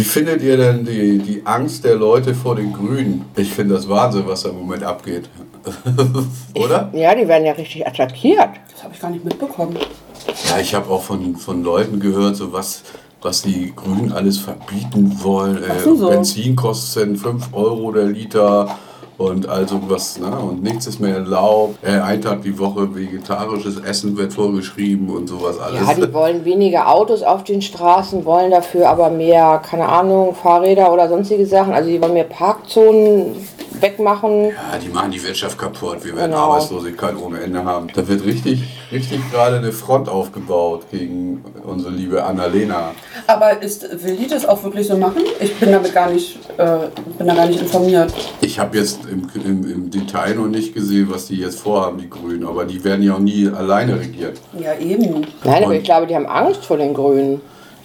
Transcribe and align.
Wie 0.00 0.04
findet 0.04 0.40
ihr 0.40 0.56
denn 0.56 0.82
die, 0.86 1.18
die 1.18 1.42
Angst 1.44 1.84
der 1.84 1.94
Leute 1.94 2.34
vor 2.34 2.56
den 2.56 2.72
Grünen? 2.72 3.26
Ich 3.36 3.52
finde 3.52 3.74
das 3.74 3.86
Wahnsinn, 3.86 4.22
was 4.24 4.44
da 4.44 4.48
im 4.48 4.56
Moment 4.56 4.82
abgeht. 4.82 5.28
Oder? 6.54 6.90
Ja, 6.94 7.14
die 7.14 7.28
werden 7.28 7.44
ja 7.44 7.52
richtig 7.52 7.86
attackiert. 7.86 8.48
Das 8.72 8.82
habe 8.82 8.94
ich 8.94 9.00
gar 9.00 9.10
nicht 9.10 9.26
mitbekommen. 9.26 9.76
Ja, 10.48 10.58
ich 10.58 10.74
habe 10.74 10.88
auch 10.88 11.02
von, 11.02 11.36
von 11.36 11.62
Leuten 11.62 12.00
gehört, 12.00 12.36
so 12.36 12.50
was, 12.50 12.82
was 13.20 13.42
die 13.42 13.74
Grünen 13.76 14.10
alles 14.10 14.38
verbieten 14.38 15.18
wollen. 15.22 15.62
Äh, 15.62 15.84
denn 15.84 15.98
so? 15.98 16.08
Benzin 16.08 16.56
kostet 16.56 17.18
5 17.18 17.52
Euro 17.52 17.92
der 17.92 18.06
Liter 18.06 18.78
und 19.20 19.46
also 19.50 19.78
was, 19.86 20.18
ne? 20.18 20.30
Und 20.30 20.62
nichts 20.62 20.86
ist 20.86 20.98
mehr 20.98 21.16
erlaubt. 21.16 21.76
Äh, 21.82 22.00
ein 22.00 22.22
Tag 22.22 22.40
die 22.40 22.58
Woche 22.58 22.94
vegetarisches 22.94 23.78
Essen 23.78 24.16
wird 24.16 24.32
vorgeschrieben 24.32 25.10
und 25.10 25.28
sowas 25.28 25.58
alles. 25.58 25.86
Ja, 25.86 25.92
die 25.92 26.12
wollen 26.14 26.46
weniger 26.46 26.88
Autos 26.88 27.22
auf 27.22 27.44
den 27.44 27.60
Straßen, 27.60 28.24
wollen 28.24 28.50
dafür 28.50 28.88
aber 28.88 29.10
mehr, 29.10 29.60
keine 29.62 29.86
Ahnung, 29.86 30.34
Fahrräder 30.34 30.90
oder 30.90 31.06
sonstige 31.10 31.44
Sachen. 31.44 31.74
Also 31.74 31.90
die 31.90 32.00
wollen 32.00 32.14
mehr 32.14 32.24
Parkzonen 32.24 33.36
wegmachen. 33.80 34.46
Ja, 34.46 34.78
die 34.82 34.88
machen 34.88 35.10
die 35.10 35.22
Wirtschaft 35.22 35.58
kaputt. 35.58 36.04
Wir 36.04 36.16
werden 36.16 36.32
Genau. 36.32 36.44
Arbeitslosigkeit 36.52 37.14
ohne 37.16 37.40
Ende 37.40 37.64
haben. 37.64 37.88
Da 37.94 38.06
wird 38.06 38.24
richtig, 38.24 38.62
richtig 38.90 39.20
gerade 39.30 39.56
eine 39.56 39.72
Front 39.72 40.08
aufgebaut 40.08 40.86
gegen 40.90 41.44
unsere 41.64 41.92
liebe 41.92 42.24
Annalena. 42.24 42.92
Aber 43.26 43.62
ist, 43.62 43.82
will 44.04 44.16
die 44.16 44.26
das 44.26 44.46
auch 44.46 44.62
wirklich 44.64 44.86
so 44.88 44.96
machen? 44.96 45.22
Ich 45.40 45.54
bin 45.56 45.70
damit 45.72 45.92
gar 45.94 46.10
nicht, 46.10 46.38
äh, 46.56 46.78
bin 47.18 47.26
da 47.26 47.34
gar 47.34 47.46
nicht 47.46 47.60
informiert. 47.60 48.12
Ich 48.40 48.58
habe 48.58 48.76
jetzt 48.78 49.00
im, 49.06 49.28
im, 49.44 49.70
im 49.70 49.90
Detail 49.90 50.34
noch 50.34 50.48
nicht 50.48 50.74
gesehen, 50.74 51.08
was 51.10 51.26
die 51.26 51.36
jetzt 51.36 51.60
vorhaben, 51.60 51.98
die 51.98 52.10
Grünen. 52.10 52.46
Aber 52.46 52.64
die 52.64 52.82
werden 52.84 53.02
ja 53.02 53.14
auch 53.14 53.18
nie 53.20 53.48
alleine 53.48 53.98
regiert. 53.98 54.38
Ja, 54.58 54.74
eben. 54.74 55.26
Nein, 55.44 55.62
aber 55.62 55.66
Und- 55.66 55.72
ich 55.74 55.84
glaube, 55.84 56.06
die 56.06 56.14
haben 56.16 56.26
Angst 56.26 56.64
vor 56.64 56.76
den 56.76 56.94
Grünen. 56.94 57.40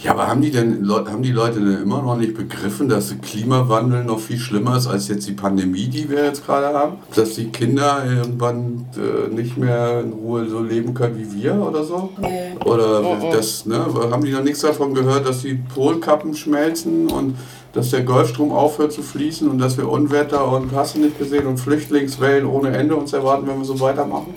Ja, 0.05 0.11
aber 0.11 0.27
haben 0.27 0.39
die 0.39 0.51
denn 0.51 0.87
haben 0.87 1.23
die 1.23 1.31
Leute 1.31 1.59
denn 1.59 1.81
immer 1.81 1.99
noch 1.99 2.15
nicht 2.15 2.35
begriffen, 2.35 2.87
dass 2.87 3.07
der 3.07 3.17
Klimawandel 3.17 4.03
noch 4.03 4.19
viel 4.19 4.37
schlimmer 4.37 4.77
ist 4.77 4.85
als 4.85 5.07
jetzt 5.07 5.27
die 5.27 5.31
Pandemie, 5.31 5.87
die 5.87 6.07
wir 6.07 6.25
jetzt 6.25 6.45
gerade 6.45 6.67
haben? 6.77 6.97
Dass 7.15 7.33
die 7.33 7.45
Kinder 7.45 8.03
irgendwann 8.07 8.85
äh, 8.95 9.33
nicht 9.33 9.57
mehr 9.57 10.01
in 10.01 10.13
Ruhe 10.13 10.47
so 10.47 10.61
leben 10.61 10.93
können 10.93 11.17
wie 11.17 11.41
wir 11.41 11.55
oder 11.55 11.83
so? 11.83 12.11
Nee. 12.21 12.53
Oder 12.63 13.01
das, 13.31 13.65
ne, 13.65 13.83
haben 14.11 14.23
die 14.23 14.31
noch 14.31 14.43
nichts 14.43 14.61
davon 14.61 14.93
gehört, 14.93 15.27
dass 15.27 15.41
die 15.41 15.55
Polkappen 15.73 16.35
schmelzen 16.35 17.07
und 17.07 17.35
dass 17.75 17.91
der 17.91 18.01
Golfstrom 18.01 18.51
aufhört 18.51 18.93
zu 18.93 19.03
fließen 19.03 19.49
und 19.49 19.59
dass 19.59 19.77
wir 19.77 19.89
Unwetter 19.89 20.47
und 20.47 20.73
hast 20.73 20.95
du 20.95 20.99
nicht 21.01 21.19
gesehen 21.19 21.45
und 21.45 21.57
Flüchtlingswellen 21.57 22.45
ohne 22.45 22.75
Ende 22.75 22.95
uns 22.95 23.13
erwarten, 23.13 23.47
wenn 23.47 23.57
wir 23.57 23.65
so 23.65 23.79
weitermachen? 23.79 24.33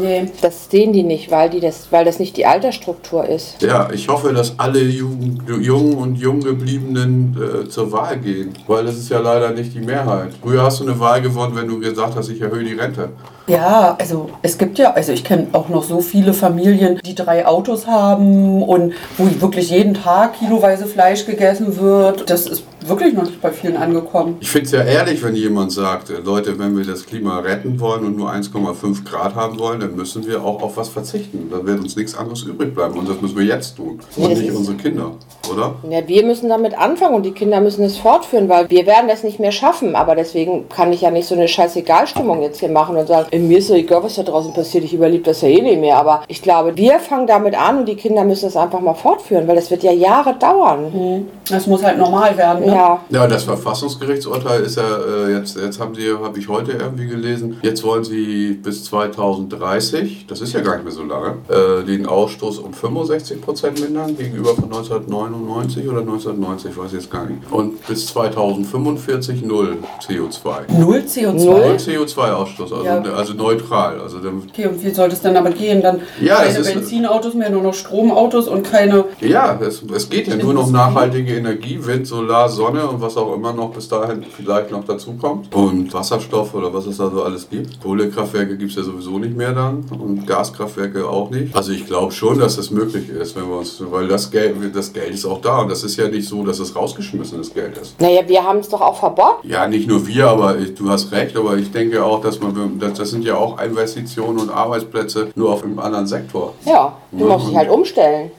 Nee. 0.00 0.30
Das 0.40 0.70
sehen 0.70 0.92
die 0.92 1.02
nicht, 1.02 1.30
weil, 1.30 1.50
die 1.50 1.60
das, 1.60 1.88
weil 1.90 2.04
das 2.04 2.18
nicht 2.18 2.36
die 2.36 2.46
Altersstruktur 2.46 3.26
ist. 3.26 3.60
Ja, 3.62 3.90
ich 3.92 4.08
hoffe, 4.08 4.32
dass 4.32 4.58
alle 4.58 4.80
Jugend, 4.80 5.42
Jungen 5.48 5.94
und 5.94 6.16
Junggebliebenen 6.16 7.64
äh, 7.64 7.68
zur 7.68 7.92
Wahl 7.92 8.18
gehen, 8.18 8.52
weil 8.66 8.84
das 8.84 8.96
ist 8.96 9.08
ja 9.10 9.18
leider 9.18 9.50
nicht 9.50 9.74
die 9.74 9.80
Mehrheit. 9.80 10.30
Früher 10.40 10.62
hast 10.62 10.80
du 10.80 10.84
eine 10.84 10.98
Wahl 10.98 11.20
gewonnen, 11.20 11.56
wenn 11.56 11.68
du 11.68 11.78
gesagt 11.78 12.16
hast, 12.16 12.28
ich 12.28 12.40
erhöhe 12.40 12.64
die 12.64 12.74
Rente. 12.74 13.10
Ja, 13.48 13.96
also 13.98 14.30
es 14.42 14.56
gibt 14.56 14.78
ja, 14.78 14.92
also 14.92 15.12
ich 15.12 15.24
kenne 15.24 15.48
auch 15.52 15.68
noch 15.68 15.82
so 15.82 16.00
viele 16.00 16.32
Familien, 16.32 17.00
die 17.04 17.14
drei 17.14 17.44
Autos 17.44 17.86
haben 17.86 18.62
und 18.62 18.94
wo 19.18 19.28
wirklich 19.40 19.70
jeden 19.70 19.94
Tag 19.94 20.38
kiloweise 20.38 20.86
Fleisch 20.86 21.26
gegessen 21.26 21.76
wird. 21.78 22.30
Das 22.30 22.46
ist 22.46 22.64
wirklich 22.88 23.14
noch 23.14 23.24
nicht 23.24 23.40
bei 23.40 23.50
vielen 23.50 23.76
angekommen. 23.76 24.36
Ich 24.40 24.50
finde 24.50 24.66
es 24.66 24.72
ja 24.72 24.82
ehrlich, 24.82 25.22
wenn 25.22 25.34
jemand 25.36 25.72
sagt, 25.72 26.10
äh, 26.10 26.18
Leute, 26.24 26.58
wenn 26.58 26.76
wir 26.76 26.84
das 26.84 27.06
Klima 27.06 27.38
retten 27.40 27.78
wollen 27.80 28.04
und 28.04 28.16
nur 28.16 28.30
1,5 28.30 29.04
Grad 29.04 29.34
haben 29.34 29.58
wollen, 29.58 29.80
dann 29.80 29.94
müssen 29.96 30.26
wir 30.26 30.42
auch 30.44 30.62
auf 30.62 30.76
was 30.76 30.88
verzichten. 30.88 31.48
Da 31.50 31.64
wird 31.66 31.80
uns 31.80 31.96
nichts 31.96 32.16
anderes 32.16 32.42
übrig 32.42 32.74
bleiben 32.74 32.98
und 32.98 33.08
das 33.08 33.20
müssen 33.20 33.36
wir 33.36 33.44
jetzt 33.44 33.76
tun 33.76 33.98
Ja, 34.16 34.24
und 34.24 34.32
das 34.32 34.40
nicht 34.40 34.54
unsere 34.54 34.76
Kinder, 34.76 35.12
oder? 35.52 35.74
Ja, 35.88 36.06
wir 36.06 36.24
müssen 36.24 36.48
damit 36.48 36.76
anfangen 36.78 37.14
und 37.16 37.24
die 37.24 37.32
Kinder 37.32 37.60
müssen 37.60 37.84
es 37.84 37.96
fortführen, 37.96 38.48
weil 38.48 38.68
wir 38.70 38.86
werden 38.86 39.08
das 39.08 39.22
nicht 39.22 39.38
mehr 39.40 39.52
schaffen. 39.52 39.94
Aber 39.94 40.14
deswegen 40.14 40.68
kann 40.68 40.92
ich 40.92 41.00
ja 41.02 41.10
nicht 41.10 41.26
so 41.26 41.34
eine 41.34 41.48
Scheißegal-Stimmung 41.48 42.42
jetzt 42.42 42.60
hier 42.60 42.68
machen 42.68 42.96
und 42.96 43.06
sagen, 43.06 43.26
"Ey, 43.30 43.38
mir 43.38 43.58
ist 43.58 43.68
so 43.68 43.74
egal, 43.74 44.02
was 44.02 44.14
da 44.16 44.22
draußen 44.22 44.52
passiert, 44.52 44.84
ich 44.84 44.94
überlebe 44.94 45.24
das 45.24 45.40
ja 45.42 45.48
eh 45.48 45.60
nicht 45.62 45.80
mehr. 45.80 45.96
Aber 45.96 46.22
ich 46.28 46.42
glaube, 46.42 46.76
wir 46.76 46.98
fangen 46.98 47.26
damit 47.26 47.54
an 47.58 47.78
und 47.78 47.88
die 47.88 47.96
Kinder 47.96 48.24
müssen 48.24 48.46
es 48.48 48.56
einfach 48.56 48.80
mal 48.80 48.94
fortführen, 48.94 49.46
weil 49.48 49.56
das 49.56 49.70
wird 49.70 49.82
ja 49.82 49.92
Jahre 49.92 50.34
dauern. 50.34 51.26
Das 51.48 51.66
muss 51.66 51.82
halt 51.82 51.98
normal 51.98 52.36
werden. 52.36 52.64
Ne? 52.72 52.78
Ja. 52.78 53.00
Ja, 53.10 53.26
das 53.26 53.44
Verfassungsgerichtsurteil 53.44 54.62
ist 54.62 54.76
ja 54.76 54.82
äh, 55.26 55.32
jetzt, 55.36 55.56
jetzt 55.56 55.78
haben 55.80 55.94
sie, 55.94 56.12
habe 56.12 56.38
ich 56.38 56.48
heute 56.48 56.72
irgendwie 56.72 57.06
gelesen, 57.06 57.58
jetzt 57.62 57.82
wollen 57.84 58.04
sie 58.04 58.52
bis 58.62 58.84
2030, 58.84 60.26
das 60.28 60.40
ist 60.40 60.52
ja 60.52 60.60
gar 60.60 60.74
nicht 60.76 60.84
mehr 60.84 60.92
so 60.92 61.02
lange, 61.04 61.36
äh, 61.48 61.84
den 61.84 62.06
Ausstoß 62.06 62.58
um 62.58 62.72
65 62.72 63.40
Prozent 63.40 63.80
mindern 63.80 64.16
gegenüber 64.16 64.54
von 64.54 64.64
1999 64.64 65.88
oder 65.88 66.00
1990, 66.00 66.76
weiß 66.76 66.86
ich 66.88 66.92
jetzt 66.94 67.10
gar 67.10 67.26
nicht. 67.26 67.40
Und 67.50 67.86
bis 67.86 68.06
2045 68.08 69.42
null 69.42 69.76
CO2. 70.06 70.78
Null 70.78 71.02
CO2. 71.06 71.32
Null? 71.32 71.60
Null 71.60 71.76
CO2-Ausstoß, 71.76 72.60
also, 72.62 72.84
Ja. 72.84 73.00
also 73.02 73.34
neutral. 73.34 74.00
Also 74.00 74.18
dann, 74.18 74.42
Okay, 74.48 74.66
und 74.66 74.82
wie 74.84 74.90
soll 74.90 75.08
das 75.08 75.20
dann 75.22 75.36
aber 75.36 75.50
gehen? 75.50 75.82
Dann 75.82 76.00
Ja, 76.20 76.36
keine 76.36 76.48
es 76.50 76.58
ist- 76.58 76.74
Benzinautos 76.74 77.34
mehr, 77.34 77.50
nur 77.50 77.62
noch 77.62 77.74
Stromautos 77.74 78.48
und 78.48 78.62
keine. 78.70 79.04
ja, 79.20 79.58
es, 79.60 79.82
es 79.94 80.08
geht 80.08 80.28
ja 80.28 80.36
nur 80.36 80.54
noch 80.54 80.70
nachhaltige 80.70 81.34
Energie, 81.36 81.78
Wind, 81.84 82.06
Solar, 82.06 82.48
Sonne 82.48 82.61
und 82.68 83.00
was 83.00 83.16
auch 83.16 83.34
immer 83.34 83.52
noch 83.52 83.70
bis 83.70 83.88
dahin 83.88 84.24
vielleicht 84.24 84.70
noch 84.70 84.84
dazu 84.84 85.14
kommt. 85.14 85.54
Und 85.54 85.92
Wasserstoff 85.92 86.54
oder 86.54 86.72
was 86.72 86.86
es 86.86 86.98
da 86.98 87.10
so 87.10 87.22
alles 87.22 87.48
gibt. 87.48 87.80
Kohlekraftwerke 87.82 88.56
gibt 88.56 88.70
es 88.70 88.76
ja 88.76 88.82
sowieso 88.82 89.18
nicht 89.18 89.36
mehr 89.36 89.52
dann 89.52 89.84
und 89.98 90.26
Gaskraftwerke 90.26 91.08
auch 91.08 91.30
nicht. 91.30 91.54
Also 91.54 91.72
ich 91.72 91.86
glaube 91.86 92.12
schon, 92.12 92.38
dass 92.38 92.56
das 92.56 92.70
möglich 92.70 93.08
ist, 93.08 93.36
wenn 93.36 93.48
wir 93.48 93.58
uns, 93.58 93.82
weil 93.90 94.08
das 94.08 94.30
Geld, 94.30 94.56
das 94.74 94.92
Geld 94.92 95.14
ist 95.14 95.26
auch 95.26 95.40
da 95.40 95.60
und 95.60 95.70
das 95.70 95.84
ist 95.84 95.96
ja 95.96 96.08
nicht 96.08 96.28
so, 96.28 96.44
dass 96.44 96.58
es 96.58 96.74
rausgeschmissenes 96.74 97.52
Geld 97.52 97.78
ist. 97.78 98.00
Naja, 98.00 98.22
wir 98.26 98.42
haben 98.42 98.58
es 98.58 98.68
doch 98.68 98.80
auch 98.80 98.96
verboten. 98.96 99.46
Ja, 99.48 99.66
nicht 99.66 99.88
nur 99.88 100.06
wir, 100.06 100.28
aber 100.28 100.58
ich, 100.58 100.74
du 100.74 100.88
hast 100.88 101.12
recht, 101.12 101.36
aber 101.36 101.56
ich 101.56 101.70
denke 101.70 102.04
auch, 102.04 102.20
dass 102.20 102.40
man, 102.40 102.78
das, 102.78 102.94
das 102.94 103.10
sind 103.10 103.24
ja 103.24 103.36
auch 103.36 103.60
Investitionen 103.60 104.38
und 104.38 104.50
Arbeitsplätze 104.50 105.28
nur 105.34 105.52
auf 105.52 105.64
einem 105.64 105.78
anderen 105.78 106.06
Sektor. 106.06 106.54
Ja, 106.64 106.96
du 107.10 107.26
musst 107.26 107.48
dich 107.48 107.56
halt 107.56 107.70
umstellen. 107.70 108.30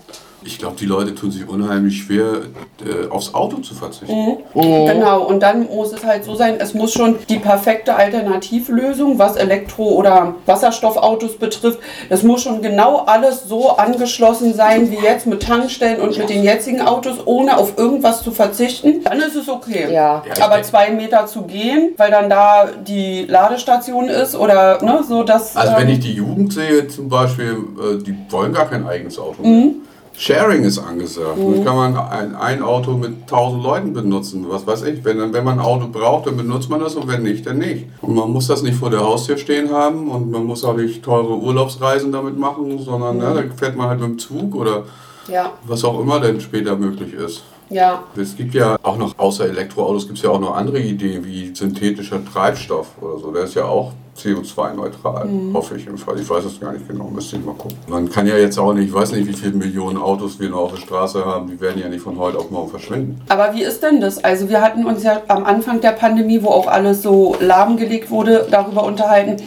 Ich 0.45 0.59
glaube, 0.59 0.75
die 0.79 0.85
Leute 0.85 1.15
tun 1.15 1.31
sich 1.31 1.47
unheimlich 1.47 2.03
schwer, 2.03 2.43
äh, 2.83 3.09
aufs 3.09 3.33
Auto 3.33 3.57
zu 3.57 3.73
verzichten. 3.73 4.37
Genau, 4.53 5.23
und 5.23 5.41
dann 5.41 5.67
muss 5.67 5.93
es 5.93 6.03
halt 6.03 6.23
so 6.25 6.35
sein, 6.35 6.55
es 6.59 6.73
muss 6.73 6.93
schon 6.93 7.15
die 7.29 7.39
perfekte 7.39 7.95
Alternativlösung, 7.95 9.19
was 9.19 9.35
Elektro- 9.35 9.93
oder 9.95 10.35
Wasserstoffautos 10.45 11.37
betrifft, 11.37 11.79
das 12.09 12.23
muss 12.23 12.43
schon 12.43 12.61
genau 12.61 13.03
alles 13.05 13.43
so 13.43 13.69
angeschlossen 13.71 14.53
sein 14.53 14.91
wie 14.91 14.97
jetzt 14.97 15.27
mit 15.27 15.43
Tankstellen 15.43 16.01
und 16.01 16.17
mit 16.17 16.29
den 16.29 16.43
jetzigen 16.43 16.81
Autos, 16.81 17.17
ohne 17.25 17.57
auf 17.57 17.77
irgendwas 17.77 18.23
zu 18.23 18.31
verzichten. 18.31 19.03
Dann 19.03 19.19
ist 19.19 19.35
es 19.35 19.49
okay. 19.49 19.91
Ja. 19.91 20.23
Ja, 20.37 20.45
Aber 20.45 20.61
zwei 20.63 20.91
Meter 20.91 21.25
zu 21.25 21.43
gehen, 21.43 21.93
weil 21.97 22.11
dann 22.11 22.29
da 22.29 22.69
die 22.87 23.25
Ladestation 23.25 24.09
ist 24.09 24.35
oder 24.35 24.83
ne, 24.83 25.03
so 25.07 25.23
dass. 25.23 25.55
Also 25.55 25.73
wenn 25.77 25.87
ähm, 25.87 25.93
ich 25.93 25.99
die 25.99 26.13
Jugend 26.13 26.53
sehe 26.53 26.87
zum 26.87 27.09
Beispiel, 27.09 27.57
äh, 27.79 28.03
die 28.03 28.15
wollen 28.29 28.53
gar 28.53 28.69
kein 28.69 28.85
eigenes 28.85 29.17
Auto 29.17 29.41
mehr. 29.41 29.71
Sharing 30.18 30.63
ist 30.63 30.78
angesagt. 30.78 31.38
Dann 31.38 31.66
kann 31.66 31.75
man 31.75 31.97
ein, 31.97 32.35
ein 32.35 32.62
Auto 32.62 32.91
mit 32.91 33.24
1000 33.24 33.63
Leuten 33.63 33.94
benutzen. 33.94 34.46
Was 34.47 34.66
weiß 34.66 34.84
ich. 34.84 35.03
Wenn, 35.03 35.34
wenn 35.34 35.44
man 35.44 35.59
ein 35.59 35.66
Auto 35.66 35.88
braucht, 35.88 36.28
dann 36.28 36.38
benutzt 36.38 36.69
man 36.69 36.79
das 36.79 36.96
und 36.96 37.07
wenn 37.07 37.24
nicht, 37.24 37.46
dann 37.46 37.57
nicht. 37.57 37.88
Und 38.01 38.16
man 38.16 38.31
muss 38.31 38.47
das 38.47 38.62
nicht 38.62 38.78
vor 38.78 38.90
der 38.90 39.01
Haustür 39.01 39.38
stehen 39.38 39.72
haben 39.72 40.09
und 40.09 40.31
man 40.31 40.46
muss 40.46 40.63
auch 40.63 40.75
nicht 40.75 41.03
teure 41.03 41.35
Urlaubsreisen 41.35 42.12
damit 42.12 42.38
machen, 42.38 42.79
sondern 42.79 43.18
ne, 43.18 43.34
da 43.34 43.56
fährt 43.56 43.75
man 43.75 43.90
halt 43.90 44.00
mit 44.00 44.09
dem 44.09 44.19
Zug 44.19 44.56
oder 44.56 44.84
ja, 45.28 45.53
was 45.66 45.84
auch 45.84 46.00
immer 46.00 46.19
denn 46.19 46.40
später 46.41 46.75
möglich 46.75 47.13
ist. 47.13 47.44
ja. 47.69 48.03
Es 48.16 48.35
gibt 48.35 48.53
ja 48.53 48.78
auch 48.84 48.97
noch, 48.97 49.18
außer 49.18 49.45
Elektroautos, 49.45 50.06
gibt 50.06 50.18
es 50.18 50.24
ja 50.24 50.30
auch 50.30 50.40
noch 50.40 50.56
andere 50.56 50.80
Ideen 50.80 51.25
wie 51.25 51.56
synthetischer 51.56 52.24
Treibstoff 52.24 52.88
oder 53.01 53.18
so. 53.18 53.31
Der 53.31 53.44
ist 53.44 53.56
ja 53.56 53.66
auch 53.66 53.94
CO2-neutral, 54.18 55.28
hoffe 55.53 55.75
ich 55.78 55.85
jedenfalls. 55.85 56.22
Ich 56.22 56.29
weiß 56.29 56.46
es 56.46 56.59
gar 56.59 56.72
nicht 56.74 56.88
genau, 56.88 57.06
müsste 57.06 57.38
ich 57.38 57.46
mal 57.46 57.53
gucken. 57.56 57.78
Man 57.88 58.09
kann 58.09 58.28
ja 58.28 58.38
jetzt 58.38 58.57
auch 58.57 58.74
nicht, 58.74 58.88
ich 58.88 58.94
weiß 58.94 59.12
nicht, 59.13 59.28
wie 59.28 59.34
viele 59.34 59.53
Millionen 59.53 59.97
Autos 59.97 60.40
wir 60.40 60.50
noch 60.50 60.59
auf 60.59 60.72
der 60.72 60.78
Straße 60.81 61.25
haben, 61.25 61.47
die 61.47 61.59
werden 61.59 61.81
ja 61.81 61.90
nicht 61.90 62.01
von 62.01 62.18
heute 62.19 62.38
auf 62.38 62.51
morgen 62.51 62.69
verschwinden. 62.69 63.22
Aber 63.29 63.53
wie 63.53 63.63
ist 63.63 63.81
denn 63.84 64.01
das? 64.01 64.24
Also 64.24 64.50
wir 64.50 64.62
hatten 64.62 64.86
uns 64.86 65.04
ja 65.04 65.21
am 65.27 65.44
Anfang 65.45 65.81
der 65.81 65.92
Pandemie, 65.92 66.42
wo 66.44 66.50
auch 66.50 66.68
alles 66.68 67.01
so 67.01 67.36
lahmgelegt 67.39 68.10
wurde, 68.12 68.48
darüber 68.50 68.83
unterhalten, 68.83 69.38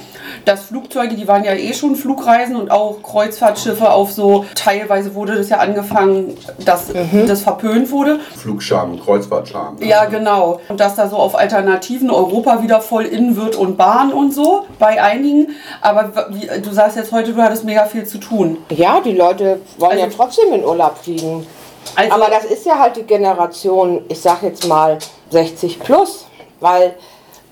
dass 0.44 0.64
Flugzeuge, 0.64 1.14
die 1.16 1.26
waren 1.26 1.44
ja 1.44 1.54
eh 1.54 1.72
schon 1.72 1.96
Flugreisen 1.96 2.56
und 2.56 2.70
auch 2.70 3.02
Kreuzfahrtschiffe 3.02 3.90
auf 3.90 4.12
so, 4.12 4.44
teilweise 4.54 5.14
wurde 5.14 5.36
das 5.36 5.48
ja 5.48 5.58
angefangen, 5.58 6.36
dass 6.64 6.92
das 7.26 7.42
verpönt 7.42 7.90
wurde. 7.90 8.20
Flugscham 8.36 8.92
und 8.92 9.04
Kreuzfahrtscham. 9.04 9.76
ne? 9.76 9.86
Ja, 9.86 10.04
genau. 10.06 10.60
Und 10.68 10.80
dass 10.80 10.96
da 10.96 11.08
so 11.08 11.16
auf 11.16 11.36
Alternativen 11.36 12.10
Europa 12.10 12.62
wieder 12.62 12.80
voll 12.80 13.04
in 13.04 13.36
wird 13.36 13.56
und 13.56 13.76
Bahn 13.76 14.12
und 14.12 14.32
so, 14.32 14.55
bei 14.78 15.02
einigen. 15.02 15.54
Aber 15.80 16.10
wie, 16.30 16.46
du 16.60 16.70
sagst 16.72 16.96
jetzt 16.96 17.12
heute, 17.12 17.32
du 17.32 17.42
hattest 17.42 17.64
mega 17.64 17.84
viel 17.86 18.06
zu 18.06 18.18
tun. 18.18 18.58
Ja, 18.70 19.00
die 19.00 19.12
Leute 19.12 19.60
wollen 19.78 19.98
ja 19.98 20.04
Also- 20.06 20.16
trotzdem 20.16 20.52
in 20.52 20.64
Urlaub 20.64 20.98
fliegen. 20.98 21.46
Also, 21.94 22.12
Aber 22.12 22.26
das 22.30 22.44
ist 22.44 22.66
ja 22.66 22.78
halt 22.78 22.96
die 22.96 23.04
Generation, 23.04 24.04
ich 24.08 24.20
sag 24.20 24.42
jetzt 24.42 24.66
mal 24.66 24.98
60 25.30 25.78
plus, 25.78 26.26
weil 26.60 26.94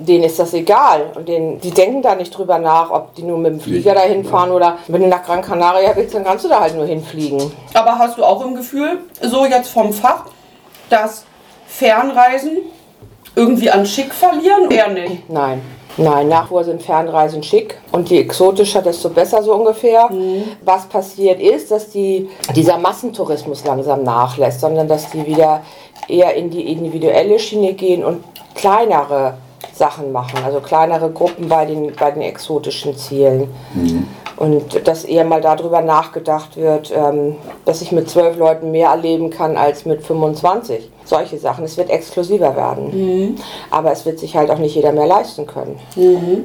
denen 0.01 0.25
ist 0.25 0.41
das 0.41 0.53
egal. 0.55 1.13
Und 1.15 1.29
denen, 1.29 1.61
die 1.61 1.71
denken 1.71 2.03
da 2.03 2.17
nicht 2.17 2.37
drüber 2.37 2.59
nach, 2.59 2.91
ob 2.91 3.15
die 3.15 3.23
nur 3.23 3.39
mit 3.39 3.53
dem 3.53 3.61
Flieger 3.61 3.95
dahin 3.95 4.25
fahren 4.25 4.51
oder 4.51 4.79
wenn 4.89 5.03
du 5.03 5.07
nach 5.09 5.23
Gran 5.25 5.41
Canaria 5.41 5.95
willst, 5.95 6.15
dann 6.17 6.25
kannst 6.25 6.45
du 6.45 6.49
da 6.49 6.59
halt 6.61 6.75
nur 6.75 6.85
hinfliegen. 6.85 7.53
Aber 7.75 7.97
hast 7.97 8.19
du 8.19 8.25
auch 8.25 8.45
im 8.45 8.57
Gefühl, 8.57 8.99
so 9.23 9.47
jetzt 9.47 9.69
vom 9.71 9.93
Fach, 9.93 10.25
dass 10.91 11.25
Fernreisen 11.69 12.59
irgendwie 13.37 13.71
an 13.71 13.87
Schick 13.87 14.13
verlieren? 14.13 14.69
Eher 14.71 14.89
nicht. 14.89 15.31
Nein. 15.31 15.63
Nein, 15.97 16.29
nach 16.29 16.51
sind 16.65 16.83
Fernreisen 16.83 17.43
schick 17.43 17.79
und 17.93 18.11
je 18.11 18.21
exotischer, 18.21 18.83
desto 18.83 19.11
besser 19.11 19.43
so 19.43 19.55
ungefähr. 19.55 20.09
Was 20.65 20.87
passiert 20.87 21.41
ist, 21.41 21.71
dass 21.71 21.91
die, 21.91 22.29
dieser 22.57 22.79
Massentourismus 22.79 23.65
langsam 23.65 24.03
nachlässt, 24.03 24.61
sondern 24.61 24.89
dass 24.89 25.11
die 25.11 25.25
wieder 25.25 25.63
eher 26.09 26.35
in 26.35 26.51
die 26.51 26.73
individuelle 26.73 27.39
Schiene 27.39 27.75
gehen 27.75 28.05
und 28.05 28.25
kleinere 28.55 29.35
Sachen 29.73 30.13
machen, 30.13 30.39
also 30.45 30.61
kleinere 30.61 31.11
Gruppen 31.11 31.49
bei 31.49 31.65
den, 31.65 31.93
bei 31.95 32.11
den 32.11 32.23
exotischen 32.23 32.97
Zielen. 32.97 33.49
Und 34.37 34.87
dass 34.89 35.05
eher 35.05 35.25
mal 35.25 35.41
darüber 35.41 35.81
nachgedacht 35.81 36.57
wird, 36.57 36.93
ähm, 36.95 37.37
dass 37.65 37.83
ich 37.83 37.93
mit 37.93 38.11
zwölf 38.11 38.37
Leuten 38.37 38.73
mehr 38.73 38.89
erleben 38.89 39.31
kann 39.31 39.57
als 39.57 39.85
mit 39.85 40.03
25. 40.03 40.91
Solche 41.05 41.39
Sachen. 41.39 41.65
Es 41.65 41.77
wird 41.77 41.91
exklusiver 41.91 42.57
werden. 42.57 43.37
Aber 43.71 43.93
es 43.93 44.07
wird 44.07 44.19
sich 44.19 44.35
halt 44.37 44.51
auch 44.51 44.59
nicht 44.59 44.75
jeder 44.75 44.93
mehr 44.93 45.07
leisten 45.07 45.47
können. 45.47 45.79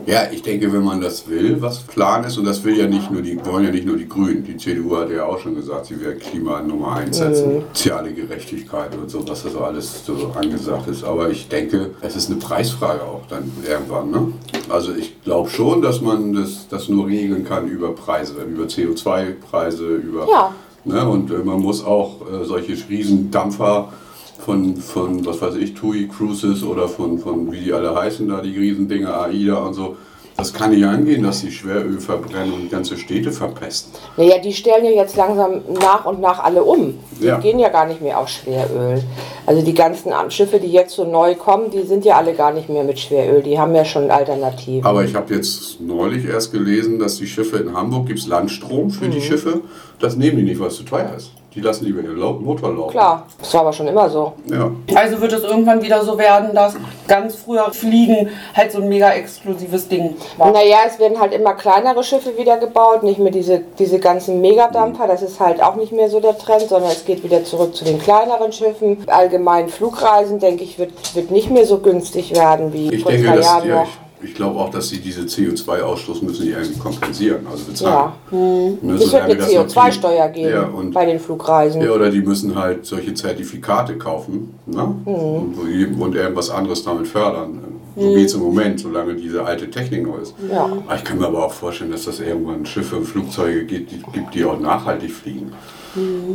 Ja, 0.06 0.24
ich 0.32 0.42
denke, 0.42 0.72
wenn 0.74 0.84
man 0.84 1.02
das 1.02 1.28
will, 1.28 1.62
was 1.62 1.80
Plan 1.80 2.24
ist, 2.24 2.38
und 2.38 2.46
das 2.46 2.64
will 2.64 2.78
ja 2.78 2.88
nicht 2.88 3.10
nur 3.12 3.22
die, 3.22 3.44
wollen 3.46 3.66
ja 3.66 3.72
nicht 3.72 3.86
nur 3.86 3.98
die 3.98 4.08
Grünen. 4.08 4.44
Die 4.44 4.58
CDU 4.58 4.98
hat 4.98 5.10
ja 5.12 5.26
auch 5.26 5.40
schon 5.40 5.56
gesagt, 5.56 5.86
sie 5.88 6.00
will 6.00 6.16
Klima 6.16 6.62
Nummer 6.62 6.96
eins 6.98 7.18
setzen, 7.18 7.64
soziale 7.74 8.12
Gerechtigkeit 8.14 8.96
und 8.96 9.10
so, 9.10 9.28
was 9.28 9.44
da 9.44 9.50
so 9.50 9.60
alles 9.60 10.06
so 10.06 10.32
angesagt 10.36 10.88
ist. 10.88 11.04
Aber 11.04 11.30
ich 11.30 11.48
denke, 11.48 11.92
es 12.02 12.16
ist 12.16 12.30
eine 12.30 12.40
Preisfrage 12.40 13.02
auch 13.04 13.22
dann 13.30 13.52
irgendwann. 13.68 14.12
Ne? 14.12 14.34
Also 14.70 14.94
ich 14.94 15.22
glaube 15.24 15.50
schon, 15.50 15.82
dass 15.82 16.02
man 16.02 16.34
das, 16.34 16.68
das 16.70 16.90
nur 16.90 17.08
regeln 17.08 17.46
kann 17.46 17.68
über 17.68 17.94
Preise, 17.94 18.34
über 18.44 18.66
CO2-Preise, 18.66 19.86
über 19.86 20.28
Ja. 20.30 20.54
Ne? 20.86 21.08
Und 21.08 21.32
äh, 21.32 21.36
man 21.40 21.62
muss 21.62 21.84
auch 21.86 22.22
äh, 22.22 22.46
solche 22.46 22.74
Riesendampfer 22.90 23.92
von, 24.40 24.76
von, 24.78 25.26
was 25.26 25.42
weiß 25.42 25.56
ich, 25.56 25.74
TUI 25.74 26.08
Cruises 26.08 26.64
oder 26.64 26.88
von, 26.88 27.20
von, 27.20 27.52
wie 27.52 27.60
die 27.60 27.74
alle 27.74 27.94
heißen, 27.96 28.28
da 28.28 28.42
die 28.42 28.58
Riesendinger, 28.58 29.22
AIDA 29.24 29.56
und 29.58 29.74
so, 29.74 29.98
das 30.38 30.54
kann 30.54 30.72
nicht 30.72 30.86
angehen, 30.86 31.24
dass 31.24 31.42
die 31.42 31.52
Schweröl 31.52 32.00
verbrennen 32.00 32.54
und 32.54 32.72
ganze 32.72 32.96
Städte 32.96 33.30
verpesten. 33.30 33.92
Naja, 34.16 34.38
die 34.42 34.54
stellen 34.54 34.86
ja 34.86 34.92
jetzt 34.92 35.18
langsam 35.18 35.60
nach 35.82 36.06
und 36.06 36.22
nach 36.22 36.42
alle 36.42 36.64
um. 36.64 36.94
Die 37.20 37.26
Ja. 37.26 37.40
gehen 37.40 37.60
ja 37.60 37.68
gar 37.68 37.86
nicht 37.86 38.00
mehr 38.02 38.18
auf 38.18 38.30
Schweröl. 38.30 39.04
Also 39.46 39.62
die 39.66 39.74
ganzen 39.74 40.14
Schiffe, 40.30 40.60
die 40.62 40.72
jetzt 40.72 40.96
so 40.96 41.04
neu 41.04 41.36
kommen, 41.36 41.72
die 41.72 41.82
sind 41.82 42.06
ja 42.06 42.16
alle 42.16 42.34
gar 42.34 42.54
nicht 42.54 42.70
mehr 42.70 42.86
mit 42.86 42.98
Schweröl. 43.00 43.44
Die 43.44 43.60
haben 43.60 43.76
ja 43.76 43.84
schon 43.84 44.10
Alternativen. 44.10 44.86
Aber 44.86 45.04
ich 45.04 45.14
habe 45.14 45.34
jetzt 45.34 45.82
neulich 45.82 46.24
erst 46.24 46.54
gelesen, 46.54 47.00
dass 47.00 47.18
die 47.18 47.28
Schiffe 47.28 47.58
in 47.58 47.76
Hamburg 47.76 48.06
gibt 48.08 48.20
es 48.20 48.28
Landstrom 48.28 48.92
für 48.92 49.08
Mhm. 49.08 49.12
die 49.12 49.22
Schiffe. 49.22 49.60
Das 50.00 50.16
nehmen 50.16 50.38
die 50.38 50.44
nicht, 50.44 50.60
weil 50.62 50.68
es 50.70 50.76
zu 50.78 50.84
teuer 50.84 51.12
ist. 51.18 51.32
Die 51.56 51.62
lassen 51.62 51.86
lieber 51.86 52.04
den 52.04 52.16
Motor 52.16 52.74
laufen. 52.74 52.92
Klar, 52.92 53.26
das 53.40 53.54
war 53.56 53.62
aber 53.62 53.74
schon 53.74 53.88
immer 53.88 54.08
so. 54.10 54.34
Ja. 54.46 54.72
Also 54.94 55.20
wird 55.20 55.34
es 55.34 55.44
irgendwann 55.44 55.82
wieder 55.82 56.04
so 56.04 56.18
werden, 56.18 56.54
dass 56.54 56.76
ganz 57.08 57.36
früher 57.36 57.72
Fliegen 57.72 58.30
halt 58.54 58.72
so 58.72 58.80
ein 58.82 58.88
mega 58.88 59.12
exklusives 59.14 59.88
Ding 59.88 60.16
war. 60.38 60.52
Naja, 60.52 60.78
es 60.88 61.00
werden 61.00 61.20
halt 61.20 61.34
immer 61.34 61.56
kleinere 61.56 62.04
Schiffe 62.04 62.38
wieder 62.38 62.58
gebaut, 62.58 63.02
nicht 63.02 63.20
mehr 63.20 63.32
diese, 63.32 63.62
diese 63.80 63.98
ganzen 64.00 64.42
Megadampfer, 64.42 65.08
das 65.08 65.24
ist 65.24 65.40
halt 65.40 65.62
auch 65.62 65.76
nicht 65.76 65.92
mehr 65.92 66.10
so 66.10 66.20
der 66.20 66.38
Trend, 66.38 66.70
sondern 66.70 66.92
es 66.92 67.06
geht 67.06 67.24
wieder 67.24 67.44
zurück 67.44 67.76
zu 67.76 67.84
den 67.84 68.00
kleineren 68.00 68.52
Schiffen. 68.52 68.98
Allgemein 69.08 69.70
Flugreisen, 69.70 70.40
denke 70.40 70.64
ich, 70.64 70.78
wird, 70.78 70.92
wird 71.16 71.32
nicht 71.32 71.50
mehr 71.50 71.66
so 71.66 71.80
günstig 71.80 72.36
werden 72.36 72.74
wie 72.74 72.94
Ich 72.94 73.02
vor 73.02 73.12
denke, 73.12 73.28
zwei 73.28 73.36
dass, 73.38 73.46
Jahren 73.46 73.68
ja, 73.68 73.76
noch. 73.82 73.88
Ich, 74.22 74.34
glaube 74.36 74.60
auch, 74.60 74.70
dass 74.70 74.90
sie 74.90 75.00
diese 75.00 75.22
CO2-Ausstoß 75.22 76.24
müssen 76.24 76.44
die 76.44 76.52
irgendwie 76.52 76.78
kompensieren, 76.80 77.46
also 77.50 77.64
bezahlen. 77.66 78.12
Ja. 78.32 78.38
Ne, 78.82 78.94
Es 78.96 79.12
wird 79.12 79.22
eine 79.24 79.36
das 79.36 79.54
noch 79.54 79.66
CO2-Steuer 79.68 80.26
viel- 80.34 80.44
geben 80.44 80.54
Ja, 80.56 80.64
und 80.68 80.94
bei 80.94 81.06
den 81.06 81.20
Flugreisen. 81.20 81.82
Ja, 81.82 81.92
oder 81.92 82.10
die 82.10 82.22
müssen 82.22 82.56
halt 82.56 82.86
solche 82.86 83.14
Zertifikate 83.14 83.98
kaufen 83.98 84.54
ne? 84.66 84.96
Mhm. 85.06 85.08
und, 85.14 86.02
und 86.02 86.16
irgendwas 86.16 86.50
anderes 86.50 86.84
damit 86.84 87.08
fördern. 87.08 87.60
So 87.96 88.14
geht 88.14 88.28
es 88.28 88.34
im 88.34 88.42
Moment, 88.42 88.80
solange 88.80 89.16
diese 89.16 89.44
alte 89.44 89.70
Technik 89.70 90.08
noch 90.08 90.20
ist. 90.22 90.34
Ja. 90.50 90.70
Ich 90.96 91.04
kann 91.04 91.18
mir 91.18 91.28
aber 91.28 91.46
auch 91.46 91.52
vorstellen, 91.52 91.92
dass 91.92 92.06
das 92.06 92.20
irgendwann 92.22 92.66
Schiffe 92.66 92.96
und 92.96 93.06
Flugzeuge 93.06 93.66
gibt, 93.66 93.92
die, 93.92 94.02
gibt, 94.14 94.36
die 94.36 94.46
auch 94.46 94.58
nachhaltig 94.60 95.12
fliegen. 95.12 95.52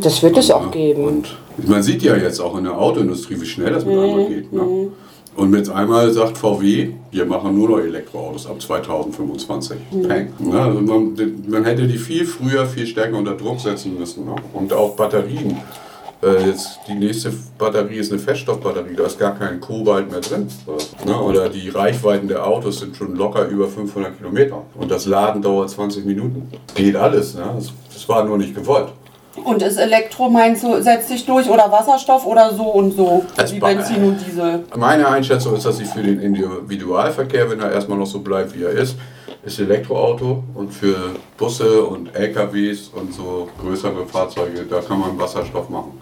Das 0.02 0.22
wird 0.22 0.36
es 0.36 0.50
auch 0.50 0.66
Ne? 0.66 0.70
geben. 0.72 1.04
Und 1.04 1.36
man 1.68 1.82
sieht 1.82 2.02
ja 2.02 2.16
jetzt 2.16 2.40
auch 2.40 2.58
in 2.58 2.64
der 2.64 2.76
Autoindustrie, 2.78 3.40
wie 3.40 3.46
schnell 3.46 3.72
das 3.72 3.84
mit 3.86 3.96
einmal 3.96 4.26
geht. 4.26 4.52
Ne? 4.52 4.88
Und 5.36 5.50
mit 5.50 5.68
einmal 5.68 6.12
sagt 6.12 6.38
VW, 6.38 6.90
wir 7.10 7.26
machen 7.26 7.56
nur 7.56 7.68
noch 7.68 7.78
Elektroautos 7.78 8.46
ab 8.46 8.60
2025. 8.60 9.76
Peng. 10.06 10.32
Ne? 10.38 10.60
Also 10.60 10.80
man, 10.80 11.16
man 11.48 11.64
hätte 11.64 11.86
die 11.86 11.98
viel 11.98 12.24
früher, 12.24 12.66
viel 12.66 12.86
stärker 12.86 13.18
unter 13.18 13.34
Druck 13.34 13.58
setzen 13.60 13.98
müssen. 13.98 14.26
Ne? 14.26 14.36
Und 14.52 14.72
auch 14.72 14.94
Batterien. 14.94 15.56
Äh, 16.22 16.46
jetzt 16.46 16.78
die 16.88 16.94
nächste 16.94 17.32
Batterie 17.58 17.96
ist 17.96 18.12
eine 18.12 18.20
Feststoffbatterie, 18.20 18.94
da 18.96 19.04
ist 19.04 19.18
gar 19.18 19.34
kein 19.34 19.60
Kobalt 19.60 20.10
mehr 20.10 20.20
drin. 20.20 20.46
Ne? 21.04 21.20
Oder 21.20 21.48
die 21.48 21.68
Reichweiten 21.68 22.28
der 22.28 22.46
Autos 22.46 22.80
sind 22.80 22.96
schon 22.96 23.16
locker 23.16 23.46
über 23.48 23.68
500 23.68 24.16
Kilometer. 24.16 24.62
Und 24.76 24.90
das 24.90 25.06
Laden 25.06 25.42
dauert 25.42 25.70
20 25.70 26.04
Minuten. 26.04 26.48
Geht 26.74 26.96
alles. 26.96 27.34
Ne? 27.34 27.44
Das, 27.56 27.72
das 27.92 28.08
war 28.08 28.24
nur 28.24 28.38
nicht 28.38 28.54
gewollt. 28.54 28.88
Und 29.42 29.62
ist 29.62 29.76
Elektro, 29.78 30.30
meinst 30.30 30.62
du, 30.62 30.80
setzt 30.80 31.08
sich 31.08 31.26
durch 31.26 31.48
oder 31.48 31.70
Wasserstoff 31.70 32.24
oder 32.26 32.54
so 32.54 32.64
und 32.64 32.92
so? 32.92 33.24
Das 33.36 33.52
wie 33.52 33.58
Benzin 33.58 34.04
und 34.04 34.18
Diesel. 34.24 34.64
Meine 34.76 35.08
Einschätzung 35.08 35.56
ist, 35.56 35.66
dass 35.66 35.78
sie 35.78 35.84
für 35.84 36.02
den 36.02 36.20
Individualverkehr, 36.20 37.50
wenn 37.50 37.60
er 37.60 37.72
erstmal 37.72 37.98
noch 37.98 38.06
so 38.06 38.20
bleibt, 38.20 38.56
wie 38.56 38.62
er 38.62 38.70
ist, 38.70 38.96
ist 39.44 39.58
Elektroauto 39.58 40.42
und 40.54 40.72
für 40.72 40.96
Busse 41.36 41.84
und 41.84 42.14
LKWs 42.14 42.90
und 42.94 43.12
so 43.12 43.48
größere 43.60 44.06
Fahrzeuge, 44.06 44.64
da 44.68 44.80
kann 44.80 45.00
man 45.00 45.18
Wasserstoff 45.18 45.68
machen. 45.68 46.00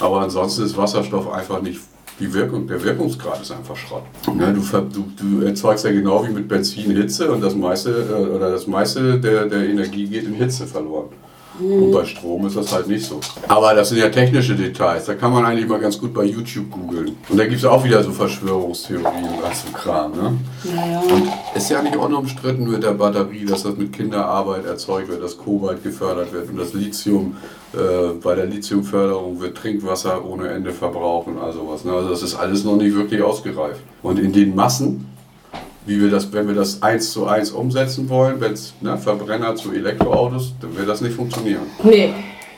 Aber 0.00 0.20
ansonsten 0.20 0.64
ist 0.64 0.76
Wasserstoff 0.76 1.30
einfach 1.30 1.60
nicht 1.60 1.80
die 2.18 2.32
Wirkung, 2.34 2.66
der 2.66 2.82
Wirkungsgrad 2.84 3.40
ist 3.40 3.50
einfach 3.50 3.76
Schrott. 3.76 4.02
Ne, 4.34 4.52
du, 4.52 4.60
du, 4.60 5.04
du 5.16 5.46
erzeugst 5.46 5.86
ja 5.86 5.90
genau 5.90 6.26
wie 6.26 6.30
mit 6.30 6.48
Benzin 6.48 6.94
Hitze 6.94 7.32
und 7.32 7.40
das 7.40 7.54
meiste, 7.54 7.90
äh, 7.90 8.36
oder 8.36 8.50
das 8.50 8.66
meiste 8.66 9.18
der, 9.18 9.46
der 9.46 9.66
Energie 9.66 10.06
geht 10.06 10.24
in 10.24 10.34
Hitze 10.34 10.66
verloren. 10.66 11.08
Und 11.60 11.92
bei 11.92 12.04
Strom 12.04 12.46
ist 12.46 12.56
das 12.56 12.72
halt 12.72 12.88
nicht 12.88 13.04
so. 13.04 13.20
Aber 13.48 13.74
das 13.74 13.90
sind 13.90 13.98
ja 13.98 14.08
technische 14.08 14.54
Details. 14.54 15.04
Da 15.04 15.14
kann 15.14 15.32
man 15.32 15.44
eigentlich 15.44 15.68
mal 15.68 15.78
ganz 15.78 15.98
gut 15.98 16.14
bei 16.14 16.24
YouTube 16.24 16.70
googeln. 16.70 17.16
Und 17.28 17.38
da 17.38 17.44
gibt 17.44 17.58
es 17.58 17.64
auch 17.64 17.84
wieder 17.84 18.02
so 18.02 18.12
Verschwörungstheorien 18.12 19.24
und 19.24 19.44
all 19.44 19.54
so 19.54 19.70
Kram. 19.72 20.12
Ne? 20.12 20.38
Naja. 20.64 21.00
Und 21.00 21.28
ist 21.54 21.70
ja 21.70 21.82
nicht 21.82 21.96
unumstritten 21.96 22.70
mit 22.70 22.82
der 22.82 22.92
Batterie, 22.92 23.44
dass 23.44 23.64
das 23.64 23.76
mit 23.76 23.92
Kinderarbeit 23.92 24.64
erzeugt 24.64 25.08
wird, 25.08 25.22
dass 25.22 25.36
Kobalt 25.36 25.82
gefördert 25.82 26.32
wird 26.32 26.48
und 26.48 26.56
das 26.56 26.72
Lithium, 26.72 27.36
äh, 27.74 28.14
bei 28.22 28.34
der 28.34 28.46
Lithiumförderung 28.46 29.40
wird 29.40 29.56
Trinkwasser 29.56 30.24
ohne 30.24 30.48
Ende 30.48 30.72
verbraucht 30.72 31.28
und 31.28 31.38
all 31.38 31.52
sowas. 31.52 31.84
Ne? 31.84 31.92
Also 31.92 32.08
das 32.08 32.22
ist 32.22 32.34
alles 32.34 32.64
noch 32.64 32.76
nicht 32.76 32.96
wirklich 32.96 33.22
ausgereift. 33.22 33.80
Und 34.02 34.18
in 34.18 34.32
den 34.32 34.54
Massen, 34.54 35.06
wie 35.86 36.00
wir 36.00 36.10
das, 36.10 36.32
wenn 36.32 36.46
wir 36.46 36.54
das 36.54 36.82
eins 36.82 37.12
zu 37.12 37.26
eins 37.26 37.50
umsetzen 37.50 38.08
wollen, 38.08 38.40
wenn 38.40 38.52
es 38.52 38.74
ne, 38.80 38.98
Verbrenner 38.98 39.54
zu 39.56 39.72
Elektroautos, 39.72 40.54
dann 40.60 40.76
wird 40.76 40.88
das 40.88 41.00
nicht 41.00 41.14
funktionieren. 41.14 41.62
Nee. 41.82 42.12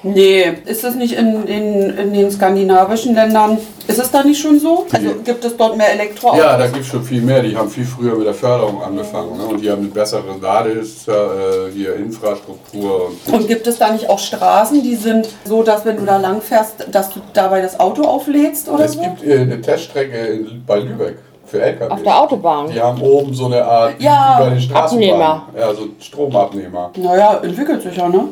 Nee, 0.05 0.52
ist 0.67 0.83
das 0.83 0.97
nicht 0.97 1.12
in, 1.12 1.45
in, 1.45 1.91
in 1.97 2.12
den 2.12 2.29
skandinavischen 2.29 3.14
Ländern, 3.14 3.59
ist 3.87 4.00
es 4.00 4.11
da 4.11 4.25
nicht 4.25 4.41
schon 4.41 4.59
so? 4.59 4.85
Also 4.91 5.14
gibt 5.25 5.45
es 5.45 5.57
dort 5.57 5.76
mehr 5.76 5.93
Elektroautos? 5.93 6.41
Ja, 6.41 6.57
da 6.57 6.67
gibt 6.67 6.81
es 6.81 6.88
schon 6.88 7.05
viel 7.05 7.23
mehr. 7.23 7.41
Die 7.41 7.57
haben 7.57 7.71
viel 7.71 7.85
früher 7.85 8.17
mit 8.17 8.26
der 8.26 8.35
Förderung 8.35 8.83
angefangen. 8.83 9.37
Ne? 9.38 9.45
Und 9.45 9.61
die 9.62 9.71
haben 9.71 9.83
eine 9.83 9.91
bessere 9.91 10.37
Lades, 10.41 11.07
äh, 11.07 11.71
hier 11.73 11.95
Infrastruktur. 11.95 13.12
Und 13.26 13.33
Und 13.33 13.47
gibt 13.47 13.67
es 13.69 13.79
da 13.79 13.93
nicht 13.93 14.09
auch 14.09 14.19
Straßen, 14.19 14.83
die 14.83 14.97
sind 14.97 15.29
so, 15.45 15.62
dass 15.62 15.85
wenn 15.85 15.97
du 15.99 16.05
da 16.05 16.17
lang 16.17 16.41
fährst, 16.43 16.87
dass 16.91 17.11
du 17.11 17.21
dabei 17.33 17.61
das 17.61 17.79
Auto 17.79 18.02
auflädst 18.02 18.69
oder 18.69 18.85
es 18.85 18.95
so? 18.95 19.02
gibt 19.02 19.25
äh, 19.25 19.38
eine 19.38 19.61
Teststrecke 19.61 20.47
bei 20.67 20.81
Lübeck 20.81 21.19
für 21.52 21.61
LKW. 21.62 21.90
Auf 21.92 22.02
der 22.02 22.18
Autobahn. 22.21 22.71
Die 22.71 22.80
haben 22.80 23.00
oben 23.02 23.35
so 23.35 23.47
eine 23.47 23.62
Art 23.64 23.94
Ja, 24.00 24.38
bei 24.40 24.50
den. 24.50 24.75
Abnehmer. 24.75 25.42
Ja, 25.56 25.75
so 25.75 25.82
Stromabnehmer. 26.00 26.90
Naja, 26.97 27.38
entwickelt 27.42 27.82
sich 27.82 27.94
ja, 27.97 28.09
ne? 28.09 28.25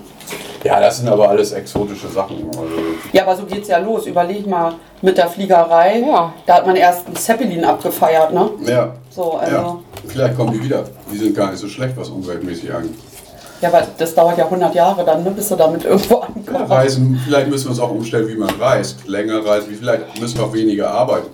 Ja, 0.64 0.80
das 0.80 0.98
sind 0.98 1.08
aber 1.08 1.28
alles 1.28 1.52
exotische 1.52 2.08
Sachen. 2.08 2.36
Also, 2.48 2.62
Ja, 3.12 3.22
aber 3.22 3.36
so 3.36 3.44
geht's 3.44 3.68
ja 3.68 3.78
los. 3.78 4.06
Überleg 4.06 4.46
mal 4.46 4.72
mit 5.02 5.18
der 5.18 5.28
Fliegerei. 5.28 6.00
Ja. 6.06 6.32
Da 6.46 6.54
hat 6.54 6.66
man 6.66 6.76
erst 6.76 7.06
einen 7.06 7.16
Zeppelin 7.16 7.64
abgefeiert, 7.64 8.32
ne? 8.32 8.48
ja. 8.66 8.94
So, 9.10 9.34
also. 9.34 9.54
ja. 9.54 9.78
Vielleicht 10.06 10.36
kommen 10.36 10.52
die 10.52 10.62
wieder. 10.64 10.84
Die 11.12 11.18
sind 11.18 11.36
gar 11.36 11.50
nicht 11.50 11.60
so 11.60 11.68
schlecht, 11.68 11.94
was 11.96 12.08
umweltmäßig 12.08 12.72
angeht. 12.72 12.94
Ja, 13.60 13.68
aber 13.68 13.82
das 13.98 14.14
dauert 14.14 14.38
ja 14.38 14.44
100 14.44 14.74
Jahre 14.74 15.04
dann, 15.04 15.22
ne, 15.22 15.30
bis 15.30 15.48
du 15.50 15.56
damit 15.56 15.84
irgendwo 15.84 16.14
Ja, 16.14 16.22
ankommst. 16.54 16.70
reisen, 16.70 17.20
vielleicht 17.26 17.48
müssen 17.48 17.66
wir 17.66 17.70
uns 17.72 17.80
auch 17.80 17.90
umstellen, 17.90 18.26
wie 18.28 18.34
man 18.36 18.48
reist. 18.58 19.06
Länger 19.06 19.44
reisen, 19.44 19.74
vielleicht 19.78 20.18
müssen 20.18 20.38
wir 20.38 20.44
auch 20.46 20.52
weniger 20.54 20.90
arbeiten. 20.90 21.26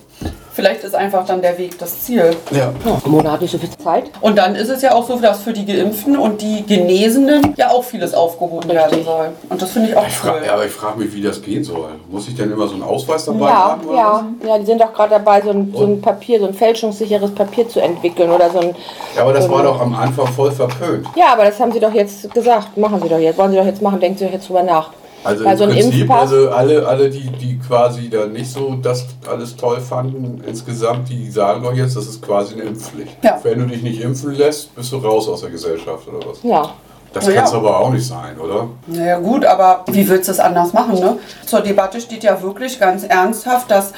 Vielleicht 0.57 0.85
ist 0.85 0.95
einfach 0.95 1.27
dann 1.27 1.43
der 1.43 1.59
Weg 1.59 1.79
das 1.79 2.01
Ziel. 2.01 2.35
Ja. 2.51 2.73
Ja, 2.87 2.99
Mona 3.05 3.33
hat 3.33 3.43
nicht 3.43 3.51
so 3.51 3.59
viel 3.59 3.69
Zeit. 3.77 4.05
Und 4.23 4.39
dann 4.39 4.55
ist 4.55 4.71
es 4.71 4.81
ja 4.81 4.95
auch 4.95 5.07
so, 5.07 5.19
dass 5.19 5.43
für 5.43 5.53
die 5.53 5.67
Geimpften 5.67 6.17
und 6.17 6.41
die 6.41 6.65
Genesenen 6.65 7.53
ja 7.59 7.71
auch 7.71 7.85
vieles 7.85 8.15
aufgehoben 8.15 8.71
werden 8.71 8.89
Richtig. 8.89 9.05
soll. 9.05 9.29
Und 9.51 9.61
das 9.61 9.71
finde 9.71 9.91
ich 9.91 9.97
auch 9.97 10.07
Ich 10.09 10.25
cool. 10.25 10.41
ja, 10.47 10.55
aber 10.55 10.65
ich 10.65 10.73
frage 10.73 10.99
mich, 10.99 11.13
wie 11.13 11.21
das 11.21 11.43
gehen 11.43 11.63
soll. 11.63 11.91
Muss 12.11 12.27
ich 12.29 12.35
denn 12.37 12.51
immer 12.51 12.67
so 12.67 12.73
einen 12.73 12.85
Ausweis 12.85 13.27
dabei 13.27 13.49
Ja, 13.51 13.55
haben? 13.73 13.87
oder 13.87 13.97
ja, 13.99 14.25
ja, 14.47 14.59
die 14.59 14.65
sind 14.65 14.81
doch 14.81 14.95
gerade 14.95 15.11
dabei, 15.11 15.43
so 15.43 15.51
ein, 15.51 15.75
so 15.77 15.85
ein 15.85 16.01
Papier, 16.01 16.41
so 16.41 16.47
ein 16.47 16.55
fälschungssicheres 16.55 17.35
Papier 17.35 17.69
zu 17.69 17.81
entwickeln 17.81 18.31
oder 18.31 18.49
so 18.49 18.61
ein. 18.61 18.69
was? 18.71 19.17
Ja, 19.17 19.23
aber 19.25 19.35
das 19.35 19.47
war 19.51 19.63
doch 19.63 19.79
am 19.79 19.95
Anfang 19.95 20.27
voll 20.29 20.53
verpönt. 20.53 21.07
Ja, 21.17 21.35
aber 21.35 21.45
das 21.45 21.61
haben 21.61 21.71
sie 21.73 21.81
doch 21.81 21.93
jetzt 21.93 22.33
gesagt. 22.33 22.79
Machen 22.79 22.99
sie 23.03 23.11
doch 23.11 23.19
jetzt. 23.19 23.37
Wollen 23.37 23.51
sie 23.51 23.59
doch 23.59 23.67
jetzt 23.67 23.83
machen. 23.83 24.01
Denken 24.01 24.17
sie 24.19 24.25
doch 24.25 24.33
jetzt 24.33 24.49
drüber 24.49 24.63
nach. 24.63 24.89
Also 25.27 25.45
Bei 25.45 25.53
im 25.53 25.59
so 25.59 25.67
Prinzip, 25.67 26.11
also 26.11 26.51
alle, 26.51 26.87
alle 26.87 27.11
die, 27.11 27.29
die 27.31 27.59
quasi 27.59 28.09
da 28.09 28.27
nicht 28.27 28.51
so 28.51 28.75
das 28.81 29.07
alles 29.31 29.57
toll 29.57 29.81
fanden 29.81 30.43
insgesamt, 30.47 31.09
die 31.09 31.31
sagen 31.31 31.63
doch 31.63 31.75
jetzt, 31.75 31.97
das 31.97 32.07
ist 32.07 32.23
quasi 32.23 32.55
eine 32.55 32.63
Impfpflicht. 32.65 33.17
Ja. 33.23 33.39
Wenn 33.43 33.59
du 33.59 33.67
dich 33.67 33.83
nicht 33.83 34.01
impfen 34.01 34.35
lässt, 34.35 34.75
bist 34.77 34.93
du 34.93 34.99
raus 34.99 35.29
aus 35.29 35.41
der 35.41 35.51
Gesellschaft 35.51 36.07
oder 36.09 36.27
was? 36.29 36.39
Ja. 36.43 36.71
Das 37.13 37.27
Ja. 37.27 37.33
kann 37.33 37.45
es 37.45 37.53
aber 37.55 37.81
auch 37.81 37.91
nicht 37.91 38.07
sein, 38.07 38.39
oder? 38.39 38.69
Naja 38.87 39.19
gut, 39.19 39.45
aber 39.45 39.85
wie 39.91 40.07
willst 40.09 40.29
du 40.29 40.33
es 40.33 40.41
anders 40.41 40.73
machen? 40.73 41.01
Ne? 41.01 41.19
Zur 41.47 41.61
Debatte 41.61 42.01
steht 42.01 42.23
ja 42.23 42.41
wirklich 42.43 42.79
ganz 42.79 43.05
ernsthaft, 43.05 43.71
dass 43.71 43.93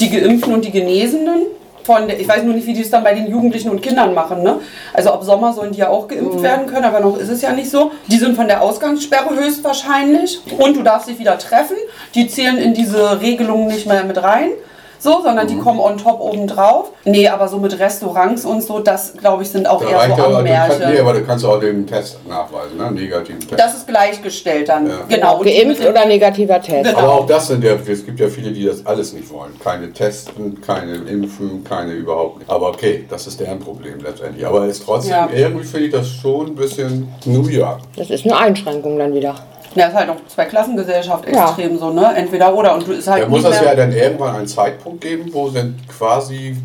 die 0.00 0.10
Geimpften 0.10 0.54
und 0.54 0.64
die 0.64 0.70
Genesenen 0.70 1.46
von 1.86 2.08
ich 2.10 2.28
weiß 2.28 2.42
nur 2.42 2.54
nicht, 2.54 2.66
wie 2.66 2.74
die 2.74 2.82
es 2.82 2.90
dann 2.90 3.04
bei 3.04 3.14
den 3.14 3.30
Jugendlichen 3.30 3.70
und 3.70 3.80
Kindern 3.80 4.12
machen. 4.12 4.42
Ne? 4.42 4.60
Also 4.92 5.12
ab 5.12 5.24
Sommer 5.24 5.52
sollen 5.52 5.72
die 5.72 5.78
ja 5.78 5.88
auch 5.88 6.08
geimpft 6.08 6.42
werden 6.42 6.66
können, 6.66 6.84
aber 6.84 7.00
noch 7.00 7.16
ist 7.16 7.28
es 7.28 7.40
ja 7.40 7.52
nicht 7.52 7.70
so. 7.70 7.92
Die 8.08 8.18
sind 8.18 8.36
von 8.36 8.48
der 8.48 8.60
Ausgangssperre 8.60 9.34
höchstwahrscheinlich 9.34 10.40
und 10.58 10.76
du 10.76 10.82
darfst 10.82 11.08
dich 11.08 11.18
wieder 11.18 11.38
treffen. 11.38 11.76
Die 12.14 12.26
zählen 12.28 12.58
in 12.58 12.74
diese 12.74 13.20
Regelungen 13.20 13.68
nicht 13.68 13.86
mehr 13.86 14.04
mit 14.04 14.22
rein. 14.22 14.50
So, 14.98 15.20
sondern 15.22 15.46
die 15.46 15.56
kommen 15.58 15.78
on 15.80 15.98
top 15.98 16.20
oben 16.20 16.46
drauf. 16.46 16.90
Nee, 17.04 17.28
aber 17.28 17.48
so 17.48 17.58
mit 17.58 17.78
Restaurants 17.78 18.44
und 18.44 18.62
so, 18.62 18.78
das 18.80 19.14
glaube 19.16 19.42
ich 19.42 19.50
sind 19.50 19.66
auch 19.68 19.82
Da 19.82 19.90
eher 19.90 20.00
so 20.00 20.08
ja, 20.10 20.16
kannst, 20.16 20.38
nee, 20.38 20.86
Märchen. 20.86 21.00
aber 21.00 21.12
du 21.12 21.24
kannst 21.24 21.44
auch 21.44 21.60
den 21.60 21.86
Test 21.86 22.18
nachweisen, 22.28 22.76
ne? 22.78 22.90
negativen 22.90 23.40
Test. 23.40 23.60
Das 23.60 23.74
ist 23.76 23.86
gleichgestellt 23.86 24.68
dann. 24.68 24.86
Ja. 24.88 24.94
Genau. 25.08 25.38
Geimpft 25.40 25.86
oder 25.86 26.06
negativer 26.06 26.60
Test. 26.60 26.84
Genau. 26.90 26.98
Aber 26.98 27.12
auch 27.20 27.26
das 27.26 27.48
sind 27.48 27.62
ja, 27.62 27.74
es 27.74 28.04
gibt 28.04 28.18
ja 28.20 28.28
viele, 28.28 28.52
die 28.52 28.64
das 28.64 28.84
alles 28.86 29.12
nicht 29.12 29.30
wollen. 29.30 29.52
Keine 29.62 29.92
testen, 29.92 30.60
keine 30.60 30.94
impfen, 30.94 31.62
keine 31.64 31.92
überhaupt 31.92 32.38
nicht. 32.40 32.50
Aber 32.50 32.68
okay, 32.70 33.04
das 33.08 33.26
ist 33.26 33.38
deren 33.40 33.60
Problem 33.60 34.00
letztendlich. 34.02 34.46
Aber 34.46 34.64
es 34.64 34.78
ist 34.78 34.84
trotzdem, 34.86 35.12
Ja. 35.12 35.28
irgendwie 35.32 35.64
finde 35.64 35.86
ich 35.86 35.92
das 35.92 36.08
schon 36.08 36.46
ein 36.46 36.54
bisschen 36.54 37.08
New 37.24 37.46
York. 37.48 37.80
Das 37.96 38.10
ist 38.10 38.24
eine 38.24 38.36
Einschränkung 38.36 38.98
dann 38.98 39.14
wieder. 39.14 39.34
Ja, 39.76 39.88
ist 39.88 39.94
halt 39.94 40.08
noch 40.08 40.16
Zweiklassengesellschaft 40.26 41.28
Ja. 41.28 41.44
extrem 41.44 41.78
so, 41.78 41.90
ne? 41.90 42.12
Entweder 42.16 42.54
oder. 42.54 42.74
Und 42.74 42.88
du 42.88 42.92
ist 42.92 43.08
halt 43.08 43.22
Da 43.24 43.28
muss 43.28 43.44
es 43.44 43.60
ja 43.60 43.74
dann 43.74 43.92
irgendwann 43.92 44.34
einen 44.36 44.46
Zeitpunkt 44.46 45.02
geben, 45.02 45.30
wo 45.32 45.48
dann 45.50 45.76
quasi 45.96 46.56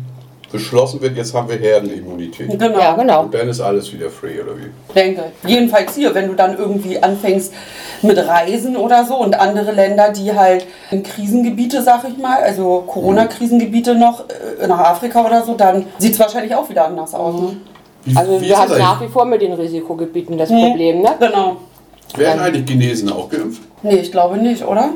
beschlossen 0.50 1.00
wird, 1.00 1.16
jetzt 1.16 1.34
haben 1.34 1.48
wir 1.48 1.56
Herdenimmunität. 1.56 2.50
Genau. 2.58 2.78
Ja, 2.78 2.94
genau. 2.94 3.22
Und 3.22 3.34
dann 3.34 3.48
ist 3.48 3.60
alles 3.60 3.90
wieder 3.92 4.10
free, 4.10 4.40
oder 4.40 4.52
wie? 4.58 4.94
Denke. 4.94 5.24
Jedenfalls 5.46 5.94
hier, 5.94 6.14
wenn 6.14 6.28
du 6.28 6.34
dann 6.34 6.56
irgendwie 6.56 7.02
anfängst 7.02 7.54
mit 8.02 8.18
Reisen 8.18 8.76
oder 8.76 9.04
so 9.04 9.16
und 9.16 9.38
andere 9.38 9.72
Länder, 9.72 10.10
die 10.10 10.34
halt 10.34 10.66
in 10.90 11.02
Krisengebiete, 11.02 11.82
sag 11.82 12.04
ich 12.06 12.18
mal, 12.18 12.42
also 12.42 12.84
Corona-Krisengebiete 12.86 13.94
noch 13.94 14.24
äh, 14.60 14.66
nach 14.66 14.78
Afrika 14.78 15.24
oder 15.24 15.42
so, 15.42 15.54
dann 15.54 15.86
sieht 15.98 16.12
es 16.12 16.20
wahrscheinlich 16.20 16.54
auch 16.54 16.68
wieder 16.68 16.84
anders 16.84 17.14
aus. 17.14 17.40
Ne? 17.40 17.56
Wie, 18.04 18.16
Also 18.16 18.40
wie 18.40 18.46
wir 18.46 18.58
haben 18.58 18.78
nach 18.78 19.00
wie 19.00 19.08
vor 19.08 19.24
mit 19.24 19.40
den 19.40 19.54
Risikogebieten 19.54 20.36
das 20.36 20.50
Problem, 20.50 21.00
ne? 21.02 21.10
Genau. 21.18 21.56
Werden 22.16 22.40
eigentlich 22.40 22.68
Chinesen 22.68 23.10
auch 23.10 23.28
geimpft? 23.28 23.62
Nee, 23.82 23.96
ich 23.96 24.12
glaube 24.12 24.36
nicht, 24.36 24.64
oder? 24.64 24.90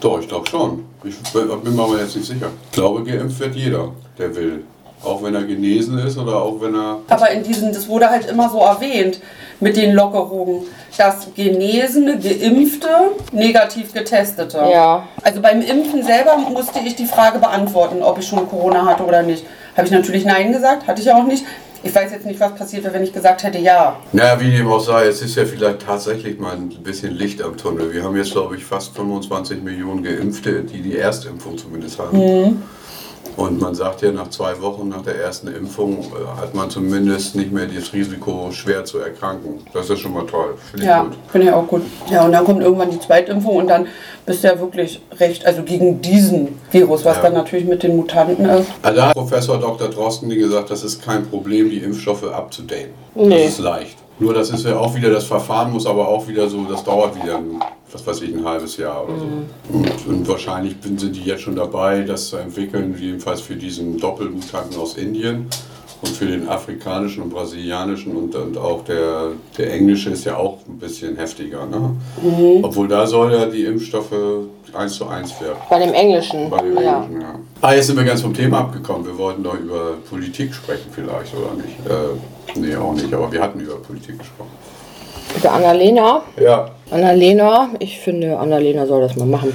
Doch, 0.00 0.20
ich 0.20 0.28
glaube 0.28 0.46
schon. 0.48 0.84
Ich 1.04 1.16
bin 1.32 1.46
mir 1.76 1.82
aber 1.82 1.98
jetzt 1.98 2.16
nicht 2.16 2.26
sicher. 2.26 2.48
Ich 2.66 2.72
glaube, 2.72 3.02
geimpft 3.04 3.40
wird 3.40 3.54
jeder, 3.54 3.88
der 4.18 4.34
will. 4.34 4.64
Auch 5.04 5.20
wenn 5.22 5.34
er 5.34 5.42
genesen 5.42 5.98
ist 5.98 6.16
oder 6.16 6.40
auch 6.40 6.60
wenn 6.60 6.76
er. 6.76 6.98
Aber 7.08 7.28
in 7.30 7.42
diesen, 7.42 7.72
das 7.72 7.88
wurde 7.88 8.08
halt 8.08 8.30
immer 8.30 8.48
so 8.48 8.58
erwähnt 8.58 9.20
mit 9.58 9.76
den 9.76 9.94
Lockerungen, 9.94 10.62
dass 10.96 11.28
Genesene, 11.34 12.18
Geimpfte, 12.18 12.88
negativ 13.32 13.92
Getestete. 13.92 14.58
Ja. 14.58 15.08
Also 15.22 15.40
beim 15.40 15.60
Impfen 15.60 16.04
selber 16.04 16.36
musste 16.36 16.78
ich 16.84 16.94
die 16.94 17.06
Frage 17.06 17.40
beantworten, 17.40 18.02
ob 18.02 18.18
ich 18.18 18.28
schon 18.28 18.48
Corona 18.48 18.84
hatte 18.84 19.04
oder 19.04 19.22
nicht. 19.22 19.44
Habe 19.76 19.86
ich 19.86 19.92
natürlich 19.92 20.24
Nein 20.24 20.52
gesagt, 20.52 20.86
hatte 20.86 21.02
ich 21.02 21.10
auch 21.10 21.24
nicht. 21.24 21.44
Ich 21.84 21.94
weiß 21.94 22.12
jetzt 22.12 22.26
nicht, 22.26 22.38
was 22.38 22.54
passiert 22.54 22.84
wäre, 22.84 22.94
wenn 22.94 23.02
ich 23.02 23.12
gesagt 23.12 23.42
hätte 23.42 23.58
Ja. 23.58 23.98
Naja, 24.12 24.40
wie 24.40 24.52
dem 24.52 24.68
auch 24.68 24.80
sei, 24.80 25.06
es 25.06 25.20
ist 25.20 25.34
ja 25.36 25.44
vielleicht 25.44 25.82
tatsächlich 25.82 26.38
mal 26.38 26.54
ein 26.54 26.68
bisschen 26.68 27.12
Licht 27.12 27.42
am 27.42 27.56
Tunnel. 27.56 27.92
Wir 27.92 28.04
haben 28.04 28.16
jetzt, 28.16 28.32
glaube 28.32 28.56
ich, 28.56 28.64
fast 28.64 28.94
25 28.94 29.62
Millionen 29.62 30.04
Geimpfte, 30.04 30.62
die 30.62 30.80
die 30.80 30.96
Erstimpfung 30.96 31.58
zumindest 31.58 31.98
haben. 31.98 32.62
Und 33.36 33.60
man 33.60 33.74
sagt 33.74 34.02
ja, 34.02 34.12
nach 34.12 34.28
zwei 34.28 34.60
Wochen 34.60 34.88
nach 34.90 35.02
der 35.02 35.16
ersten 35.16 35.48
Impfung 35.48 36.00
äh, 36.00 36.40
hat 36.40 36.54
man 36.54 36.68
zumindest 36.68 37.34
nicht 37.34 37.50
mehr 37.50 37.66
das 37.66 37.92
Risiko, 37.94 38.50
schwer 38.52 38.84
zu 38.84 38.98
erkranken. 38.98 39.60
Das 39.72 39.88
ist 39.88 40.00
schon 40.00 40.12
mal 40.12 40.26
toll. 40.26 40.54
Finde 40.70 40.84
ich 40.84 40.90
Ja, 40.90 41.02
gut. 41.04 41.12
finde 41.30 41.46
ich 41.46 41.52
auch 41.52 41.66
gut. 41.66 41.82
Ja, 42.10 42.24
und 42.26 42.32
dann 42.32 42.44
kommt 42.44 42.62
irgendwann 42.62 42.90
die 42.90 43.00
Zweitimpfung 43.00 43.56
und 43.56 43.68
dann 43.68 43.86
bist 44.26 44.44
du 44.44 44.48
ja 44.48 44.60
wirklich 44.60 45.00
recht, 45.18 45.46
also 45.46 45.62
gegen 45.62 46.02
diesen 46.02 46.58
Virus, 46.70 47.04
was 47.04 47.16
Ja. 47.16 47.22
dann 47.22 47.34
natürlich 47.34 47.64
mit 47.66 47.82
den 47.82 47.96
Mutanten 47.96 48.44
ist. 48.44 48.68
Also 48.82 48.96
da 49.00 49.06
hat 49.08 49.14
Professor 49.14 49.58
Dr. 49.58 49.88
Drosten 49.88 50.28
gesagt, 50.28 50.70
das 50.70 50.84
ist 50.84 51.02
kein 51.02 51.26
Problem, 51.26 51.70
die 51.70 51.78
Impfstoffe 51.78 52.24
abzudaten. 52.24 52.90
Nee. 53.14 53.44
Das 53.44 53.52
ist 53.54 53.58
leicht. 53.60 53.96
Nur 54.18 54.34
das 54.34 54.50
ist 54.50 54.64
ja 54.64 54.76
auch 54.76 54.94
wieder, 54.94 55.10
das 55.10 55.24
Verfahren 55.24 55.72
muss 55.72 55.86
aber 55.86 56.08
auch 56.08 56.26
wieder 56.28 56.48
so, 56.48 56.64
das 56.64 56.84
dauert 56.84 57.16
wieder, 57.20 57.38
ein, 57.38 57.60
was 57.90 58.06
weiß 58.06 58.20
ich, 58.22 58.34
ein 58.34 58.44
halbes 58.44 58.76
Jahr 58.76 59.04
oder 59.04 59.18
so. 59.18 59.26
Und, 59.72 60.06
und 60.06 60.28
wahrscheinlich 60.28 60.76
sind 60.82 61.16
die 61.16 61.24
jetzt 61.24 61.42
schon 61.42 61.56
dabei, 61.56 62.02
das 62.02 62.28
zu 62.28 62.36
entwickeln, 62.36 62.94
jedenfalls 62.98 63.40
für 63.40 63.56
diesen 63.56 63.98
Doppelmutanten 63.98 64.78
aus 64.78 64.96
Indien. 64.96 65.48
Und 66.02 66.10
für 66.10 66.26
den 66.26 66.48
afrikanischen 66.48 67.22
und 67.22 67.30
brasilianischen 67.30 68.16
und, 68.16 68.34
und 68.34 68.58
auch 68.58 68.84
der, 68.84 69.28
der 69.56 69.72
englische 69.72 70.10
ist 70.10 70.24
ja 70.24 70.36
auch 70.36 70.58
ein 70.68 70.78
bisschen 70.78 71.16
heftiger. 71.16 71.64
Ne? 71.66 71.96
Obwohl 72.62 72.88
da 72.88 73.06
soll 73.06 73.32
ja 73.32 73.46
die 73.46 73.64
Impfstoffe 73.64 74.12
eins 74.74 74.94
zu 74.94 75.06
eins 75.06 75.40
werden. 75.40 75.58
Bei 75.70 75.78
dem 75.78 75.94
Englischen. 75.94 76.50
Bei 76.50 76.60
den 76.60 76.74
ja. 76.74 77.04
Englischen, 77.04 77.20
ja. 77.20 77.34
Ah, 77.60 77.74
jetzt 77.74 77.86
sind 77.86 77.96
wir 77.96 78.04
ganz 78.04 78.20
vom 78.20 78.34
Thema 78.34 78.60
abgekommen. 78.60 79.06
Wir 79.06 79.16
wollten 79.16 79.44
doch 79.44 79.58
über 79.58 79.92
Politik 80.08 80.52
sprechen 80.52 80.90
vielleicht, 80.90 81.32
oder 81.36 81.54
nicht? 81.54 81.78
Äh, 81.88 82.58
nee, 82.58 82.74
auch 82.74 82.94
nicht, 82.94 83.14
aber 83.14 83.30
wir 83.30 83.40
hatten 83.40 83.60
über 83.60 83.76
Politik 83.76 84.18
gesprochen. 84.18 84.50
Für 85.40 85.50
Annalena. 85.50 86.22
Ja. 86.40 86.70
Annalena, 86.90 87.70
ich 87.78 88.00
finde, 88.00 88.38
Annalena 88.38 88.86
soll 88.86 89.02
das 89.02 89.16
mal 89.16 89.26
machen. 89.26 89.52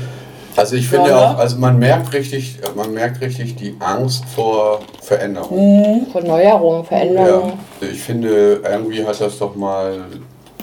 Also 0.57 0.75
ich 0.75 0.87
finde 0.89 1.09
Ja, 1.11 1.15
ne? 1.15 1.29
auch, 1.29 1.37
also 1.39 1.57
man 1.57 1.77
merkt 1.77 2.11
richtig, 2.13 2.57
man 2.75 2.91
merkt 2.93 3.21
richtig 3.21 3.55
die 3.55 3.75
Angst 3.79 4.25
vor 4.35 4.79
Veränderung. 5.01 6.07
Von 6.11 6.23
Neuerungen, 6.23 6.83
Veränderungen. 6.83 7.53
Ja. 7.81 7.87
Ich 7.87 8.01
finde, 8.01 8.61
irgendwie 8.67 9.05
hat 9.05 9.21
das 9.21 9.37
doch 9.37 9.55
mal 9.55 9.99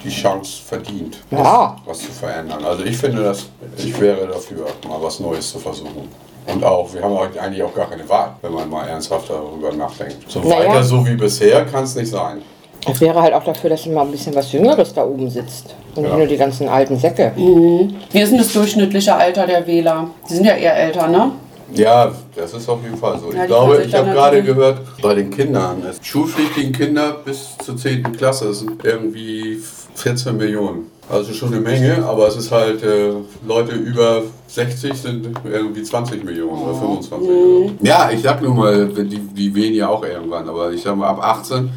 die 0.03 0.11
Chance 0.11 0.63
verdient, 0.67 1.19
Ja. 1.31 1.77
was, 1.87 1.99
was 2.01 2.07
zu 2.07 2.13
verändern. 2.13 2.65
Also 2.65 2.85
ich 2.85 2.97
finde, 2.99 3.23
dass 3.23 3.47
ich 3.77 3.99
wäre 4.01 4.27
dafür, 4.27 4.67
mal 4.89 4.99
was 5.01 5.21
Neues 5.21 5.51
zu 5.51 5.59
versuchen. 5.59 6.09
Und 6.47 6.63
auch, 6.63 6.93
wir 6.93 7.03
haben 7.03 7.17
eigentlich 7.17 7.63
auch 7.63 7.75
gar 7.75 7.89
keine 7.89 8.07
Wahl, 8.07 8.33
wenn 8.43 8.53
man 8.53 8.69
mal 8.69 8.87
ernsthaft 8.87 9.31
darüber 9.31 9.73
nachdenkt. 9.73 10.31
So 10.31 10.41
Naja. 10.41 10.69
weiter 10.69 10.83
so 10.85 11.07
wie 11.07 11.15
bisher 11.15 11.65
kann 11.65 11.85
es 11.85 11.95
nicht 11.95 12.11
sein. 12.11 12.43
Ich 12.87 13.01
wäre 13.01 13.21
halt 13.21 13.33
auch 13.35 13.45
dafür, 13.45 13.71
dass 13.71 13.87
mal 13.87 14.03
ein 14.03 14.11
bisschen 14.11 14.35
was 14.35 14.53
Jüngeres 14.53 14.93
da 14.95 15.05
oben 15.05 15.31
sitzt. 15.31 15.75
Und 15.95 16.03
nicht 16.03 16.13
Ja. 16.13 16.19
nur 16.19 16.27
die 16.27 16.37
ganzen 16.37 16.69
alten 16.69 16.99
Säcke. 16.99 17.33
Wie 17.37 18.21
ist 18.21 18.31
denn 18.31 18.39
das 18.39 18.53
durchschnittliche 18.53 19.15
Alter 19.15 19.47
der 19.47 19.67
Wähler? 19.67 20.09
Die 20.29 20.35
sind 20.35 20.45
ja 20.45 20.55
eher 20.55 20.77
älter, 20.77 21.07
ne? 21.09 21.33
Ja, 21.73 22.13
das 22.37 22.53
ist 22.53 22.69
auf 22.69 22.83
jeden 22.85 22.97
Fall 22.97 23.19
so. 23.19 23.33
Ja, 23.33 23.43
ich 23.43 23.47
glaube, 23.49 23.83
ich 23.87 23.95
habe 23.95 24.11
gerade 24.11 24.37
natürlich- 24.37 24.55
gehört, 24.57 24.79
bei 25.03 25.15
den 25.15 25.31
Kindern, 25.31 25.83
schulpflichtigen 26.03 26.73
Kinder 26.73 27.17
bis 27.25 27.57
zur 27.65 27.77
10. 27.77 28.13
Klasse 28.13 28.53
sind 28.53 28.85
irgendwie 28.85 29.59
14 29.95 30.37
Millionen. 30.37 30.91
Also 31.11 31.33
schon 31.33 31.53
eine 31.53 31.61
Menge, 31.61 32.05
aber 32.07 32.29
es 32.29 32.37
ist 32.37 32.51
halt, 32.51 32.83
äh, 32.83 33.13
Leute 33.47 33.73
über 33.73 34.23
60 34.47 34.95
sind 34.95 35.27
irgendwie 35.45 35.83
20 35.83 36.25
Millionen 36.25 36.63
oder 36.63 36.75
25 36.75 37.29
Millionen. 37.29 37.79
Ja, 37.83 38.11
ich 38.11 38.23
sag 38.23 38.41
nur 38.43 38.55
mal, 38.55 38.87
die, 38.89 39.19
die 39.19 39.55
wählen 39.55 39.75
ja 39.75 39.89
auch 39.89 40.03
irgendwann, 40.05 40.49
aber 40.49 40.73
ich 40.73 40.83
sag 40.83 40.97
mal 40.97 41.09
ab 41.09 41.19
18, 41.23 41.71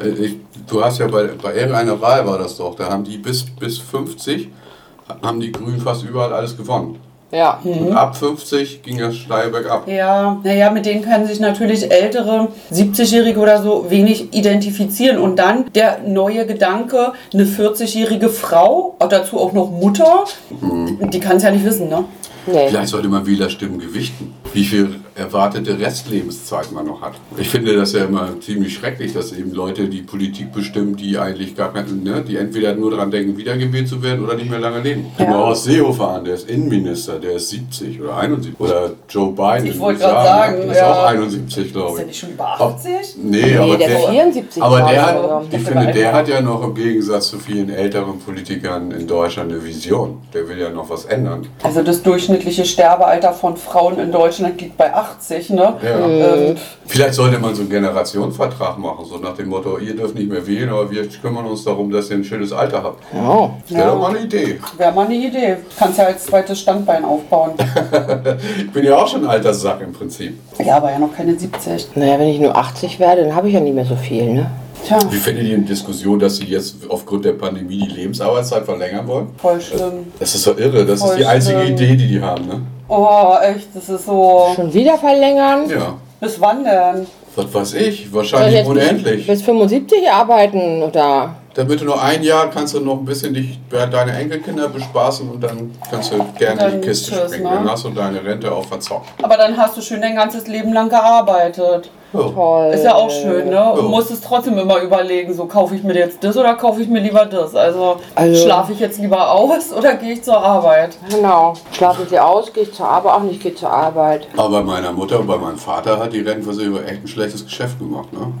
äh, 0.00 0.08
ich, 0.10 0.36
du 0.68 0.84
hast 0.84 0.98
ja 0.98 1.06
bei, 1.06 1.28
bei 1.42 1.54
irgendeiner 1.54 2.00
Wahl 2.00 2.26
war 2.26 2.38
das 2.38 2.56
doch, 2.56 2.74
da 2.74 2.90
haben 2.90 3.04
die 3.04 3.18
bis, 3.18 3.44
bis 3.44 3.78
50, 3.78 4.48
haben 5.22 5.40
die 5.40 5.52
Grünen 5.52 5.80
fast 5.80 6.04
überall 6.04 6.32
alles 6.32 6.56
gewonnen. 6.56 6.98
Ja. 7.30 7.60
Und 7.62 7.92
ab 7.92 8.16
50 8.16 8.82
ging 8.82 8.98
das 8.98 9.16
steil 9.16 9.50
bergab. 9.50 9.86
Ja, 9.86 10.40
naja, 10.42 10.70
mit 10.70 10.86
denen 10.86 11.02
können 11.02 11.26
sich 11.26 11.40
natürlich 11.40 11.90
ältere, 11.90 12.48
70-Jährige 12.72 13.38
oder 13.38 13.62
so 13.62 13.90
wenig 13.90 14.32
identifizieren. 14.32 15.18
Und 15.18 15.38
dann 15.38 15.70
der 15.74 15.98
neue 16.06 16.46
Gedanke, 16.46 17.12
eine 17.34 17.44
40-jährige 17.44 18.30
Frau, 18.30 18.96
dazu 19.10 19.38
auch 19.38 19.52
noch 19.52 19.70
Mutter, 19.70 20.24
die 21.00 21.20
kann 21.20 21.36
es 21.36 21.42
ja 21.42 21.50
nicht 21.50 21.64
wissen, 21.64 21.88
ne? 21.88 22.04
Nee. 22.46 22.68
Vielleicht 22.68 22.88
sollte 22.88 23.08
man 23.08 23.26
Wählerstimmen 23.26 23.78
gewichten, 23.78 24.32
wie 24.54 24.64
viel 24.64 25.00
erwartete 25.14 25.78
Restlebenszeit 25.78 26.72
man 26.72 26.86
noch 26.86 27.02
hat. 27.02 27.12
Ich 27.36 27.50
finde 27.50 27.76
das 27.76 27.92
ja 27.92 28.04
immer 28.04 28.40
ziemlich 28.40 28.72
schrecklich, 28.72 29.12
dass 29.12 29.32
eben 29.32 29.52
Leute 29.52 29.88
die 29.88 30.00
Politik 30.00 30.52
bestimmen, 30.52 30.96
die 30.96 31.18
eigentlich 31.18 31.54
gar 31.56 31.74
keine, 31.74 31.92
ne, 31.92 32.24
die 32.26 32.36
entweder 32.36 32.74
nur 32.74 32.92
daran 32.92 33.10
denken, 33.10 33.36
wiedergewählt 33.36 33.88
zu 33.88 34.02
werden 34.02 34.24
oder 34.24 34.34
nicht 34.36 34.48
mehr 34.48 34.60
lange 34.60 34.80
leben. 34.80 35.06
Guck 35.18 35.26
Ja. 35.26 35.32
mal 35.32 35.42
aus 35.42 35.64
Seehofer 35.64 36.08
an, 36.08 36.24
der 36.24 36.34
ist 36.34 36.48
Innenminister, 36.48 37.18
der 37.18 37.32
ist 37.32 37.50
70 37.50 38.00
oder 38.00 38.16
71. 38.16 38.58
Oder 38.60 38.92
Joe 39.10 39.32
Biden. 39.32 39.66
Ich 39.66 39.78
wollte 39.78 40.00
USA, 40.04 40.24
sagen, 40.24 40.56
der 40.62 40.70
ist 40.70 40.76
ja. 40.78 40.92
auch 40.92 41.04
71, 41.06 41.66
Ist 41.66 41.72
glaube 41.72 41.92
der 41.96 42.00
ich. 42.02 42.06
nicht 42.06 42.18
schon 42.20 42.30
über 42.30 42.60
80? 42.60 42.92
Nee, 43.22 43.40
Nee, 43.42 43.56
aber 43.56 43.76
der 43.76 43.88
der, 43.88 43.98
74 43.98 44.62
aber 44.62 44.80
der 44.82 45.06
hat, 45.06 45.20
sogar. 45.22 45.42
ich 45.42 45.48
Der 45.50 45.60
finde, 45.60 45.92
der 45.92 46.12
hat 46.14 46.28
ja 46.28 46.40
noch 46.40 46.62
im 46.64 46.74
Gegensatz 46.74 47.28
zu 47.28 47.38
vielen 47.38 47.68
älteren 47.70 48.18
Politikern 48.20 48.92
in 48.92 49.06
Deutschland 49.06 49.52
eine 49.52 49.62
Vision. 49.62 50.18
Der 50.32 50.48
will 50.48 50.58
ja 50.58 50.70
noch 50.70 50.87
was 50.90 51.04
ändern. 51.06 51.46
Also 51.62 51.82
das 51.82 52.02
durchschnittliche 52.02 52.64
Sterbealter 52.64 53.32
von 53.32 53.56
Frauen 53.56 53.98
in 53.98 54.10
Deutschland 54.12 54.60
liegt 54.60 54.76
bei 54.76 54.92
80, 54.94 55.50
ne? 55.50 55.74
Ja. 55.82 56.06
Ähm, 56.06 56.56
Vielleicht 56.86 57.14
sollte 57.14 57.38
man 57.38 57.54
so 57.54 57.60
einen 57.62 57.70
Generationenvertrag 57.70 58.78
machen, 58.78 59.04
so 59.04 59.18
nach 59.18 59.34
dem 59.34 59.48
Motto, 59.48 59.78
ihr 59.78 59.94
dürft 59.94 60.14
nicht 60.14 60.30
mehr 60.30 60.46
wählen, 60.46 60.70
aber 60.70 60.90
wir 60.90 61.06
kümmern 61.08 61.44
uns 61.46 61.64
darum, 61.64 61.90
dass 61.90 62.08
ihr 62.10 62.16
ein 62.16 62.24
schönes 62.24 62.52
Alter 62.52 62.82
habt. 62.82 63.02
Ja. 63.14 63.50
Wäre 63.68 63.80
Ja. 63.80 63.86
doch 63.92 63.98
mal 64.00 64.10
eine 64.10 64.20
Idee. 64.20 64.58
Wäre 64.76 64.92
mal 64.92 65.04
eine 65.06 65.14
Idee. 65.14 65.56
Kannst 65.78 65.98
ja 65.98 66.04
als 66.06 66.24
zweites 66.24 66.60
Standbein 66.60 67.04
aufbauen. 67.04 67.52
Ich 68.58 68.70
bin 68.72 68.84
ja 68.84 68.96
auch 68.96 69.08
schon 69.08 69.24
ein 69.24 69.30
alter 69.30 69.52
Sack 69.54 69.80
im 69.80 69.92
Prinzip. 69.92 70.38
ja, 70.64 70.76
aber 70.76 70.90
ja 70.90 70.98
noch 70.98 71.14
keine 71.14 71.36
70. 71.38 71.88
Naja, 71.96 72.18
wenn 72.18 72.28
ich 72.28 72.38
nur 72.40 72.56
80 72.56 72.98
werde, 73.00 73.24
dann 73.24 73.34
habe 73.34 73.48
ich 73.48 73.54
ja 73.54 73.60
nicht 73.60 73.74
mehr 73.74 73.84
so 73.84 73.96
viel, 73.96 74.32
ne? 74.32 74.50
Tja, 74.86 74.98
Wie 75.10 75.16
findet 75.16 75.44
ihr 75.46 75.58
die 75.58 75.64
Diskussion, 75.64 76.18
dass 76.18 76.36
sie 76.36 76.44
jetzt 76.46 76.76
aufgrund 76.88 77.24
der 77.24 77.32
Pandemie 77.32 77.78
die 77.78 77.94
Lebensarbeitszeit 77.94 78.64
verlängern 78.64 79.06
wollen? 79.06 79.28
voll 79.36 79.60
schlimm. 79.60 80.12
Das 80.18 80.34
ist 80.34 80.46
doch 80.46 80.56
irre, 80.58 80.84
das 80.86 81.00
ist 81.00 81.06
Voll 81.06 81.16
die 81.16 81.26
einzige 81.26 81.60
schlimm. 81.60 81.74
Idee, 81.74 81.96
die 81.96 82.06
die 82.08 82.20
haben, 82.22 82.46
ne? 82.46 82.60
Oh, 82.88 83.34
echt, 83.42 83.68
das 83.74 83.88
ist 83.88 84.06
so. 84.06 84.52
Schon 84.56 84.72
wieder 84.72 84.96
verlängern? 84.96 85.68
Ja. 85.68 85.94
Bis 86.20 86.40
wann 86.40 86.64
denn? 86.64 87.06
Was 87.36 87.54
weiß 87.54 87.74
ich, 87.74 88.12
wahrscheinlich 88.12 88.60
bis, 88.60 88.68
unendlich. 88.68 89.26
bis 89.26 89.42
75 89.42 90.10
arbeiten 90.10 90.82
oder? 90.82 91.34
Damit 91.54 91.80
du 91.80 91.84
nur 91.84 92.00
ein 92.02 92.22
Jahr 92.22 92.50
kannst 92.50 92.74
du 92.74 92.80
noch 92.80 92.98
ein 92.98 93.04
bisschen 93.04 93.34
dich 93.34 93.58
bei 93.70 93.84
deine 93.86 94.12
Enkelkinder 94.12 94.68
bespaßen 94.68 95.28
und 95.28 95.40
dann 95.42 95.70
kannst 95.90 96.12
du 96.12 96.16
gerne 96.38 96.52
in 96.52 96.58
Dann 96.70 96.80
die 96.80 96.88
Kiste 96.88 97.12
tschüss, 97.12 97.24
springen. 97.26 97.44
ne? 97.44 97.50
Dann 97.50 97.70
hast 97.70 97.84
du 97.84 97.90
deine 97.90 98.24
Rente 98.24 98.50
auch 98.50 98.64
verzockt. 98.64 99.08
Aber 99.22 99.36
dann 99.36 99.56
hast 99.56 99.76
du 99.76 99.80
schön 99.82 100.00
dein 100.00 100.14
ganzes 100.16 100.46
Leben 100.48 100.72
lang 100.72 100.88
gearbeitet. 100.88 101.90
Ja. 102.12 102.20
Toll. 102.20 102.70
Ist 102.72 102.84
ja 102.84 102.94
auch 102.94 103.10
schön, 103.10 103.50
ne? 103.50 103.72
Und 103.72 103.82
Ja. 103.82 103.88
musst 103.88 104.10
es 104.10 104.20
trotzdem 104.22 104.56
immer 104.56 104.80
überlegen, 104.80 105.34
so 105.34 105.44
kaufe 105.44 105.74
ich 105.74 105.82
mir 105.82 105.94
jetzt 105.94 106.24
das 106.24 106.36
oder 106.38 106.54
kaufe 106.54 106.80
ich 106.80 106.88
mir 106.88 107.00
lieber 107.00 107.26
das? 107.26 107.54
Also, 107.54 107.96
Also- 108.14 108.42
schlafe 108.44 108.72
ich 108.72 108.80
jetzt 108.80 108.98
lieber 108.98 109.30
aus 109.30 109.72
oder 109.76 109.94
gehe 109.94 110.12
ich 110.14 110.22
zur 110.24 110.42
Arbeit? 110.42 110.96
Genau. 111.10 111.52
Schlafen 111.72 112.06
Sie 112.08 112.18
aus, 112.18 112.50
gehe 112.52 112.62
ich 112.62 112.72
zur 112.72 112.88
Arbeit, 112.88 113.12
auch 113.12 113.22
nicht 113.22 113.42
gehe 113.42 113.54
zur 113.54 113.70
Arbeit. 113.70 114.26
Aber 114.36 114.48
bei 114.50 114.62
meiner 114.62 114.92
Mutter 114.92 115.20
und 115.20 115.26
bei 115.26 115.36
meinem 115.36 115.58
Vater 115.58 115.98
hat 115.98 116.12
die 116.14 116.20
Rentenversicherung 116.20 116.82
echt 116.84 117.02
ein 117.04 117.08
schlechtes 117.08 117.44
Geschäft 117.44 117.78
gemacht. 117.78 118.10
Ne? 118.12 118.32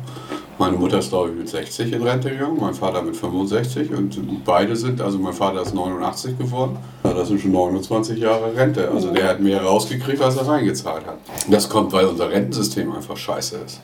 Meine 0.58 0.76
Mutter 0.76 0.98
ist, 0.98 1.10
glaube 1.10 1.30
ich, 1.30 1.36
mit 1.36 1.48
60 1.48 1.92
in 1.92 2.02
Rente 2.02 2.30
gegangen, 2.30 2.58
mein 2.60 2.74
Vater 2.74 3.00
mit 3.00 3.16
65 3.16 3.92
und 3.92 4.44
beide 4.44 4.74
sind, 4.74 5.00
also 5.00 5.16
mein 5.16 5.32
Vater 5.32 5.62
ist 5.62 5.72
89 5.72 6.36
geworden. 6.36 6.76
Das 7.04 7.28
sind 7.28 7.40
schon 7.40 7.52
29 7.52 8.18
Jahre 8.18 8.56
Rente. 8.56 8.90
Also 8.92 9.12
der 9.12 9.28
hat 9.28 9.40
mehr 9.40 9.62
rausgekriegt, 9.62 10.20
als 10.20 10.36
er 10.36 10.48
reingezahlt 10.48 11.06
hat. 11.06 11.18
Das 11.48 11.68
kommt, 11.68 11.92
weil 11.92 12.06
unser 12.06 12.28
Rentensystem 12.30 12.90
einfach 12.92 13.16
scheiße 13.16 13.56
ist. 13.64 13.80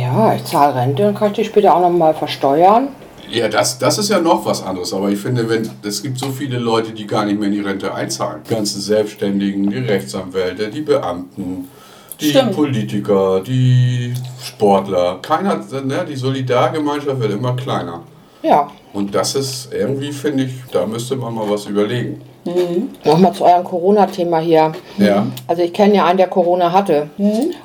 Ja, 0.00 0.34
ich 0.34 0.44
zahle 0.44 0.76
Rente 0.76 1.08
und 1.08 1.18
kann 1.18 1.28
ich 1.28 1.34
die 1.34 1.44
später 1.44 1.74
auch 1.74 1.80
nochmal 1.80 2.14
versteuern. 2.14 2.88
Ja, 3.30 3.48
das, 3.48 3.78
das 3.78 3.98
ist 3.98 4.08
ja 4.08 4.20
noch 4.20 4.46
was 4.46 4.62
anderes. 4.62 4.94
Aber 4.94 5.10
ich 5.10 5.18
finde, 5.18 5.48
wenn 5.48 5.68
es 5.82 6.02
gibt 6.02 6.18
so 6.18 6.30
viele 6.30 6.58
Leute, 6.58 6.92
die 6.92 7.06
gar 7.06 7.24
nicht 7.24 7.38
mehr 7.38 7.48
in 7.48 7.54
die 7.54 7.60
Rente 7.60 7.92
einzahlen. 7.92 8.40
Die 8.48 8.54
ganzen 8.54 8.80
Selbstständigen, 8.80 9.68
die 9.68 9.78
Rechtsanwälte, 9.78 10.68
die 10.68 10.80
Beamten, 10.80 11.68
die 12.20 12.30
Stimmt. 12.30 12.52
Politiker, 12.52 13.40
die 13.40 14.14
Sportler. 14.42 15.18
Keiner, 15.22 15.56
ne, 15.56 16.04
die 16.08 16.16
Solidargemeinschaft 16.16 17.20
wird 17.20 17.32
immer 17.32 17.54
kleiner. 17.54 18.02
Ja. 18.42 18.68
Und 18.92 19.14
das 19.14 19.34
ist 19.34 19.72
irgendwie, 19.72 20.12
finde 20.12 20.44
ich, 20.44 20.52
da 20.72 20.86
müsste 20.86 21.16
man 21.16 21.34
mal 21.34 21.48
was 21.48 21.66
überlegen. 21.66 22.22
Nochmal 23.04 23.32
zu 23.32 23.44
eurem 23.44 23.64
Corona-Thema 23.64 24.38
hier. 24.38 24.72
Ja. 24.96 25.26
Also 25.46 25.62
ich 25.62 25.72
kenne 25.72 25.96
ja 25.96 26.06
einen, 26.06 26.16
der 26.16 26.28
Corona 26.28 26.72
hatte. 26.72 27.10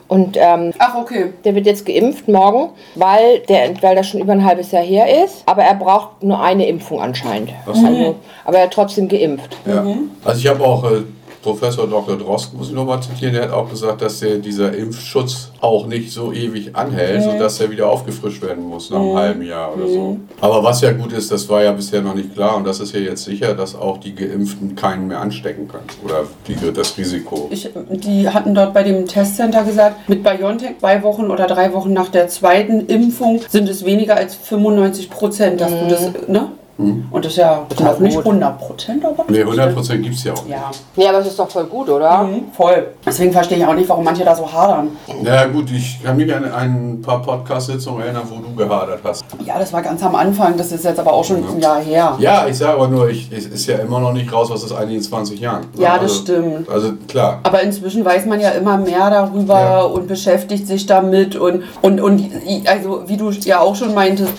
Und 0.08 0.38
ähm, 0.38 0.74
Ach, 0.78 0.96
okay. 0.96 1.34
der 1.46 1.56
wird 1.56 1.66
jetzt 1.66 1.86
geimpft 1.86 2.28
morgen, 2.28 2.70
weil, 2.96 3.40
der, 3.48 3.82
weil 3.82 3.96
das 3.96 4.08
schon 4.08 4.20
über 4.20 4.34
ein 4.34 4.44
halbes 4.44 4.72
Jahr 4.72 4.84
her 4.84 5.24
ist. 5.24 5.44
Aber 5.46 5.64
er 5.64 5.76
braucht 5.76 6.22
nur 6.22 6.42
eine 6.42 6.68
Impfung 6.68 7.02
anscheinend. 7.02 7.52
Ach 7.66 7.74
so. 7.74 7.86
Also, 7.86 8.16
aber 8.46 8.58
er 8.58 8.64
hat 8.66 8.74
trotzdem 8.74 9.08
geimpft. 9.08 9.56
Ja. 9.66 9.86
Also 10.26 10.40
ich 10.40 10.48
habe 10.48 10.64
auch 10.64 10.84
äh, 10.84 11.04
Professor 11.44 11.88
Dr. 11.88 12.18
Drosten, 12.18 12.58
muss 12.58 12.70
ich 12.70 12.74
nochmal 12.74 13.02
zitieren, 13.04 13.34
der 13.34 13.44
hat 13.44 13.52
auch 13.52 13.70
gesagt, 13.70 14.02
dass 14.02 14.20
der, 14.22 14.38
dieser 14.38 14.76
Impfschutz 14.76 15.52
auch 15.60 15.86
nicht 15.86 16.12
so 16.12 16.32
ewig 16.32 16.76
anhält, 16.76 17.24
sodass 17.24 17.60
er 17.60 17.70
wieder 17.70 17.90
aufgefrischt 17.90 18.42
werden 18.42 18.64
muss 18.64 18.90
nach 18.90 19.00
einem 19.00 19.16
halben 19.16 19.44
Jahr 19.44 19.76
oder 19.76 19.88
so. 19.88 20.18
Aber 20.40 20.64
was 20.64 20.82
ja 20.82 20.92
gut 20.94 21.12
ist, 21.12 21.32
das 21.32 21.48
war 21.50 21.62
ja 21.62 21.74
bisher 21.74 22.02
noch 22.02 22.16
nicht 22.16 22.34
klar 22.34 22.56
und 22.56 22.66
das 22.66 22.80
ist 22.80 22.94
ja 22.94 23.02
jetzt 23.02 23.26
sicher, 23.26 23.54
dass 23.54 23.76
auch 23.76 23.98
die 23.98 24.16
Geimpften 24.16 24.76
keinen 24.76 25.08
mehr 25.08 25.20
anstecken 25.20 25.68
können. 25.68 25.86
Oder 26.04 26.24
die, 26.48 26.56
das 26.74 26.98
Risiko. 26.98 27.50
Ich, 27.52 27.70
die 27.90 28.30
hatten 28.30 28.56
dort 28.56 28.74
bei 28.74 28.84
dem 28.84 29.06
Testcenter 29.06 29.64
gesagt, 29.64 30.08
mit 30.08 30.24
BioNTech 30.24 30.80
zwei 30.80 31.04
Wochen 31.04 31.30
oder 31.30 31.46
drei 31.46 31.74
Wochen 31.74 31.92
nach 31.92 32.10
der 32.10 32.30
zweiten 32.30 32.88
Impfung 32.88 33.42
sind 33.50 33.68
es 33.68 33.84
weniger 33.84 34.16
als 34.16 34.36
95 34.36 35.10
Prozent, 35.10 35.60
dass 35.62 35.72
du 35.72 35.88
das, 35.90 36.28
ne? 36.28 36.52
Und 36.78 37.24
das 37.24 37.34
ist 37.34 37.38
ja 37.38 37.66
noch 37.82 38.00
nicht 38.00 38.16
gut. 38.16 38.26
100 38.26 38.58
Prozent, 38.58 39.06
aber. 39.06 39.24
Nee, 39.28 39.44
100% 39.44 39.98
gibt 39.98 40.16
es 40.16 40.24
ja 40.24 40.34
auch 40.34 40.44
nicht. 40.44 40.50
Ja, 40.56 40.72
Ja, 40.96 41.10
aber 41.10 41.20
es 41.20 41.28
ist 41.28 41.38
doch 41.38 41.50
voll 41.50 41.66
gut, 41.66 41.88
oder? 41.90 42.24
mhm, 42.24 42.46
voll. 42.52 42.88
Deswegen 43.06 43.32
verstehe 43.32 43.60
ich 43.60 43.66
auch 43.66 43.76
nicht, 43.76 43.88
warum 43.88 44.04
manche 44.04 44.26
da 44.26 44.36
so 44.36 44.52
hadern. 44.52 44.88
Na 45.22 45.46
gut, 45.46 45.70
ich 45.72 46.02
kann 46.04 46.18
mich 46.18 46.34
an 46.34 46.52
ein 46.52 47.02
paar 47.04 47.22
Podcast-Sitzungen 47.22 48.02
erinnern, 48.04 48.24
wo 48.28 48.38
du 48.42 48.56
gehadert 48.56 49.02
hast. 49.04 49.24
Ja, 49.46 49.60
das 49.60 49.72
war 49.72 49.84
ganz 49.84 50.02
am 50.04 50.16
Anfang, 50.16 50.58
das 50.58 50.72
ist 50.72 50.84
jetzt 50.84 51.00
aber 51.00 51.14
auch 51.14 51.24
schon 51.24 51.44
ein 51.48 51.60
Jahr 51.62 51.80
her. 51.80 52.16
Ja, 52.20 52.48
ich 52.48 52.58
sage 52.58 52.74
aber 52.74 52.88
nur, 52.88 53.08
ich, 53.08 53.32
es 53.32 53.46
ist 53.46 53.68
ja 53.68 53.78
immer 53.78 54.00
noch 54.00 54.14
nicht 54.14 54.34
raus, 54.34 54.50
was 54.50 54.64
ist 54.64 54.72
eigentlich 54.72 54.98
in 54.98 55.04
20 55.04 55.40
Jahren. 55.40 55.66
Ja, 55.78 55.94
das 56.00 56.04
also, 56.12 56.16
stimmt. 56.24 56.70
Also 56.70 56.94
klar. 57.08 57.40
Aber 57.44 57.62
inzwischen 57.62 58.04
weiß 58.04 58.26
man 58.26 58.40
ja 58.40 58.50
immer 58.50 58.78
mehr 58.78 59.10
darüber 59.12 59.60
Ja. 59.60 59.82
und 59.84 60.08
beschäftigt 60.08 60.66
sich 60.68 60.88
damit 60.88 61.36
und, 61.36 61.64
und, 61.84 62.02
und 62.02 62.32
also 62.66 63.04
wie 63.08 63.18
du 63.18 63.30
ja 63.30 63.60
auch 63.60 63.76
schon 63.76 63.94
meintest, 63.94 64.34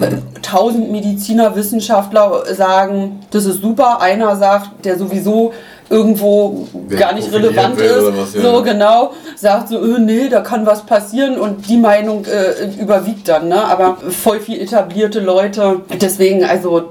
äh, 0.00 0.08
tausend 0.42 0.90
Mediziner, 0.90 1.54
Wissenschaftler 1.80 2.42
sagen, 2.54 3.20
das 3.30 3.46
ist 3.46 3.62
super. 3.62 4.00
Einer 4.00 4.36
sagt, 4.36 4.84
der 4.84 4.98
sowieso 4.98 5.52
irgendwo 5.88 6.68
Der 6.72 6.98
gar 6.98 7.14
nicht 7.14 7.32
relevant 7.32 7.80
ist, 7.80 8.16
was, 8.16 8.34
ja. 8.34 8.42
so 8.42 8.62
genau, 8.62 9.12
sagt 9.34 9.70
so, 9.70 9.78
äh, 9.82 9.98
nee, 9.98 10.28
da 10.28 10.40
kann 10.40 10.64
was 10.64 10.86
passieren 10.86 11.36
und 11.36 11.68
die 11.68 11.78
Meinung 11.78 12.24
äh, 12.26 12.80
überwiegt 12.80 13.26
dann, 13.28 13.48
ne? 13.48 13.64
aber 13.64 13.96
voll 13.96 14.38
viel 14.38 14.60
etablierte 14.60 15.18
Leute, 15.18 15.80
deswegen, 16.00 16.44
also 16.44 16.82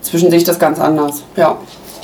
zwischen 0.00 0.32
sich 0.32 0.42
das 0.42 0.58
ganz 0.58 0.80
anders, 0.80 1.22
ja. 1.36 1.58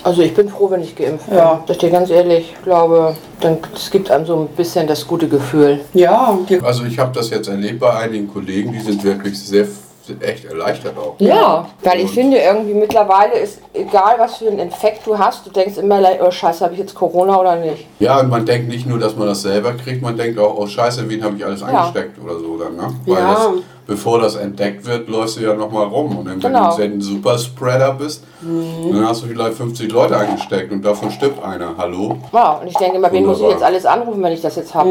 Also 0.04 0.22
ich 0.22 0.34
bin 0.34 0.48
froh, 0.48 0.70
wenn 0.70 0.82
ich 0.82 0.94
geimpft 0.94 1.26
bin. 1.28 1.36
Ja. 1.36 1.64
Ich 1.68 1.78
dir 1.78 1.90
ganz 1.90 2.10
ehrlich, 2.10 2.54
ich 2.56 2.62
glaube, 2.62 3.16
dann, 3.40 3.58
es 3.74 3.90
gibt 3.90 4.08
einem 4.08 4.24
so 4.24 4.36
ein 4.36 4.46
bisschen 4.56 4.86
das 4.86 5.04
gute 5.04 5.26
Gefühl. 5.26 5.80
Ja, 5.94 6.38
Also 6.62 6.84
ich 6.84 6.96
habe 7.00 7.10
das 7.12 7.30
jetzt 7.30 7.48
erlebt 7.48 7.80
bei 7.80 7.92
einigen 7.92 8.32
Kollegen, 8.32 8.72
die 8.72 8.78
sind 8.82 9.02
wirklich 9.02 9.36
sehr 9.36 9.66
sind 10.06 10.22
echt 10.22 10.44
erleichtert 10.44 10.96
auch. 10.96 11.14
Ja, 11.18 11.68
weil 11.82 12.00
ich 12.00 12.10
finde 12.10 12.38
irgendwie 12.38 12.74
mittlerweile 12.74 13.34
ist 13.34 13.60
egal, 13.74 14.14
was 14.18 14.36
für 14.36 14.48
einen 14.48 14.58
Infekt 14.58 15.06
du 15.06 15.18
hast, 15.18 15.46
du 15.46 15.50
denkst 15.50 15.76
immer, 15.78 16.00
oh 16.20 16.30
scheiße, 16.30 16.64
habe 16.64 16.74
ich 16.74 16.80
jetzt 16.80 16.94
Corona 16.94 17.38
oder 17.40 17.56
nicht? 17.56 17.86
Ja, 17.98 18.20
und 18.20 18.30
man 18.30 18.46
denkt 18.46 18.68
nicht 18.68 18.86
nur, 18.86 18.98
dass 18.98 19.16
man 19.16 19.26
das 19.28 19.42
selber 19.42 19.72
kriegt, 19.72 20.02
man 20.02 20.16
denkt 20.16 20.38
auch, 20.38 20.56
oh 20.56 20.66
scheiße, 20.66 21.08
wen 21.08 21.22
habe 21.22 21.36
ich 21.36 21.44
alles 21.44 21.62
angesteckt 21.62 22.18
oder 22.22 22.38
so 22.38 22.56
dann, 22.58 22.76
ne? 22.76 22.94
Weil 23.06 23.18
Ja. 23.22 23.32
das, 23.34 23.48
bevor 23.86 24.18
das 24.20 24.34
entdeckt 24.36 24.84
wird, 24.86 25.08
läufst 25.08 25.36
du 25.38 25.42
ja 25.44 25.54
nochmal 25.54 25.86
rum. 25.86 26.16
Und 26.18 26.26
dann, 26.26 26.42
wenn 26.42 26.52
Genau. 26.52 26.76
du 26.76 26.82
ein 26.82 27.00
Superspreader 27.00 27.92
bist, 27.92 28.24
dann 28.40 29.06
hast 29.06 29.22
du 29.22 29.26
vielleicht 29.28 29.54
50 29.54 29.90
Leute 29.90 30.16
angesteckt 30.16 30.70
und 30.72 30.84
davon 30.84 31.10
stirbt 31.10 31.42
einer. 31.42 31.74
Hallo? 31.78 32.16
Ja, 32.32 32.58
und 32.60 32.66
ich 32.68 32.76
denke 32.76 32.96
immer, 32.98 33.10
wen 33.12 33.24
muss 33.26 33.40
ich 33.40 33.48
jetzt 33.48 33.62
alles 33.62 33.86
anrufen, 33.86 34.22
wenn 34.22 34.32
ich 34.32 34.42
das 34.42 34.56
jetzt 34.56 34.74
habe? 34.74 34.90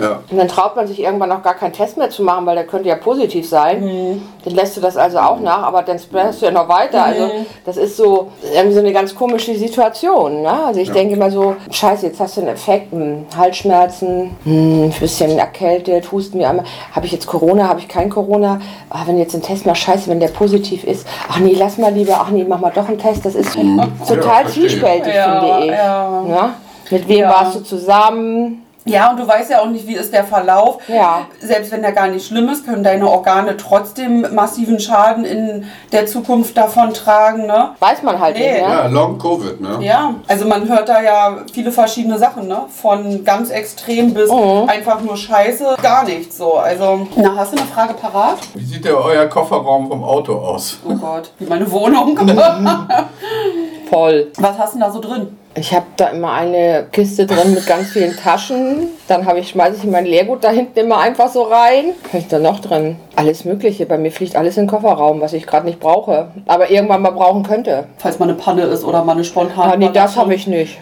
Ja. 0.00 0.20
Und 0.30 0.36
dann 0.38 0.48
traut 0.48 0.76
man 0.76 0.86
sich 0.86 1.00
irgendwann 1.00 1.28
noch 1.28 1.42
gar 1.42 1.54
keinen 1.54 1.72
Test 1.72 1.96
mehr 1.98 2.08
zu 2.10 2.22
machen, 2.22 2.46
weil 2.46 2.54
der 2.56 2.66
könnte 2.66 2.88
ja 2.88 2.96
positiv 2.96 3.48
sein. 3.48 4.22
Dann 4.44 4.54
lässt 4.54 4.76
du 4.76 4.80
das 4.80 4.96
also 4.96 5.18
auch 5.18 5.40
nach, 5.40 5.62
aber 5.64 5.82
dann 5.82 5.98
spreadest 5.98 6.40
du 6.40 6.46
ja 6.46 6.52
noch 6.52 6.68
weiter. 6.68 7.04
Also 7.04 7.30
das 7.64 7.76
ist 7.76 7.96
so 7.96 8.28
irgendwie 8.54 8.74
so 8.74 8.80
eine 8.80 8.92
ganz 8.92 9.14
komische 9.14 9.54
Situation. 9.56 10.42
Ne? 10.42 10.52
Also 10.66 10.80
ich 10.80 10.88
Ja. 10.88 10.94
denke 10.94 11.14
immer 11.14 11.30
so, 11.30 11.56
scheiße, 11.70 12.06
jetzt 12.06 12.20
hast 12.20 12.36
du 12.36 12.40
einen 12.42 12.50
Effekt, 12.50 12.92
hm, 12.92 13.26
Halsschmerzen, 13.36 14.36
hm, 14.44 14.84
ein 14.84 14.94
bisschen 14.98 15.38
erkältet, 15.38 16.10
husten 16.12 16.38
mir 16.38 16.48
einmal. 16.48 16.64
Habe 16.92 17.06
ich 17.06 17.12
jetzt 17.12 17.26
Corona, 17.26 17.68
habe 17.68 17.80
ich 17.80 17.88
kein 17.88 18.08
Corona? 18.08 18.35
Ah, 18.44 19.02
wenn 19.06 19.18
jetzt 19.18 19.34
ein 19.34 19.42
Test 19.42 19.66
mal 19.66 19.74
scheiße, 19.74 20.08
wenn 20.08 20.20
der 20.20 20.28
positiv 20.28 20.84
ist. 20.84 21.06
Ach 21.28 21.38
nee, 21.38 21.54
lass 21.56 21.78
mal 21.78 21.92
lieber, 21.92 22.18
ach 22.20 22.30
nee, 22.30 22.44
mach 22.48 22.60
mal 22.60 22.72
doch 22.74 22.88
einen 22.88 22.98
Test. 22.98 23.24
Das 23.24 23.34
ist 23.34 23.54
Ja, 23.56 23.88
total 24.06 24.42
verstehe. 24.44 24.66
zwiespältig, 24.68 25.14
Ja, 25.14 25.40
finde 25.40 25.64
ich. 25.64 25.70
ja. 25.72 26.24
Ja? 26.28 26.50
Mit 26.90 27.08
wem 27.08 27.18
Ja. 27.20 27.30
warst 27.30 27.54
du 27.56 27.60
zusammen? 27.60 28.62
Ja, 28.86 29.10
und 29.10 29.18
du 29.18 29.26
weißt 29.26 29.50
ja 29.50 29.60
auch 29.60 29.66
nicht, 29.66 29.86
wie 29.86 29.94
ist 29.94 30.12
der 30.12 30.24
Verlauf. 30.24 30.78
Ja. 30.88 31.26
Selbst 31.40 31.72
wenn 31.72 31.82
der 31.82 31.92
gar 31.92 32.06
nicht 32.08 32.26
schlimm 32.26 32.48
ist, 32.48 32.64
können 32.64 32.82
deine 32.84 33.08
Organe 33.10 33.56
trotzdem 33.56 34.26
massiven 34.34 34.78
Schaden 34.80 35.24
in 35.24 35.64
der 35.92 36.06
Zukunft 36.06 36.56
davon 36.56 36.94
tragen. 36.94 37.46
Ne? 37.46 37.70
Weiß 37.80 38.02
man 38.02 38.18
halt 38.20 38.36
Nee. 38.36 38.52
nicht. 38.52 38.62
Ne? 38.62 38.72
Ja, 38.74 38.86
Long 38.86 39.18
Covid, 39.18 39.60
ne? 39.60 39.78
Ja, 39.80 40.14
also 40.28 40.46
man 40.46 40.68
hört 40.68 40.88
da 40.88 41.02
ja 41.02 41.36
viele 41.52 41.72
verschiedene 41.72 42.18
Sachen, 42.18 42.46
ne? 42.48 42.60
Von 42.68 43.24
ganz 43.24 43.50
extrem 43.50 44.14
bis 44.14 44.30
Mhm. 44.30 44.68
einfach 44.68 45.00
nur 45.00 45.16
Scheiße, 45.16 45.76
gar 45.82 46.04
nichts 46.04 46.36
so. 46.38 46.54
Also, 46.54 47.06
na, 47.16 47.34
hast 47.36 47.52
du 47.52 47.58
eine 47.58 47.66
Frage 47.66 47.94
parat? 47.94 48.38
Wie 48.54 48.64
sieht 48.64 48.84
der 48.84 48.96
euer 48.98 49.26
Kofferraum 49.26 49.88
vom 49.88 50.04
Auto 50.04 50.34
aus? 50.36 50.78
Oh 50.88 50.94
Gott, 50.94 51.32
wie 51.38 51.46
meine 51.46 51.70
Wohnung. 51.70 52.16
Voll. 53.90 54.32
Was 54.38 54.58
hast 54.58 54.74
du 54.74 54.78
denn 54.78 54.86
da 54.86 54.92
so 54.92 55.00
drin? 55.00 55.36
Ich 55.58 55.72
habe 55.72 55.86
da 55.96 56.08
immer 56.08 56.32
eine 56.32 56.86
Kiste 56.92 57.24
drin 57.24 57.54
mit 57.54 57.66
ganz 57.66 57.88
vielen 57.88 58.14
Taschen. 58.14 58.88
Dann 59.08 59.24
habe 59.24 59.38
ich, 59.38 59.48
schmeiße 59.48 59.78
ich 59.78 59.84
mein 59.84 60.04
Leergut 60.04 60.44
da 60.44 60.50
hinten 60.50 60.78
immer 60.78 60.98
einfach 60.98 61.30
so 61.30 61.42
rein. 61.44 61.94
Was 62.02 62.12
habe 62.12 62.18
ich 62.18 62.28
da 62.28 62.38
noch 62.38 62.60
drin? 62.60 62.96
Alles 63.16 63.46
Mögliche. 63.46 63.86
Bei 63.86 63.96
mir 63.96 64.12
fliegt 64.12 64.36
alles 64.36 64.58
in 64.58 64.64
den 64.64 64.70
Kofferraum, 64.70 65.22
was 65.22 65.32
ich 65.32 65.46
gerade 65.46 65.64
nicht 65.64 65.80
brauche. 65.80 66.28
Aber 66.46 66.70
irgendwann 66.70 67.00
mal 67.00 67.10
brauchen 67.10 67.42
könnte. 67.42 67.86
Falls 67.96 68.18
mal 68.18 68.28
eine 68.28 68.34
Panne 68.34 68.62
ist 68.64 68.84
oder 68.84 69.02
mal 69.02 69.12
eine 69.12 69.24
spontane 69.24 69.72
Ah, 69.72 69.76
nee, 69.78 69.88
das 69.90 70.16
habe 70.16 70.34
ich 70.34 70.46
nicht. 70.46 70.78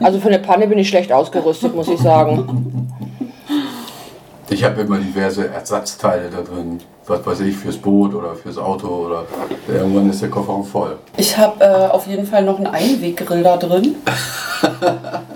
Also 0.00 0.18
für 0.18 0.28
eine 0.28 0.38
Panne 0.38 0.66
bin 0.66 0.78
ich 0.78 0.88
schlecht 0.88 1.12
ausgerüstet, 1.12 1.74
muss 1.74 1.88
ich 1.88 2.00
sagen. 2.00 2.88
Ich 4.52 4.62
habe 4.62 4.82
immer 4.82 4.98
diverse 4.98 5.48
Ersatzteile 5.48 6.28
da 6.28 6.42
drin. 6.42 6.78
Was 7.06 7.24
weiß 7.24 7.40
ich, 7.40 7.56
fürs 7.56 7.78
Boot 7.78 8.14
oder 8.14 8.34
fürs 8.34 8.58
Auto 8.58 8.86
oder 8.86 9.24
irgendwann 9.66 10.10
ist 10.10 10.20
der 10.20 10.28
Kofferraum 10.28 10.64
voll. 10.64 10.98
Ich 11.16 11.36
habe 11.36 11.64
äh, 11.64 11.88
auf 11.88 12.06
jeden 12.06 12.26
Fall 12.26 12.44
noch 12.44 12.58
einen 12.58 12.66
Einweggrill 12.66 13.42
da 13.42 13.56
drin. 13.56 13.96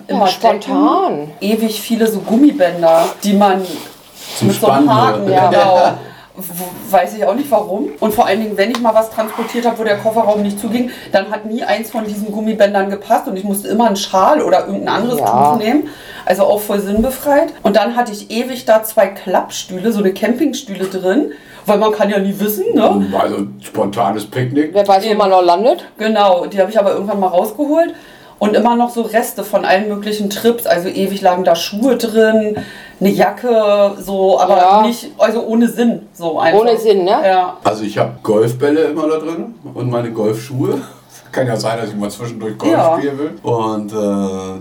Ja, 0.08 0.24
spontan. 0.28 1.32
Ewig 1.40 1.80
viele 1.80 2.06
so 2.06 2.20
Gummibänder, 2.20 3.06
die 3.24 3.32
man 3.32 3.60
Zum 4.38 4.46
mit 4.46 4.60
so 4.60 4.68
einem 4.68 4.84
Spannen, 4.84 4.94
Haken, 4.94 5.32
ja. 5.32 5.50
genau. 5.50 5.98
Weiß 6.90 7.16
ich 7.16 7.24
auch 7.24 7.34
nicht 7.34 7.50
warum. 7.50 7.88
Und 8.00 8.14
vor 8.14 8.26
allen 8.26 8.40
Dingen, 8.40 8.56
wenn 8.56 8.70
ich 8.70 8.80
mal 8.80 8.94
was 8.94 9.10
transportiert 9.10 9.64
habe, 9.66 9.78
wo 9.78 9.84
der 9.84 9.96
Kofferraum 9.96 10.42
nicht 10.42 10.60
zuging, 10.60 10.90
dann 11.12 11.30
hat 11.30 11.46
nie 11.46 11.62
eins 11.62 11.90
von 11.90 12.04
diesen 12.04 12.30
Gummibändern 12.30 12.90
gepasst 12.90 13.26
und 13.26 13.36
ich 13.36 13.44
musste 13.44 13.68
immer 13.68 13.86
einen 13.86 13.96
Schal 13.96 14.42
oder 14.42 14.66
irgendein 14.66 14.88
anderes 15.02 15.20
Ja. 15.20 15.52
Tuch 15.52 15.58
nehmen. 15.58 15.88
Also 16.26 16.44
auch 16.44 16.60
voll 16.60 16.80
sinnbefreit. 16.80 17.54
Und 17.62 17.76
dann 17.76 17.96
hatte 17.96 18.12
ich 18.12 18.30
ewig 18.30 18.64
da 18.66 18.82
zwei 18.82 19.06
Klappstühle, 19.06 19.92
so 19.92 20.00
eine 20.00 20.12
Campingstühle 20.12 20.86
drin, 20.86 21.32
weil 21.64 21.78
man 21.78 21.92
kann 21.92 22.10
ja 22.10 22.18
nie 22.18 22.38
wissen, 22.38 22.64
ne? 22.74 23.06
Also 23.18 23.46
spontanes 23.62 24.26
Picknick. 24.26 24.70
Wer 24.72 24.86
weiß, 24.86 25.08
wo 25.08 25.14
man 25.14 25.30
noch 25.30 25.42
landet? 25.42 25.84
Genau, 25.98 26.46
die 26.46 26.60
habe 26.60 26.70
ich 26.70 26.78
aber 26.78 26.92
irgendwann 26.92 27.20
mal 27.20 27.28
rausgeholt. 27.28 27.94
Und 28.38 28.54
immer 28.54 28.76
noch 28.76 28.90
so 28.90 29.00
Reste 29.02 29.44
von 29.44 29.64
allen 29.64 29.88
möglichen 29.88 30.28
Trips. 30.28 30.66
Also 30.66 30.88
ewig 30.88 31.22
lagen 31.22 31.42
da 31.44 31.56
Schuhe 31.56 31.96
drin, 31.96 32.56
eine 33.00 33.08
Jacke, 33.10 33.92
so, 33.98 34.38
aber 34.38 34.56
Ja. 34.58 34.82
nicht, 34.82 35.08
also 35.16 35.42
ohne 35.46 35.68
Sinn. 35.68 36.06
So 36.12 36.38
einfach. 36.38 36.60
Ohne 36.60 36.76
Sinn, 36.76 37.04
ne? 37.04 37.16
Ja. 37.24 37.56
Also 37.64 37.84
ich 37.84 37.96
habe 37.96 38.12
Golfbälle 38.22 38.80
immer 38.82 39.08
da 39.08 39.16
drin 39.18 39.54
und 39.72 39.90
meine 39.90 40.10
Golfschuhe. 40.12 40.80
Kann 41.32 41.46
ja 41.48 41.56
sein, 41.56 41.78
dass 41.78 41.90
ich 41.90 41.96
mal 41.96 42.10
zwischendurch 42.10 42.56
Golf 42.56 42.72
Ja. 42.72 42.96
spielen 42.98 43.18
will. 43.18 43.30
Und 43.42 43.92
äh, 43.92 43.94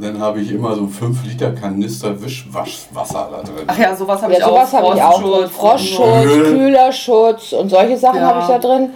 dann 0.01 0.19
habe 0.19 0.39
ich 0.41 0.51
immer 0.51 0.75
so 0.75 0.87
5 0.87 1.23
Liter 1.25 1.51
Kanister 1.51 2.19
Wischwaschwasser 2.21 3.29
da 3.31 3.43
drin. 3.43 3.63
Ach 3.67 3.77
ja, 3.77 3.95
sowas 3.95 4.21
habe 4.21 4.33
Ja, 4.33 4.39
ich 4.39 4.43
auch. 4.45 4.49
sowas 4.49 4.73
habe 4.73 4.95
ich 4.95 5.01
auch. 5.03 5.51
Frostschutz, 5.51 6.25
Öl. 6.25 6.43
Kühlerschutz 6.53 7.53
und 7.53 7.69
solche 7.69 7.97
Sachen 7.97 8.19
Ja. 8.19 8.27
habe 8.27 8.39
ich 8.41 8.47
da 8.47 8.57
drin. 8.57 8.89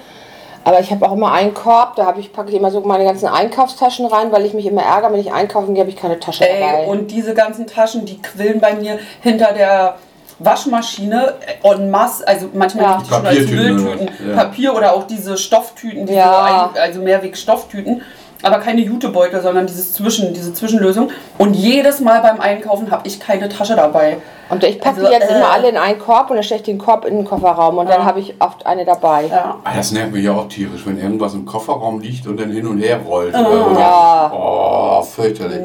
Aber 0.69 0.79
ich 0.81 0.91
habe 0.91 1.03
auch 1.07 1.13
immer 1.13 1.31
einen 1.31 1.55
Korb, 1.55 1.95
da 1.95 2.05
habe 2.05 2.19
ich, 2.19 2.31
packe 2.31 2.49
ich 2.49 2.55
immer 2.55 2.69
so 2.69 2.81
meine 2.81 3.03
ganzen 3.03 3.27
Einkaufstaschen 3.27 4.05
rein, 4.05 4.31
weil 4.31 4.45
ich 4.45 4.53
mich 4.53 4.67
immer 4.67 4.83
ärgere, 4.83 5.11
wenn 5.13 5.19
ich 5.19 5.33
einkaufen 5.33 5.73
gehe, 5.73 5.81
habe 5.81 5.89
ich 5.89 5.97
keine 5.97 6.19
Tasche 6.19 6.43
dabei. 6.43 6.83
Ey, 6.83 6.87
und 6.87 7.09
diese 7.09 7.33
ganzen 7.33 7.65
Taschen, 7.65 8.05
die 8.05 8.21
quillen 8.21 8.59
bei 8.59 8.75
mir 8.75 8.99
hinter 9.21 9.51
der 9.53 9.95
Waschmaschine 10.37 11.33
en 11.63 11.89
masse, 11.89 12.27
also 12.27 12.49
manchmal 12.53 12.83
Ja. 12.83 13.03
schon 13.03 13.25
als 13.25 13.37
Papiertüten, 13.37 13.83
Mülltüten, 13.83 14.09
ja. 14.29 14.35
Papier 14.35 14.75
oder 14.75 14.93
auch 14.93 15.07
diese 15.07 15.37
Stofftüten, 15.37 16.05
diese 16.05 16.19
Ja. 16.19 16.69
ein, 16.75 16.79
also 16.79 17.01
Mehrweg-Stofftüten, 17.01 18.03
aber 18.41 18.59
keine 18.59 18.81
Jutebeutel, 18.81 19.41
sondern 19.41 19.67
dieses 19.67 19.93
Zwischen, 19.93 20.33
diese 20.33 20.53
Zwischenlösung. 20.53 21.09
Und 21.37 21.53
jedes 21.55 21.99
Mal 21.99 22.21
beim 22.21 22.39
Einkaufen 22.39 22.89
habe 22.91 23.05
ich 23.07 23.19
keine 23.19 23.49
Tasche 23.49 23.75
dabei. 23.75 24.17
Und 24.49 24.63
ich 24.63 24.79
packe 24.79 24.97
Also, 25.01 25.07
die 25.07 25.13
jetzt 25.13 25.29
äh, 25.29 25.35
immer 25.37 25.51
alle 25.51 25.69
in 25.69 25.77
einen 25.77 25.99
Korb 25.99 26.29
und 26.31 26.37
dann 26.37 26.43
stelle 26.43 26.59
ich 26.61 26.65
den 26.65 26.77
Korb 26.79 27.05
in 27.05 27.17
den 27.17 27.25
Kofferraum 27.25 27.77
und 27.77 27.87
dann 27.89 27.99
Ja. 27.99 28.05
habe 28.05 28.19
ich 28.19 28.33
oft 28.39 28.65
eine 28.65 28.83
dabei. 28.85 29.25
Ja. 29.29 29.57
Ah, 29.63 29.71
Das 29.75 29.91
nervt 29.91 30.11
mich 30.13 30.23
ja 30.23 30.31
auch 30.33 30.47
tierisch, 30.47 30.85
wenn 30.85 30.97
irgendwas 30.97 31.33
im 31.35 31.45
Kofferraum 31.45 31.99
liegt 31.99 32.25
und 32.27 32.39
dann 32.39 32.49
hin 32.51 32.65
und 32.65 32.79
her 32.79 32.99
rollt. 33.05 33.35
Oder, 33.35 33.79
Ja. 33.79 34.31
Oh, 34.33 35.01
fürchterlich. 35.03 35.59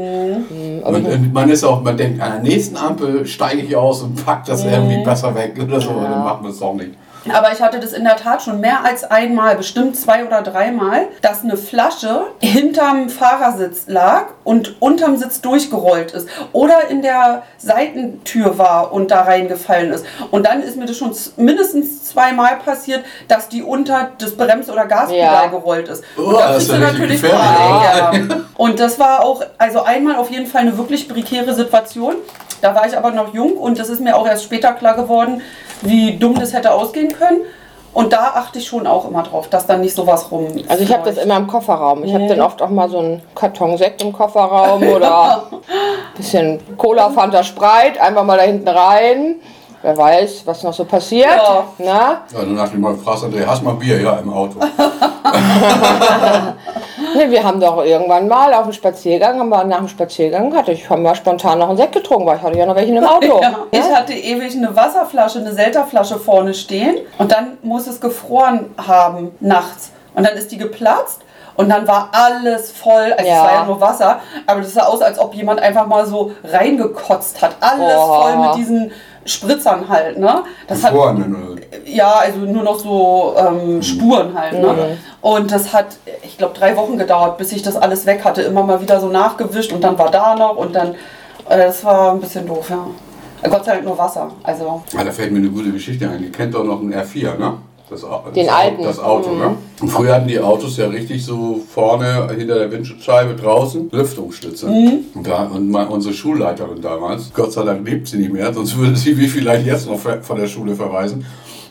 Und, 0.84 0.94
und 1.06 1.32
man 1.32 1.48
ist 1.48 1.64
auch, 1.64 1.80
man 1.80 1.96
denkt, 1.96 2.20
an 2.20 2.32
der 2.32 2.42
nächsten 2.42 2.76
Ampel 2.76 3.24
steige 3.26 3.62
ich 3.62 3.74
aus 3.76 4.02
und 4.02 4.24
pack 4.26 4.44
das 4.44 4.64
irgendwie 4.64 5.02
besser 5.02 5.34
weg 5.34 5.54
oder 5.62 5.80
so. 5.80 5.90
Und 5.90 6.02
dann 6.04 6.24
macht 6.24 6.42
man 6.42 6.50
es 6.50 6.60
auch 6.60 6.74
nicht. 6.74 6.90
Aber 7.32 7.52
ich 7.52 7.60
hatte 7.62 7.80
das 7.80 7.92
in 7.92 8.04
der 8.04 8.16
Tat 8.16 8.42
schon 8.42 8.60
mehr 8.60 8.84
als 8.84 9.04
einmal, 9.04 9.56
bestimmt 9.56 9.96
zwei 9.96 10.24
oder 10.26 10.42
dreimal, 10.42 11.06
dass 11.22 11.42
eine 11.42 11.56
Flasche 11.56 12.26
hinterm 12.40 13.08
Fahrersitz 13.08 13.84
lag 13.86 14.24
und 14.44 14.80
unterm 14.80 15.16
Sitz 15.16 15.40
durchgerollt 15.40 16.12
ist. 16.12 16.28
Oder 16.52 16.88
in 16.88 17.02
der 17.02 17.42
Seitentür 17.58 18.58
war 18.58 18.92
und 18.92 19.10
da 19.10 19.22
reingefallen 19.22 19.92
ist. 19.92 20.04
Und 20.30 20.46
dann 20.46 20.62
ist 20.62 20.76
mir 20.76 20.86
das 20.86 20.96
schon 20.98 21.14
mindestens 21.36 22.04
zweimal 22.04 22.56
passiert, 22.56 23.04
dass 23.28 23.48
die 23.48 23.62
unter 23.62 24.10
das 24.18 24.36
Brems- 24.36 24.68
oder 24.70 24.86
Gaspedal 24.86 25.44
Ja. 25.44 25.46
gerollt 25.46 25.88
ist. 25.88 26.04
Oh, 26.16 26.22
Und 26.22 26.34
da 26.34 26.52
das 26.52 26.64
ist 26.64 26.72
ja 26.72 26.78
natürlich 26.78 27.22
gefährlich, 27.22 27.48
ja. 27.96 28.12
Und 28.56 28.80
das 28.80 28.98
war 28.98 29.24
auch, 29.24 29.42
also 29.58 29.82
einmal 29.82 30.16
auf 30.16 30.30
jeden 30.30 30.46
Fall 30.46 30.62
eine 30.62 30.76
wirklich 30.78 31.08
prekäre 31.08 31.54
Situation. 31.54 32.14
Da 32.60 32.74
war 32.74 32.86
ich 32.86 32.96
aber 32.96 33.10
noch 33.10 33.34
jung 33.34 33.52
und 33.56 33.78
das 33.78 33.88
ist 33.88 34.00
mir 34.00 34.16
auch 34.16 34.26
erst 34.26 34.44
später 34.44 34.72
klar 34.72 34.94
geworden, 34.96 35.42
wie 35.82 36.16
dumm 36.16 36.34
das 36.38 36.52
hätte 36.52 36.72
ausgehen 36.72 37.12
können. 37.12 37.42
Und 37.92 38.12
da 38.12 38.32
achte 38.34 38.58
ich 38.58 38.66
schon 38.66 38.88
auch 38.88 39.08
immer 39.08 39.22
drauf, 39.22 39.48
dass 39.48 39.66
dann 39.68 39.80
nicht 39.80 39.94
sowas 39.94 40.28
rum. 40.32 40.48
Also 40.68 40.82
ich 40.82 40.92
habe 40.92 41.08
das 41.08 41.16
immer 41.16 41.36
im 41.36 41.46
Kofferraum. 41.46 42.02
Ich 42.02 42.12
habe 42.12 42.24
Mhm. 42.24 42.28
dann 42.28 42.40
oft 42.40 42.60
auch 42.60 42.68
mal 42.70 42.88
so 42.90 42.98
einen 42.98 43.22
Karton 43.36 43.76
Sekt 43.76 44.02
im 44.02 44.12
Kofferraum 44.12 44.82
oder 44.96 45.44
ein 45.52 45.58
bisschen 46.16 46.60
Cola, 46.76 47.10
Fanta, 47.10 47.44
Sprite, 47.44 48.00
einfach 48.02 48.24
mal 48.24 48.36
da 48.36 48.42
hinten 48.44 48.66
rein. 48.68 49.36
Wer 49.84 49.98
weiß, 49.98 50.46
was 50.46 50.62
noch 50.62 50.72
so 50.72 50.86
passiert. 50.86 51.26
Ja. 51.36 51.64
Na? 51.76 52.20
Also 52.34 52.46
nach 52.52 52.70
dem 52.70 52.80
Mal 52.80 52.94
fragst 52.96 53.22
André, 53.24 53.44
hast 53.46 53.60
du 53.60 53.66
mal 53.66 53.74
Bier? 53.74 54.00
Ja, 54.00 54.14
im 54.16 54.32
Auto. 54.32 54.58
Nee, 57.16 57.30
wir 57.30 57.44
haben 57.44 57.60
doch 57.60 57.84
irgendwann 57.84 58.26
mal 58.26 58.52
auf 58.54 58.64
dem 58.64 58.72
Spaziergang, 58.72 59.38
haben 59.38 59.48
wir 59.48 59.62
nach 59.64 59.78
dem 59.78 59.88
Spaziergang, 59.88 60.52
hatte 60.56 60.72
ich, 60.72 60.88
haben 60.90 61.02
wir 61.02 61.14
spontan 61.14 61.58
noch 61.60 61.68
einen 61.68 61.76
Sekt 61.76 61.92
getrunken, 61.92 62.26
weil 62.26 62.38
ich 62.38 62.42
hatte 62.42 62.58
ja 62.58 62.66
noch 62.66 62.74
welchen 62.74 62.96
im 62.96 63.04
Auto. 63.04 63.40
Ja. 63.40 63.52
Ich 63.70 63.82
hatte 63.94 64.14
ewig 64.14 64.56
eine 64.56 64.74
Wasserflasche, 64.74 65.38
eine 65.38 65.52
Selterflasche 65.52 66.18
vorne 66.18 66.54
stehen 66.54 66.96
und 67.18 67.30
dann 67.30 67.58
muss 67.62 67.86
es 67.86 68.00
gefroren 68.00 68.74
haben 68.88 69.32
nachts. 69.40 69.92
Und 70.14 70.26
dann 70.26 70.34
ist 70.34 70.50
die 70.50 70.56
geplatzt 70.58 71.20
und 71.56 71.68
dann 71.68 71.86
war 71.86 72.08
alles 72.12 72.72
voll, 72.72 73.12
also 73.16 73.28
Ja. 73.30 73.36
es 73.36 73.42
war 73.42 73.52
ja 73.52 73.64
nur 73.64 73.80
Wasser, 73.80 74.18
aber 74.46 74.60
das 74.62 74.74
sah 74.74 74.84
aus, 74.86 75.00
als 75.00 75.18
ob 75.18 75.34
jemand 75.34 75.60
einfach 75.60 75.86
mal 75.86 76.06
so 76.06 76.32
reingekotzt 76.42 77.40
hat. 77.42 77.56
Alles 77.60 77.94
Oh. 77.96 78.22
voll 78.22 78.36
mit 78.38 78.56
diesen 78.56 78.90
Spritzern 79.24 79.88
halt, 79.88 80.18
ne? 80.18 80.42
Das 80.66 80.82
hat 80.82 80.92
Gefroren. 80.92 81.60
Ja, 81.86 82.14
also 82.20 82.38
nur 82.40 82.62
noch 82.62 82.78
so 82.78 83.34
ähm, 83.36 83.82
Spuren 83.82 84.38
halt. 84.38 84.60
Ne? 84.60 84.96
Und 85.20 85.50
das 85.50 85.72
hat, 85.72 85.96
ich 86.22 86.36
glaube, 86.38 86.54
drei 86.58 86.76
Wochen 86.76 86.98
gedauert, 86.98 87.38
bis 87.38 87.52
ich 87.52 87.62
das 87.62 87.76
alles 87.76 88.06
weg 88.06 88.24
hatte. 88.24 88.42
Immer 88.42 88.62
mal 88.62 88.80
wieder 88.80 89.00
so 89.00 89.08
nachgewischt 89.08 89.72
und 89.72 89.82
dann 89.82 89.98
war 89.98 90.10
da 90.10 90.34
noch 90.34 90.56
und 90.56 90.74
dann, 90.74 90.94
äh, 91.48 91.56
das 91.58 91.84
war 91.84 92.12
ein 92.12 92.20
bisschen 92.20 92.46
doof, 92.46 92.70
ja. 92.70 92.86
Gott 93.48 93.64
sei 93.64 93.72
Dank 93.74 93.84
nur 93.84 93.98
Wasser. 93.98 94.30
Also, 94.42 94.82
Ah, 94.96 95.04
da 95.04 95.10
fällt 95.10 95.30
mir 95.32 95.38
eine 95.38 95.50
gute 95.50 95.70
Geschichte 95.70 96.08
ein. 96.08 96.22
Ihr 96.22 96.32
kennt 96.32 96.54
doch 96.54 96.64
noch 96.64 96.80
einen 96.80 96.94
R4, 96.94 97.36
ne? 97.38 97.54
Das, 97.90 98.00
Den 98.34 98.46
das, 98.46 98.54
alten. 98.54 98.82
Das 98.82 98.98
Auto, 98.98 99.34
ne? 99.34 99.56
Und 99.80 99.88
früher 99.88 100.14
hatten 100.14 100.26
die 100.26 100.40
Autos 100.40 100.78
ja 100.78 100.86
richtig 100.86 101.24
so 101.24 101.60
vorne 101.68 102.28
hinter 102.34 102.58
der 102.58 102.72
Windschutzscheibe 102.72 103.34
draußen 103.34 103.90
Lüftungsstütze. 103.92 104.66
Und, 104.66 105.26
da, 105.26 105.44
und 105.44 105.70
mal 105.70 105.86
unsere 105.88 106.14
Schulleiterin 106.14 106.80
damals, 106.80 107.30
Gott 107.34 107.52
sei 107.52 107.62
Dank 107.62 107.86
lebt 107.86 108.08
sie 108.08 108.16
nicht 108.16 108.32
mehr, 108.32 108.52
sonst 108.54 108.78
würde 108.78 108.96
sie 108.96 109.16
wie 109.18 109.28
vielleicht 109.28 109.66
jetzt 109.66 109.86
noch 109.86 109.98
von 109.98 110.38
der 110.38 110.46
Schule 110.46 110.74
verweisen. 110.74 111.26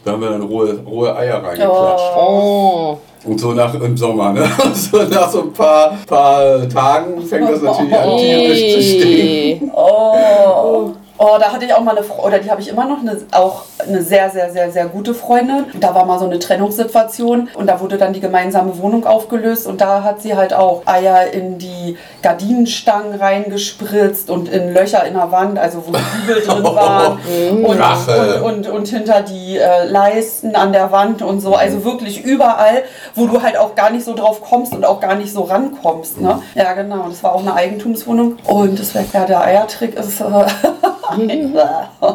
Da 0.06 0.12
haben 0.12 0.22
wir 0.22 0.30
dann 0.30 0.42
rohe, 0.44 0.78
rohe 0.86 1.16
Eier 1.16 1.42
reingeklatscht. 1.42 2.18
Oh. 2.18 2.98
Und 3.24 3.40
so 3.40 3.54
nach 3.54 3.74
im 3.74 3.96
Sommer, 3.96 4.34
ne? 4.34 4.46
Und 4.64 4.76
so 4.76 5.02
nach 5.04 5.32
so 5.32 5.44
ein 5.44 5.54
paar, 5.54 5.98
paar 6.06 6.68
Tagen 6.68 7.22
fängt 7.22 7.50
das 7.50 7.62
natürlich 7.62 7.96
an 7.96 8.18
tierisch 8.18 8.74
zu 8.76 8.82
stinken. 8.82 9.68
Ih. 9.68 9.72
oh. 9.74 10.92
Oh, 11.18 11.38
da 11.40 11.52
hatte 11.52 11.66
ich 11.66 11.74
auch 11.74 11.82
mal 11.82 11.96
eine 11.96 12.06
oder 12.08 12.40
die 12.40 12.50
habe 12.50 12.62
ich 12.62 12.70
immer 12.70 12.86
noch, 12.86 13.00
eine, 13.00 13.18
auch 13.32 13.64
eine 13.88 14.02
sehr, 14.02 14.30
sehr, 14.32 14.52
sehr, 14.52 14.72
sehr 14.72 14.88
gute 14.88 15.14
Freundin. 15.14 15.66
Da 15.80 15.94
war 15.94 16.06
mal 16.06 16.18
so 16.18 16.26
eine 16.26 16.40
Trennungssituation 16.40 17.50
und 17.54 17.68
da 17.68 17.80
wurde 17.80 17.98
dann 17.98 18.14
die 18.14 18.20
gemeinsame 18.20 18.78
Wohnung 18.80 19.06
aufgelöst 19.06 19.68
und 19.68 19.80
da 19.80 20.04
hat 20.04 20.22
sie 20.22 20.36
halt 20.36 20.54
auch 20.54 20.82
Eier 20.86 21.32
in 21.32 21.60
die 21.60 21.98
Gardinenstangen 22.24 23.20
reingespritzt 23.20 24.30
und 24.30 24.50
in 24.50 24.74
Löcher 24.74 25.06
in 25.06 25.14
der 25.14 25.32
Wand, 25.32 25.60
also 25.60 25.84
wo 25.86 25.92
Dübel 25.92 26.42
drin 26.46 26.64
waren 26.64 27.20
und, 27.64 27.80
Rache. 27.80 28.44
und, 28.44 28.68
und, 28.68 28.70
und 28.70 28.88
hinter 28.88 29.22
die 29.22 29.58
äh, 29.58 29.86
Leisten 29.86 30.56
an 30.56 30.74
der 30.74 30.92
Wand 30.92 31.22
und 31.22 31.42
so. 31.42 31.56
Also 31.56 31.86
wirklich 31.86 32.24
überall, 32.24 32.84
wo 33.14 33.28
du 33.28 33.42
halt 33.42 33.58
auch 33.58 33.76
gar 33.76 33.92
nicht 33.92 34.04
so 34.06 34.16
drauf 34.16 34.42
kommst 34.42 34.74
und 34.74 34.84
auch 34.84 35.00
gar 35.00 35.16
nicht 35.16 35.32
so 35.32 35.44
rankommst. 35.44 36.20
Ne? 36.20 36.42
Ja, 36.56 36.74
genau. 36.74 37.06
Das 37.08 37.24
war 37.24 37.36
auch 37.36 37.42
eine 37.42 37.54
Eigentumswohnung. 37.54 38.38
Und 38.46 38.80
das 38.80 38.96
wäre 38.96 39.06
ja 39.14 39.26
der 39.26 39.42
Eiertrick 39.44 39.96
ist. 39.96 40.22
Äh, 40.22 40.24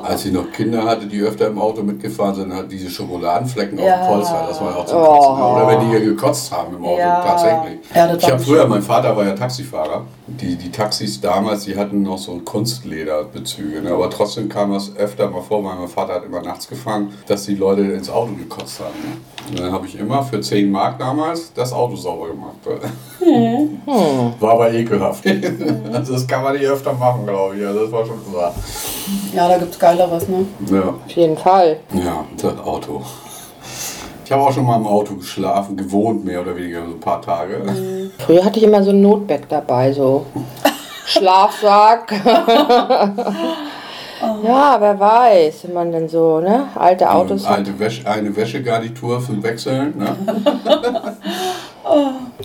Als 0.02 0.22
sie 0.22 0.30
noch 0.30 0.50
Kinder 0.52 0.84
hatte, 0.84 1.06
die 1.06 1.20
öfter 1.20 1.46
im 1.48 1.58
Auto 1.58 1.82
mitgefahren 1.82 2.34
sind, 2.34 2.54
hat 2.54 2.70
diese 2.70 2.88
Schokoladenflecken 2.90 3.78
Ja. 3.78 3.94
auf 3.94 4.00
dem 4.00 4.14
Polster, 4.14 4.44
das 4.48 4.60
war 4.60 4.70
ja 4.70 4.76
auch 4.76 4.86
zum 4.86 4.98
Oh. 4.98 5.04
Kotzen. 5.04 5.42
Oder 5.42 5.68
wenn 5.68 5.80
die 5.80 5.86
hier 5.86 6.00
gekotzt 6.04 6.52
haben 6.52 6.76
im 6.76 6.84
Auto, 6.84 6.98
Ja. 6.98 7.20
tatsächlich. 7.22 7.78
Ja, 7.94 8.14
ich 8.14 8.30
habe 8.30 8.38
früher, 8.38 8.66
mein 8.66 8.82
Vater 8.82 9.16
war 9.16 9.24
ja 9.24 9.34
Taxifahrer. 9.34 10.02
Die, 10.40 10.56
die 10.56 10.70
Taxis 10.70 11.20
damals, 11.20 11.64
die 11.64 11.76
hatten 11.76 12.02
noch 12.02 12.18
so 12.18 12.32
ein 12.32 12.44
Kunstlederbezüge. 12.44 13.82
Ne? 13.82 13.90
Aber 13.90 14.10
trotzdem 14.10 14.48
kam 14.48 14.72
das 14.72 14.94
öfter 14.96 15.30
mal 15.30 15.40
vor, 15.40 15.64
weil 15.64 15.76
mein 15.76 15.88
Vater 15.88 16.14
hat 16.14 16.24
immer 16.24 16.42
nachts 16.42 16.68
gefahren, 16.68 17.12
dass 17.26 17.46
die 17.46 17.54
Leute 17.54 17.82
ins 17.82 18.10
Auto 18.10 18.32
gekotzt 18.34 18.80
haben. 18.80 18.94
Ne? 19.02 19.16
Und 19.50 19.60
dann 19.60 19.72
habe 19.72 19.86
ich 19.86 19.98
immer 19.98 20.22
für 20.22 20.40
10 20.40 20.70
Mark 20.70 20.98
damals 20.98 21.52
das 21.54 21.72
Auto 21.72 21.96
sauber 21.96 22.28
gemacht. 22.28 22.56
Hm. 23.20 23.80
War 24.40 24.52
aber 24.52 24.72
ekelhaft. 24.72 25.24
Also 25.92 26.12
das 26.12 26.26
kann 26.26 26.42
man 26.42 26.54
nicht 26.54 26.66
öfter 26.66 26.92
machen, 26.92 27.26
glaube 27.26 27.56
ich. 27.56 27.66
Also 27.66 27.84
das 27.84 27.92
war 27.92 28.06
schon 28.06 28.18
klar. 28.30 28.54
ja, 29.34 29.48
da 29.48 29.58
gibt 29.58 29.72
es 29.72 29.78
Geileres, 29.78 30.28
ne? 30.28 30.46
Ja. 30.70 30.88
Auf 31.04 31.10
jeden 31.10 31.36
Fall. 31.36 31.80
Ja, 31.94 32.24
das 32.36 32.58
Auto. 32.58 33.02
Ich 34.28 34.32
habe 34.32 34.42
auch 34.42 34.52
schon 34.52 34.66
mal 34.66 34.76
im 34.76 34.86
Auto 34.86 35.14
geschlafen, 35.14 35.74
gewohnt 35.74 36.22
mehr 36.22 36.42
oder 36.42 36.54
weniger, 36.54 36.84
so 36.84 36.92
ein 36.92 37.00
paar 37.00 37.22
Tage. 37.22 37.62
Früher 38.18 38.44
hatte 38.44 38.58
ich 38.58 38.64
immer 38.66 38.82
so 38.82 38.90
ein 38.90 39.00
Notbag 39.00 39.48
dabei, 39.48 39.90
so 39.90 40.26
Schlafsack. 41.06 42.12
Ja, 44.44 44.76
wer 44.80 45.00
weiß, 45.00 45.64
wenn 45.64 45.72
man 45.72 45.92
dann 45.92 46.10
so, 46.10 46.40
ne, 46.40 46.68
alte 46.74 47.10
Autos 47.10 47.48
hat. 47.48 47.58
Alte 47.58 47.78
Wäsche, 47.78 48.06
eine 48.06 48.36
Wäschegarnitur 48.36 49.24
zum 49.24 49.42
Wechseln. 49.42 49.94
Ne? 49.96 50.14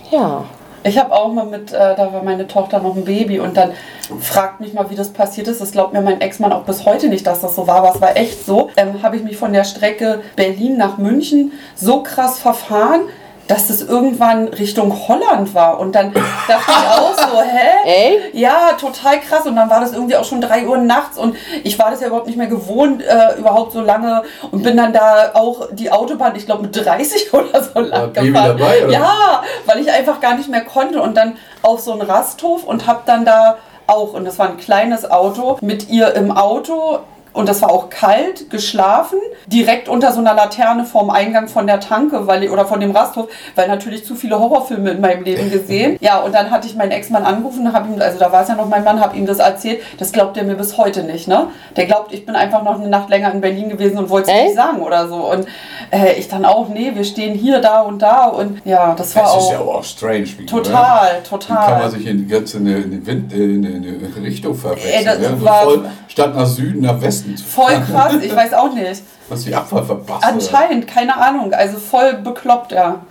Ja. 0.09 0.45
Ich 0.83 0.97
habe 0.97 1.13
auch 1.13 1.31
mal 1.31 1.45
mit, 1.45 1.71
äh, 1.71 1.95
da 1.95 2.11
war 2.11 2.23
meine 2.23 2.47
Tochter 2.47 2.79
noch 2.79 2.95
ein 2.95 3.05
Baby 3.05 3.39
und 3.39 3.55
dann 3.55 3.71
fragt 4.19 4.59
mich 4.59 4.73
mal, 4.73 4.89
wie 4.89 4.95
das 4.95 5.09
passiert 5.09 5.47
ist. 5.47 5.61
Das 5.61 5.71
glaubt 5.71 5.93
mir 5.93 6.01
mein 6.01 6.19
Ex-Mann 6.19 6.51
auch 6.51 6.63
bis 6.63 6.85
heute 6.85 7.07
nicht, 7.07 7.25
dass 7.25 7.41
das 7.41 7.55
so 7.55 7.67
war, 7.67 7.77
aber 7.77 7.95
es 7.95 8.01
war 8.01 8.17
echt 8.17 8.45
so. 8.45 8.69
Ähm, 8.75 9.01
habe 9.01 9.15
ich 9.15 9.23
mich 9.23 9.37
von 9.37 9.53
der 9.53 9.63
Strecke 9.63 10.21
Berlin 10.35 10.77
nach 10.77 10.97
München 10.97 11.53
so 11.75 12.03
krass 12.03 12.39
verfahren, 12.39 13.01
dass 13.47 13.67
das 13.67 13.81
irgendwann 13.81 14.47
Richtung 14.47 15.07
Holland 15.07 15.53
war. 15.53 15.79
Und 15.79 15.93
dann 15.93 16.13
dachte 16.13 16.71
ich 16.71 16.89
auch 16.89 17.13
so, 17.17 17.41
hä? 17.41 17.69
Ey? 17.85 18.19
Ja, 18.33 18.73
total 18.79 19.19
krass. 19.19 19.45
Und 19.45 19.55
dann 19.55 19.69
war 19.69 19.81
das 19.81 19.93
irgendwie 19.93 20.15
auch 20.15 20.23
schon 20.23 20.41
3 20.41 20.67
Uhr 20.67 20.77
nachts 20.77 21.17
und 21.17 21.35
ich 21.63 21.77
war 21.77 21.91
das 21.91 22.01
ja 22.01 22.07
überhaupt 22.07 22.27
nicht 22.27 22.37
mehr 22.37 22.47
gewohnt, 22.47 23.03
äh, 23.03 23.37
überhaupt 23.37 23.73
so 23.73 23.81
lange 23.81 24.23
und 24.51 24.63
bin 24.63 24.77
dann 24.77 24.93
da 24.93 25.31
auch 25.33 25.67
die 25.71 25.91
Autobahn, 25.91 26.35
ich 26.35 26.45
glaube 26.45 26.63
mit 26.63 26.85
30 26.85 27.33
oder 27.33 27.63
so 27.63 27.79
lang 27.79 28.13
Baby 28.13 28.27
gefahren. 28.27 28.57
dabei, 28.57 28.85
oder? 28.85 28.93
Ja, 28.93 29.43
weil 29.65 29.79
ich 29.79 29.91
einfach 29.91 30.21
gar 30.21 30.35
nicht 30.35 30.49
mehr 30.49 30.63
konnte 30.63 31.01
und 31.01 31.15
dann 31.17 31.37
auf 31.61 31.81
so 31.81 31.91
einen 31.91 32.01
Rasthof 32.01 32.63
und 32.63 32.87
hab 32.87 33.05
dann 33.05 33.25
da 33.25 33.57
auch, 33.87 34.13
und 34.13 34.25
das 34.25 34.39
war 34.39 34.47
ein 34.47 34.57
kleines 34.57 35.09
Auto, 35.09 35.57
mit 35.61 35.89
ihr 35.89 36.13
im 36.15 36.31
Auto 36.31 36.99
und 37.33 37.49
das 37.49 37.61
war 37.61 37.71
auch 37.71 37.89
kalt, 37.89 38.49
geschlafen, 38.49 39.17
direkt 39.47 39.89
unter 39.89 40.11
so 40.11 40.19
einer 40.19 40.33
Laterne 40.33 40.85
vorm 40.85 41.09
Eingang 41.09 41.47
von 41.47 41.65
der 41.67 41.79
Tanke 41.79 42.27
weil, 42.27 42.47
oder 42.49 42.65
von 42.65 42.79
dem 42.79 42.91
Rasthof, 42.91 43.27
weil 43.55 43.67
natürlich 43.67 44.05
zu 44.05 44.15
viele 44.15 44.39
Horrorfilme 44.39 44.91
in 44.91 45.01
meinem 45.01 45.23
Leben 45.23 45.51
gesehen. 45.51 45.97
Ja, 45.99 46.19
und 46.21 46.33
dann 46.33 46.51
hatte 46.51 46.67
ich 46.67 46.75
meinen 46.75 46.91
Ex-Mann 46.91 47.23
angerufen, 47.25 47.73
habe 47.73 47.89
ihm, 47.93 48.01
also 48.01 48.19
da 48.19 48.31
war 48.31 48.43
es 48.43 48.49
ja 48.49 48.55
noch 48.55 48.67
mein 48.69 48.83
Mann, 48.83 48.99
habe 48.99 49.17
ihm 49.17 49.25
das 49.25 49.39
erzählt. 49.39 49.81
Das 49.97 50.11
glaubt 50.11 50.37
er 50.37 50.43
mir 50.43 50.55
bis 50.55 50.77
heute 50.77 51.03
nicht, 51.03 51.27
ne? 51.27 51.47
Der 51.75 51.85
glaubt, 51.85 52.13
ich 52.13 52.25
bin 52.25 52.35
einfach 52.35 52.63
noch 52.63 52.79
eine 52.79 52.87
Nacht 52.87 53.09
länger 53.09 53.31
in 53.33 53.41
Berlin 53.41 53.69
gewesen 53.69 53.97
und 53.97 54.09
wollte 54.09 54.31
es 54.31 54.43
nicht 54.43 54.55
sagen 54.55 54.81
oder 54.81 55.07
so. 55.07 55.15
Und 55.15 55.47
äh, 55.91 56.13
ich 56.19 56.27
dann 56.29 56.45
auch, 56.45 56.69
nee, 56.69 56.91
wir 56.93 57.03
stehen 57.03 57.33
hier, 57.33 57.59
da 57.59 57.81
und 57.81 58.01
da 58.01 58.25
und 58.25 58.61
ja, 58.65 58.93
das 58.95 59.15
war 59.15 59.23
Das 59.23 59.31
auch 59.31 59.39
ist 59.41 59.51
ja 59.51 59.59
auch 59.59 59.83
strange. 59.83 60.27
Wie 60.37 60.45
total, 60.45 61.21
Wie 61.23 61.29
kann 61.29 61.55
man 61.57 61.79
total. 61.79 61.89
sich 61.91 62.05
in 62.07 62.17
die 62.19 62.27
ganze 62.27 62.57
in 62.57 62.63
äh, 63.07 63.11
in 63.11 63.65
eine 63.65 64.23
Richtung 64.25 64.55
verwechseln? 64.55 64.93
Ey, 64.93 65.03
das 65.05 65.19
ja? 65.21 65.29
so 65.29 65.43
war- 65.45 65.63
voll, 65.63 65.85
statt 66.07 66.35
nach 66.35 66.45
Süden, 66.45 66.81
nach 66.81 67.01
Westen 67.01 67.22
zu 67.23 67.43
Voll 67.43 67.73
krass, 67.91 68.15
ich 68.21 68.35
weiß 68.35 68.53
auch 68.53 68.73
nicht. 68.73 69.01
Hast 69.29 69.45
die 69.45 69.55
Abfahrt 69.55 69.85
verpasst? 69.85 70.23
Anscheinend, 70.23 70.87
keine 70.87 71.17
Ahnung. 71.17 71.53
Also 71.53 71.77
voll 71.77 72.13
bekloppt, 72.15 72.71
ja. 72.71 73.01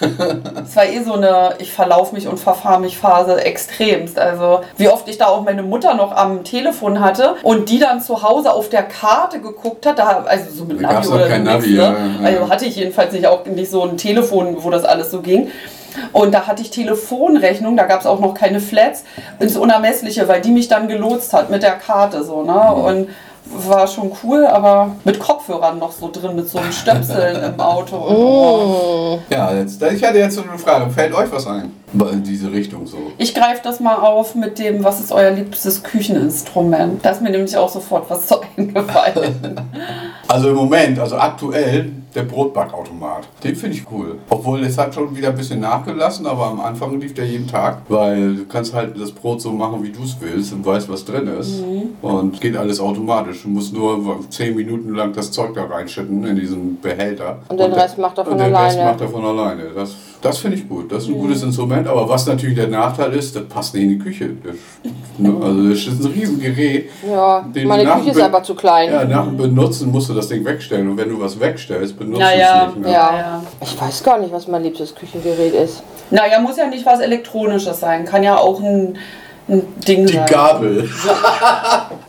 Es 0.64 0.74
war 0.74 0.86
eh 0.86 1.00
so 1.02 1.14
eine 1.14 1.54
Ich 1.58 1.72
verlauf 1.72 2.12
mich 2.12 2.26
und 2.26 2.38
verfahre 2.38 2.80
mich 2.80 2.98
Phase 2.98 3.40
extremst. 3.42 4.18
Also 4.18 4.62
wie 4.76 4.88
oft 4.88 5.08
ich 5.08 5.18
da 5.18 5.26
auch 5.26 5.42
meine 5.42 5.62
Mutter 5.62 5.94
noch 5.94 6.12
am 6.12 6.42
Telefon 6.42 7.00
hatte 7.00 7.36
und 7.42 7.68
die 7.68 7.78
dann 7.78 8.00
zu 8.00 8.22
Hause 8.22 8.52
auf 8.52 8.68
der 8.68 8.82
Karte 8.82 9.40
geguckt 9.40 9.86
hat, 9.86 10.00
da, 10.00 10.24
also 10.26 10.50
so 10.52 10.64
mit 10.64 10.82
Da 10.82 10.94
Navi 10.94 11.08
oder 11.08 11.28
kein 11.28 11.44
so 11.44 11.50
Navi, 11.52 11.68
nichts, 11.68 11.82
ja, 11.82 11.90
ne? 11.90 11.98
ja, 11.98 12.30
ja. 12.30 12.38
Also 12.38 12.48
hatte 12.48 12.64
ich 12.64 12.76
jedenfalls 12.76 13.12
nicht 13.12 13.26
auch 13.26 13.46
nicht 13.46 13.70
so 13.70 13.84
ein 13.84 13.96
Telefon, 13.96 14.56
wo 14.58 14.70
das 14.70 14.84
alles 14.84 15.10
so 15.10 15.20
ging. 15.20 15.50
Und 16.12 16.32
da 16.32 16.46
hatte 16.46 16.62
ich 16.62 16.70
Telefonrechnung, 16.70 17.76
da 17.76 17.84
gab 17.84 18.00
es 18.00 18.06
auch 18.06 18.18
noch 18.18 18.34
keine 18.34 18.60
Flats, 18.60 19.04
ins 19.38 19.56
Unermessliche, 19.56 20.26
weil 20.26 20.40
die 20.40 20.50
mich 20.50 20.68
dann 20.68 20.88
gelotst 20.88 21.32
hat 21.32 21.50
mit 21.50 21.62
der 21.62 21.72
Karte 21.72 22.24
so, 22.24 22.42
ne? 22.42 22.52
Mhm. 22.52 22.84
Und 22.84 23.08
war 23.54 23.86
schon 23.86 24.12
cool, 24.22 24.46
aber 24.46 24.96
mit 25.04 25.18
Kopfhörern 25.18 25.78
noch 25.78 25.92
so 25.92 26.10
drin, 26.10 26.36
mit 26.36 26.48
so 26.48 26.58
einem 26.58 26.72
Stöpseln 26.72 27.54
im 27.54 27.60
Auto. 27.60 29.18
Mm. 29.18 29.22
Ja, 29.30 29.52
jetzt, 29.52 29.82
ich 29.82 30.02
hatte 30.04 30.18
jetzt 30.18 30.34
so 30.34 30.42
eine 30.42 30.58
Frage. 30.58 30.90
Fällt 30.90 31.14
euch 31.14 31.30
was 31.30 31.46
ein? 31.46 31.72
In 31.92 32.22
diese 32.22 32.50
Richtung 32.50 32.86
so. 32.86 32.96
Ich 33.18 33.34
greife 33.34 33.60
das 33.62 33.80
mal 33.80 33.96
auf 33.96 34.34
mit 34.34 34.58
dem, 34.58 34.82
was 34.82 35.00
ist 35.00 35.12
euer 35.12 35.30
liebstes 35.30 35.82
Kücheninstrument? 35.82 37.04
Da 37.04 37.10
ist 37.10 37.20
mir 37.20 37.30
nämlich 37.30 37.56
auch 37.56 37.68
sofort 37.68 38.08
was 38.08 38.26
zu 38.26 38.36
eingefallen. 38.56 39.60
Also 40.28 40.48
im 40.50 40.54
Moment, 40.56 40.98
also 40.98 41.16
aktuell, 41.16 41.92
der 42.14 42.22
Brotbackautomat. 42.22 43.26
Den 43.42 43.56
finde 43.56 43.76
ich 43.76 43.84
cool. 43.90 44.16
Obwohl 44.28 44.60
es 44.64 44.76
hat 44.78 44.94
schon 44.94 45.14
wieder 45.16 45.28
ein 45.30 45.36
bisschen 45.36 45.60
nachgelassen, 45.60 46.26
aber 46.26 46.46
am 46.46 46.60
Anfang 46.60 47.00
lief 47.00 47.14
der 47.14 47.26
jeden 47.26 47.46
Tag. 47.46 47.78
Weil 47.88 48.34
du 48.36 48.44
kannst 48.46 48.74
halt 48.74 49.00
das 49.00 49.10
Brot 49.12 49.40
so 49.40 49.50
machen, 49.52 49.82
wie 49.82 49.90
du 49.90 50.02
es 50.02 50.16
willst 50.20 50.52
und 50.52 50.64
weißt, 50.64 50.88
was 50.90 51.04
drin 51.04 51.26
ist. 51.26 51.62
Und 52.02 52.40
geht 52.40 52.56
alles 52.56 52.80
automatisch. 52.80 53.42
Du 53.42 53.48
musst 53.48 53.72
nur 53.72 54.20
10 54.28 54.54
Minuten 54.54 54.94
lang 54.94 55.12
das 55.12 55.30
Zeug 55.30 55.54
da 55.54 55.64
reinschütten 55.64 56.24
in 56.26 56.36
diesen 56.36 56.80
Behälter. 56.80 57.38
Und 57.48 57.58
den 57.58 57.70
der- 57.70 57.82
Rest 57.82 57.98
macht 57.98 58.18
er 58.18 58.24
von 58.24 58.34
und 58.34 58.38
den 58.40 58.54
Rest 58.54 58.76
alleine. 58.76 58.90
macht 58.90 59.00
er 59.00 59.08
von 59.08 59.24
alleine. 59.24 59.62
Das, 59.74 59.94
das 60.20 60.38
finde 60.38 60.56
ich 60.58 60.68
gut. 60.68 60.92
Das 60.92 61.04
ist 61.04 61.08
ein 61.08 61.18
gutes 61.18 61.42
Instrument. 61.42 61.86
Aber 61.88 62.08
was 62.08 62.26
natürlich 62.26 62.56
der 62.56 62.68
Nachteil 62.68 63.12
ist, 63.14 63.34
das 63.34 63.44
passt 63.44 63.74
nicht 63.74 63.84
in 63.84 63.90
die 63.90 63.98
Küche. 63.98 64.30
Das, 64.44 64.54
ne? 65.18 65.34
Also 65.42 65.68
das 65.68 65.78
ist 65.78 66.04
ein 66.04 66.12
Riesengerät. 66.12 66.90
Ja, 67.10 67.46
meine 67.64 67.84
Küche 67.86 68.10
ist 68.10 68.20
einfach 68.20 68.42
zu 68.42 68.54
klein. 68.54 68.90
Ja, 68.92 69.04
nach 69.04 69.26
dem 69.26 69.36
Benutzen 69.36 69.90
musst 69.90 70.08
du 70.10 70.14
das 70.14 70.28
Ding 70.28 70.44
wegstellen. 70.44 70.88
Und 70.90 70.96
wenn 70.98 71.08
du 71.08 71.18
was 71.20 71.38
wegstellst, 71.40 71.98
benutzt 72.02 72.20
Ja, 72.20 72.30
du 72.32 72.38
ja. 72.38 72.66
es 72.68 72.74
nicht. 72.74 72.86
Ne? 72.86 72.92
Ja. 72.92 73.16
ja. 73.16 73.42
Ich 73.60 73.80
weiß 73.80 74.02
gar 74.02 74.18
nicht, 74.18 74.32
was 74.32 74.46
mein 74.48 74.62
liebstes 74.62 74.94
Küchengerät 74.94 75.54
ist. 75.54 75.82
Naja, 76.10 76.38
muss 76.40 76.56
ja 76.56 76.66
nicht 76.66 76.84
was 76.84 77.00
Elektronisches 77.00 77.80
sein. 77.80 78.04
Kann 78.04 78.22
ja 78.22 78.36
auch 78.36 78.60
ein, 78.60 78.98
ein 79.48 79.62
Ding 79.86 80.06
Die 80.06 80.14
sein. 80.14 80.26
Gabel. 80.26 80.88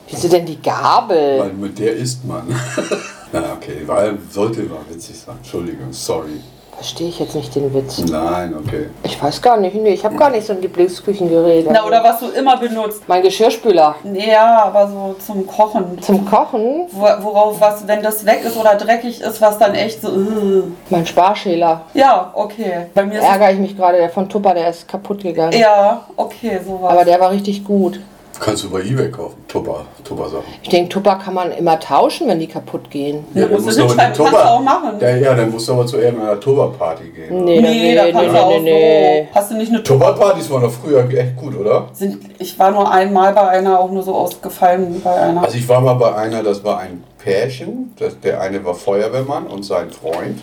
Wieso 0.10 0.28
denn 0.28 0.46
die 0.46 0.62
Gabel? 0.62 1.40
Weil 1.40 1.54
mit 1.54 1.80
der 1.80 1.94
isst 1.96 2.26
man. 2.26 2.48
ja, 3.34 3.54
okay. 3.54 3.84
Weil, 3.86 4.18
sollte 4.30 4.62
mal 4.64 4.80
witzig 4.90 5.18
sein. 5.20 5.36
Entschuldigung, 5.38 5.92
sorry. 5.92 6.42
Verstehe 6.76 7.08
ich 7.08 7.20
jetzt 7.20 7.36
nicht 7.36 7.56
den 7.56 7.74
Witz. 7.74 8.00
Nein, 8.00 8.54
okay. 8.58 8.90
Ich 9.04 9.22
weiß 9.22 9.42
gar 9.42 9.58
nicht. 9.58 9.74
Nee, 9.76 9.94
ich 9.94 10.04
habe 10.04 10.16
gar 10.16 10.30
nicht 10.30 10.46
so 10.46 10.54
ein 10.54 10.62
Lieblingsküchengerät. 10.62 11.68
Na, 11.72 11.86
oder 11.86 12.04
was 12.04 12.20
du 12.20 12.28
immer 12.30 12.58
benutzt. 12.58 13.04
Mein 13.08 13.22
Geschirrspüler. 13.22 13.96
Ja, 14.14 14.64
aber 14.66 14.88
so 14.88 15.16
zum 15.26 15.48
Kochen. 15.48 16.02
Zum 16.02 16.26
Kochen. 16.26 16.88
Wo- 16.92 17.24
Worauf 17.24 17.62
was, 17.62 17.88
wenn 17.88 18.04
das 18.04 18.26
weg 18.26 18.42
ist 18.44 18.58
oder 18.58 18.76
dreckig 18.76 19.22
ist, 19.22 19.40
was 19.42 19.58
dann 19.58 19.76
echt 19.76 20.02
so. 20.02 20.10
äh. 20.10 20.64
Mein 20.90 21.06
Sparschäler. 21.06 21.82
Ja, 21.94 22.32
okay. 22.34 22.88
Bei 22.94 23.06
mir 23.06 23.20
ist 23.20 23.26
Ärgere 23.26 23.52
ich 23.54 23.60
mich 23.60 23.78
gerade. 23.78 23.98
Der 24.00 24.10
von 24.10 24.28
Tupper, 24.28 24.54
der 24.54 24.70
ist 24.70 24.88
kaputt 24.88 25.24
gegangen. 25.24 25.54
Ja, 25.58 26.02
okay, 26.18 26.60
sowas. 26.66 26.92
Aber 26.92 27.06
der 27.06 27.20
war 27.20 27.32
richtig 27.32 27.64
gut. 27.64 28.00
Kannst 28.40 28.64
du 28.64 28.70
bei 28.70 28.82
Ebay 28.82 29.10
kaufen. 29.12 29.44
Tupper, 29.48 29.86
Tupper-Sachen. 30.04 30.44
Ich 30.62 30.70
denke, 30.70 30.90
Tupper 30.90 31.16
kann 31.16 31.34
man 31.34 31.52
immer 31.52 31.80
tauschen, 31.80 32.28
wenn 32.28 32.40
die 32.40 32.48
kaputt 32.48 32.90
gehen. 32.90 33.26
Ja, 33.34 33.46
dann 33.46 33.62
musst 33.62 33.78
du 33.78 33.84
aber 33.84 33.94
die 33.94 33.98
kannst 33.98 34.20
du 34.20 34.26
auch 34.26 34.62
machen. 34.62 35.00
Ja, 35.00 35.16
ja, 35.16 35.36
dann 35.36 35.52
musst 35.52 35.68
du 35.68 35.74
aber 35.74 35.86
zu 35.86 35.98
irgendeiner 35.98 36.40
Tupper-Party 36.40 37.10
gehen. 37.10 37.46
Nee, 37.46 37.62
nee, 37.62 37.96
da 37.96 38.06
nee, 38.06 38.12
kannst 38.12 38.28
nee, 38.28 38.34
du 38.34 38.44
auch 38.44 38.50
nee, 38.50 38.60
nee. 38.60 39.28
so. 39.32 39.36
Hast 39.36 39.52
du 39.52 39.56
nicht 39.56 39.72
eine 39.72 39.84
Tupper-Partys 39.84 40.50
waren 40.50 40.64
doch 40.64 40.72
früher 40.72 41.08
echt 41.10 41.36
gut, 41.36 41.56
oder? 41.56 41.90
sind, 41.94 42.20
Ich 42.40 42.58
war 42.58 42.72
nur 42.72 42.92
einmal 42.92 43.34
bei 43.34 43.48
einer, 43.48 43.80
auch 43.80 43.92
nur 43.92 44.04
so 44.04 44.16
ausgefallen 44.16 45.02
bei 45.04 45.14
einer. 45.14 45.44
Also 45.44 45.58
ich 45.58 45.68
war 45.70 45.82
mal 45.82 45.94
bei 45.94 46.16
einer, 46.16 46.42
das 46.44 46.64
war 46.64 46.80
ein 46.80 47.04
Pärchen. 47.20 47.94
Das, 48.00 48.20
der 48.20 48.42
eine 48.42 48.64
war 48.66 48.74
Feuerwehrmann 48.74 49.46
und 49.48 49.64
sein 49.64 49.92
Freund 49.92 50.40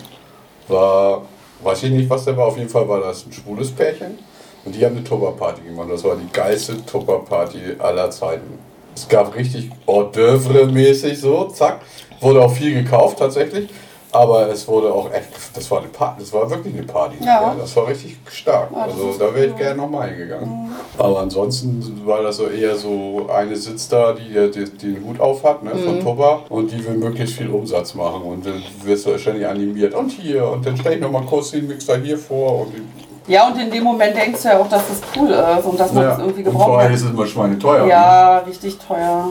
war, 0.67 1.23
weiß 1.61 1.83
ich 1.83 1.91
nicht, 1.91 2.09
was 2.09 2.25
der 2.25 2.37
war, 2.37 2.47
auf 2.47 2.57
jeden 2.57 2.69
Fall 2.69 2.87
war 2.87 3.01
das 3.01 3.25
ein 3.25 3.33
schwules 3.33 3.71
Pärchen. 3.71 4.17
Und 4.65 4.75
die 4.75 4.85
haben 4.85 4.95
eine 4.95 5.03
Tupper-Party 5.03 5.61
gemacht. 5.61 5.87
Das 5.91 6.03
war 6.03 6.15
die 6.15 6.31
geilste 6.31 6.85
Tupper-Party 6.85 7.59
aller 7.79 8.09
Zeiten. 8.11 8.59
Es 8.95 9.07
gab 9.07 9.35
richtig 9.35 9.69
hors 9.87 10.13
d'oeuvre 10.15 10.65
mäßig 10.65 11.19
so, 11.19 11.45
zack. 11.45 11.79
Wurde 12.19 12.41
auch 12.41 12.51
viel 12.51 12.83
gekauft 12.83 13.17
tatsächlich. 13.19 13.69
Aber 14.13 14.49
es 14.49 14.67
wurde 14.67 14.93
auch 14.93 15.09
echt, 15.13 15.29
das 15.53 15.71
war 15.71 15.79
eine 15.79 15.87
Party, 15.87 16.19
das 16.19 16.33
war 16.33 16.49
wirklich 16.49 16.73
eine 16.73 16.83
Party. 16.83 17.15
Ja. 17.23 17.55
Das 17.57 17.73
war 17.77 17.87
richtig 17.87 18.17
stark. 18.29 18.69
Ja, 18.75 18.85
das 18.85 18.95
also 18.95 19.13
da 19.17 19.33
wäre 19.33 19.45
ich 19.45 19.51
cool. 19.53 19.57
gerne 19.57 19.81
nochmal 19.81 20.09
hingegangen. 20.09 20.69
Aber 20.97 21.21
ansonsten 21.21 22.01
war 22.05 22.21
das 22.21 22.35
so 22.35 22.47
eher 22.47 22.75
so, 22.75 23.29
eine 23.33 23.55
sitzt 23.55 23.93
da, 23.93 24.11
die, 24.11 24.51
die 24.51 24.65
den 24.65 25.05
Hut 25.05 25.17
auf 25.21 25.45
hat, 25.45 25.63
ne, 25.63 25.71
Mhm. 25.73 25.83
von 25.85 25.99
Tupper 26.01 26.41
und 26.49 26.69
die 26.73 26.85
will 26.85 26.95
möglichst 26.97 27.37
viel 27.37 27.49
Umsatz 27.49 27.93
machen 27.95 28.23
und 28.23 28.45
dann 28.45 28.61
wirst 28.83 29.05
du 29.05 29.17
ständig 29.17 29.47
animiert. 29.47 29.93
Und 29.93 30.09
hier, 30.11 30.45
und 30.45 30.65
dann 30.65 30.75
stell 30.75 30.95
ich 30.95 30.99
nochmal 30.99 31.23
kurz 31.23 31.51
den 31.51 31.67
Mixer 31.69 31.97
hier 31.97 32.17
vor 32.17 32.63
und 32.67 32.73
Ja, 33.27 33.47
und 33.47 33.59
in 33.59 33.69
dem 33.69 33.83
Moment 33.83 34.15
denkst 34.15 34.41
du 34.41 34.49
ja 34.49 34.57
auch, 34.59 34.67
dass 34.67 34.81
das 34.87 35.01
cool 35.15 35.29
ist 35.29 35.65
und 35.65 35.79
dass 35.79 35.93
man 35.93 36.03
das 36.03 36.19
irgendwie 36.19 36.43
gebraucht 36.43 36.83
hat. 36.83 36.91
ist 36.91 37.03
es 37.03 37.09
immer 37.09 37.25
schweineteuer. 37.27 37.83
ne? 37.83 37.89
Ja, 37.89 38.37
richtig 38.39 38.77
teuer. 38.79 39.27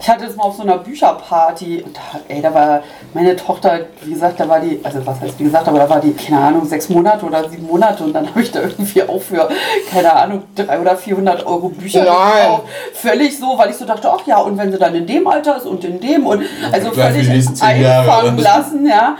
Ich 0.00 0.08
hatte 0.08 0.24
das 0.24 0.34
mal 0.34 0.44
auf 0.44 0.56
so 0.56 0.62
einer 0.62 0.78
Bücherparty 0.78 1.82
und 1.84 1.94
da, 1.94 2.20
ey, 2.28 2.40
da 2.40 2.54
war 2.54 2.80
meine 3.12 3.36
Tochter, 3.36 3.80
wie 4.02 4.12
gesagt, 4.14 4.40
da 4.40 4.48
war 4.48 4.58
die, 4.58 4.80
also 4.82 5.04
was 5.04 5.20
heißt 5.20 5.38
wie 5.38 5.44
gesagt, 5.44 5.68
aber 5.68 5.78
da 5.78 5.90
war 5.90 6.00
die, 6.00 6.14
keine 6.14 6.40
Ahnung, 6.40 6.64
sechs 6.64 6.88
Monate 6.88 7.26
oder 7.26 7.46
sieben 7.50 7.66
Monate 7.66 8.04
und 8.04 8.14
dann 8.14 8.26
habe 8.26 8.40
ich 8.40 8.50
da 8.50 8.62
irgendwie 8.62 9.02
auch 9.02 9.20
für, 9.20 9.48
keine 9.92 10.10
Ahnung, 10.14 10.44
300 10.54 10.80
oder 10.80 10.96
400 10.96 11.46
Euro 11.46 11.68
Bücher 11.68 12.04
Nein. 12.04 12.06
gekauft. 12.06 12.64
Völlig 12.94 13.38
so, 13.38 13.58
weil 13.58 13.70
ich 13.70 13.76
so 13.76 13.84
dachte, 13.84 14.10
ach 14.10 14.26
ja, 14.26 14.38
und 14.38 14.56
wenn 14.56 14.72
sie 14.72 14.78
dann 14.78 14.94
in 14.94 15.06
dem 15.06 15.26
Alter 15.26 15.58
ist 15.58 15.66
und 15.66 15.84
in 15.84 16.00
dem 16.00 16.24
und 16.26 16.44
also 16.72 16.92
völlig 16.92 17.28
einfangen 17.60 18.38
lassen, 18.38 18.86
ja. 18.86 19.16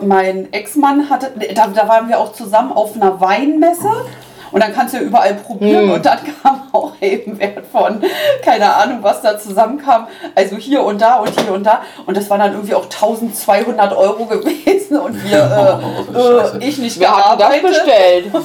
Mein 0.00 0.52
Ex-Mann 0.52 1.10
hatte, 1.10 1.32
da, 1.54 1.66
da 1.68 1.88
waren 1.88 2.08
wir 2.08 2.18
auch 2.18 2.32
zusammen 2.32 2.72
auf 2.72 2.96
einer 2.96 3.20
Weinmesse. 3.20 3.90
Und 4.52 4.62
dann 4.62 4.74
kannst 4.74 4.94
du 4.94 4.98
ja 4.98 5.02
überall 5.04 5.34
probieren 5.34 5.90
und 5.90 6.04
dann 6.04 6.18
kam 6.42 6.62
auch 6.72 6.92
eben 7.00 7.38
Wert 7.38 7.64
von, 7.70 8.02
keine 8.44 8.74
Ahnung, 8.74 8.98
was 9.02 9.22
da 9.22 9.38
zusammenkam. 9.38 10.06
Also 10.34 10.56
hier 10.56 10.82
und 10.82 11.00
da 11.00 11.16
und 11.16 11.38
hier 11.40 11.52
und 11.52 11.64
da. 11.64 11.80
Und 12.06 12.16
das 12.16 12.28
waren 12.30 12.40
dann 12.40 12.52
irgendwie 12.52 12.74
auch 12.74 12.84
1200 12.84 13.96
Euro 13.96 14.26
gewesen. 14.26 14.98
und 14.98 15.22
wir, 15.24 15.38
äh, 16.14 16.40
Scheiße. 16.42 16.58
äh, 16.60 16.64
ich 16.68 16.78
nicht 16.78 16.98
Wir 17.00 17.06
das 17.08 17.16
gearbeitet. 17.16 17.62
bestellt. 17.62 18.26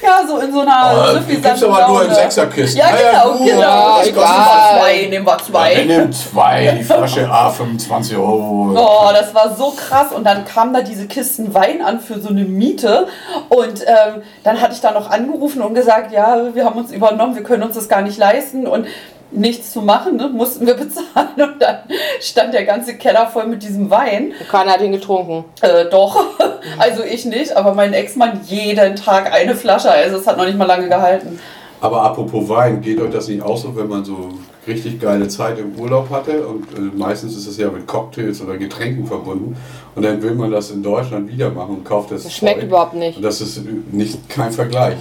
Ja, 0.00 0.20
so 0.26 0.38
in 0.38 0.52
so 0.52 0.60
einer 0.60 0.92
Oh, 1.16 1.18
gibt's 1.28 1.62
aber 1.64 1.88
nur 1.88 2.04
in 2.04 2.14
Sechserkisten. 2.14 2.78
Ja, 2.78 2.86
Na 2.92 3.00
ja, 3.02 3.10
genau, 3.22 3.32
gut, 3.36 3.46
genau. 3.48 3.60
ja, 3.60 3.98
Ich 4.04 4.14
nehmen 4.14 4.16
wir 4.16 4.78
zwei, 4.78 5.06
nehmen 5.10 5.26
wir 5.26 5.32
Ja, 5.32 5.38
zwei. 5.38 5.74
der 5.74 5.84
nimmt 5.84 6.14
zwei, 6.16 6.76
die 6.78 6.84
Flasche 6.84 7.28
A 7.28 7.50
25 7.50 8.16
Euro. 8.16 8.74
Oh, 8.76 9.08
das 9.12 9.34
war 9.34 9.54
so 9.56 9.72
krass. 9.72 10.12
Und 10.12 10.22
dann 10.24 10.44
kamen 10.44 10.72
da 10.72 10.82
diese 10.82 11.08
Kisten 11.08 11.52
Wein 11.52 11.82
an 11.82 11.98
für 11.98 12.20
so 12.20 12.28
eine 12.28 12.44
Miete. 12.44 13.08
Und 13.48 13.80
ähm, 13.86 14.22
dann 14.44 14.60
hatte 14.60 14.74
ich 14.74 14.80
da 14.80 14.92
noch 14.92 15.10
angerufen 15.10 15.47
und 15.56 15.74
gesagt, 15.74 16.12
ja, 16.12 16.54
wir 16.54 16.64
haben 16.64 16.78
uns 16.78 16.92
übernommen, 16.92 17.34
wir 17.34 17.42
können 17.42 17.62
uns 17.62 17.74
das 17.74 17.88
gar 17.88 18.02
nicht 18.02 18.18
leisten. 18.18 18.66
Und 18.66 18.86
nichts 19.30 19.72
zu 19.72 19.82
machen, 19.82 20.16
ne, 20.16 20.28
mussten 20.28 20.66
wir 20.66 20.74
bezahlen. 20.74 21.28
Und 21.36 21.60
dann 21.60 21.78
stand 22.20 22.54
der 22.54 22.64
ganze 22.64 22.96
Keller 22.96 23.26
voll 23.26 23.46
mit 23.46 23.62
diesem 23.62 23.90
Wein. 23.90 24.32
Keiner 24.50 24.72
hat 24.72 24.80
ihn 24.80 24.92
getrunken. 24.92 25.44
Äh, 25.60 25.86
doch, 25.90 26.18
also 26.78 27.02
ich 27.02 27.24
nicht, 27.24 27.56
aber 27.56 27.74
mein 27.74 27.92
Ex-Mann 27.92 28.40
jeden 28.46 28.96
Tag 28.96 29.32
eine 29.32 29.54
Flasche. 29.54 29.90
Also 29.90 30.16
es 30.16 30.26
hat 30.26 30.36
noch 30.36 30.46
nicht 30.46 30.58
mal 30.58 30.64
lange 30.64 30.88
gehalten. 30.88 31.38
Aber 31.80 32.02
apropos 32.02 32.48
Wein, 32.48 32.80
geht 32.80 33.00
euch 33.00 33.12
das 33.12 33.28
nicht 33.28 33.40
auch 33.40 33.56
so, 33.56 33.76
wenn 33.76 33.88
man 33.88 34.04
so 34.04 34.30
richtig 34.66 35.00
geile 35.00 35.28
Zeit 35.28 35.58
im 35.60 35.78
Urlaub 35.78 36.10
hatte? 36.10 36.46
Und 36.46 36.64
äh, 36.76 36.80
meistens 36.96 37.36
ist 37.36 37.46
es 37.46 37.56
ja 37.56 37.70
mit 37.70 37.86
Cocktails 37.86 38.42
oder 38.42 38.56
Getränken 38.56 39.06
verbunden. 39.06 39.56
Und 39.94 40.04
dann 40.04 40.20
will 40.20 40.34
man 40.34 40.50
das 40.50 40.72
in 40.72 40.82
Deutschland 40.82 41.30
wieder 41.30 41.50
machen 41.50 41.76
und 41.76 41.84
kauft 41.84 42.10
das. 42.10 42.24
Das 42.24 42.34
schmeckt 42.34 42.60
Zeug. 42.60 42.68
überhaupt 42.68 42.94
nicht. 42.94 43.16
Und 43.16 43.22
das 43.22 43.40
ist 43.40 43.62
nicht 43.92 44.28
kein 44.28 44.50
Vergleich. 44.50 44.96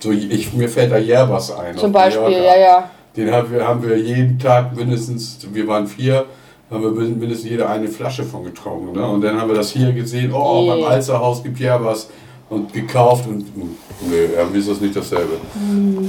So, 0.00 0.10
ich, 0.12 0.52
mir 0.52 0.68
fällt 0.68 0.92
da 0.92 0.98
Järbas 0.98 1.50
ein. 1.56 1.76
Zum 1.76 1.92
Beispiel, 1.92 2.32
ja, 2.32 2.56
ja. 2.58 2.90
Den 3.16 3.32
haben 3.32 3.50
wir, 3.50 3.66
haben 3.66 3.82
wir 3.82 3.96
jeden 3.98 4.38
Tag 4.38 4.76
mindestens, 4.76 5.38
wir 5.52 5.66
waren 5.66 5.86
vier, 5.86 6.26
haben 6.70 6.82
wir 6.82 6.90
mindestens 6.90 7.48
jeder 7.48 7.70
eine 7.70 7.88
Flasche 7.88 8.24
von 8.24 8.44
getrunken. 8.44 8.92
Ne? 8.98 9.06
Und 9.08 9.22
dann 9.22 9.40
haben 9.40 9.48
wir 9.48 9.56
das 9.56 9.70
hier 9.70 9.92
gesehen, 9.92 10.32
oh, 10.34 10.62
Nee. 10.62 10.82
beim 10.82 10.92
Alsterhaus 10.92 11.42
gibt 11.42 11.58
Järbas 11.58 12.10
und 12.50 12.72
gekauft 12.74 13.26
und 13.26 13.40
hm, 13.40 13.76
nee, 14.08 14.16
irgendwie 14.36 14.58
ist 14.60 14.68
das 14.68 14.80
nicht 14.80 14.94
dasselbe. 14.94 15.32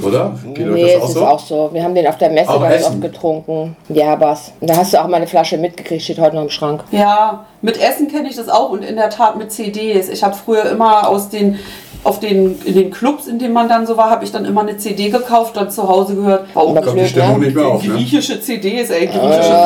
Oder? 0.06 0.38
Geht 0.54 0.66
Nee, 0.70 0.84
euch 0.84 0.92
es 0.94 1.00
das 1.00 1.02
auch 1.02 1.08
ist 1.08 1.14
so? 1.14 1.26
auch 1.26 1.38
so. 1.40 1.70
Wir 1.72 1.82
haben 1.82 1.94
den 1.94 2.06
auf 2.06 2.18
der 2.18 2.30
Messe 2.30 2.50
Auch 2.50 2.60
ganz 2.60 2.74
Essen? 2.76 2.92
oft 2.92 3.00
getrunken. 3.00 3.76
Ja, 3.88 4.20
was. 4.20 4.52
Da 4.60 4.76
hast 4.76 4.92
du 4.92 5.00
auch 5.02 5.08
mal 5.08 5.16
eine 5.16 5.26
Flasche 5.26 5.56
mitgekriegt, 5.58 6.02
steht 6.02 6.18
heute 6.20 6.36
noch 6.36 6.42
im 6.42 6.50
Schrank. 6.50 6.84
Ja, 6.92 7.46
mit 7.62 7.80
Essen 7.82 8.06
kenne 8.08 8.28
ich 8.28 8.36
das 8.36 8.48
auch 8.48 8.70
und 8.70 8.84
in 8.84 8.94
der 8.96 9.10
Tat 9.10 9.36
mit 9.38 9.50
CDs. 9.50 10.08
Ich 10.10 10.22
habe 10.22 10.34
früher 10.36 10.66
immer 10.70 11.08
aus 11.08 11.28
den 11.28 11.58
auf 12.04 12.20
den, 12.20 12.60
in 12.64 12.74
den 12.74 12.90
Clubs, 12.90 13.26
in 13.26 13.38
denen 13.38 13.52
man 13.52 13.68
dann 13.68 13.86
so 13.86 13.96
war, 13.96 14.10
habe 14.10 14.24
ich 14.24 14.32
dann 14.32 14.44
immer 14.44 14.62
eine 14.62 14.76
CD 14.76 15.10
gekauft, 15.10 15.56
dann 15.56 15.70
zu 15.70 15.88
Hause 15.88 16.14
gehört. 16.14 16.54
War 16.54 16.62
Aber 16.62 16.74
Kommt 16.80 16.86
die 16.86 16.92
blöd, 16.92 17.08
Stimmung 17.08 17.40
nicht 17.40 17.54
mehr 17.56 17.66
auf, 17.66 17.82
ne? 17.84 17.94
griechische 17.94 18.40
CDs, 18.40 18.90
ey, 18.90 19.06
griechische 19.06 19.56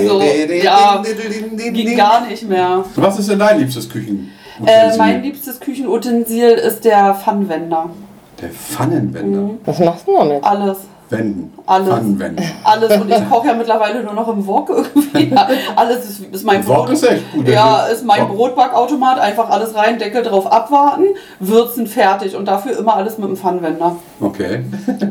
Volksmusik, 0.00 0.08
so. 0.08 0.20
Ja, 0.64 1.02
ging 1.70 1.96
gar 1.96 2.26
nicht 2.26 2.48
mehr. 2.48 2.84
Was 2.94 3.18
ist 3.18 3.28
denn 3.30 3.38
dein 3.38 3.58
liebstes 3.58 3.88
Küchenutensil? 3.88 4.30
Äh, 4.64 4.96
mein 4.96 5.22
liebstes 5.22 5.60
Küchenutensil 5.60 6.50
ist 6.50 6.84
der 6.84 7.14
Pfannenwender. 7.14 7.90
Der 8.40 8.50
Pfannenwender. 8.50 9.50
Was 9.64 9.78
machst 9.80 10.06
du 10.06 10.16
damit? 10.16 10.44
Alles. 10.44 10.78
Wenden. 11.10 11.52
Alles. 11.66 11.88
Pfannenwender. 11.88 12.42
Alles 12.64 13.00
und 13.00 13.10
ich 13.10 13.30
koche 13.30 13.48
ja 13.48 13.54
mittlerweile 13.54 14.02
nur 14.02 14.12
noch 14.14 14.28
im 14.28 14.46
Wok 14.46 14.70
irgendwie. 14.70 15.34
Ja, 15.34 15.48
alles 15.76 16.08
ist, 16.08 16.20
ist 16.32 16.44
mein 16.44 16.66
Wok 16.66 16.90
ist 16.90 17.04
echt 17.04 17.32
gut. 17.32 17.48
Ja, 17.48 17.86
ist 17.86 18.04
mein 18.04 18.22
Wok. 18.22 18.36
Brotbackautomat. 18.36 19.18
Einfach 19.20 19.50
alles 19.50 19.74
rein, 19.74 19.98
Deckel 19.98 20.22
drauf 20.22 20.50
abwarten, 20.50 21.04
würzen 21.38 21.86
fertig 21.86 22.34
und 22.34 22.46
dafür 22.46 22.78
immer 22.78 22.96
alles 22.96 23.18
mit 23.18 23.28
dem 23.28 23.36
Pfannenwender. 23.36 23.96
Okay. 24.20 24.64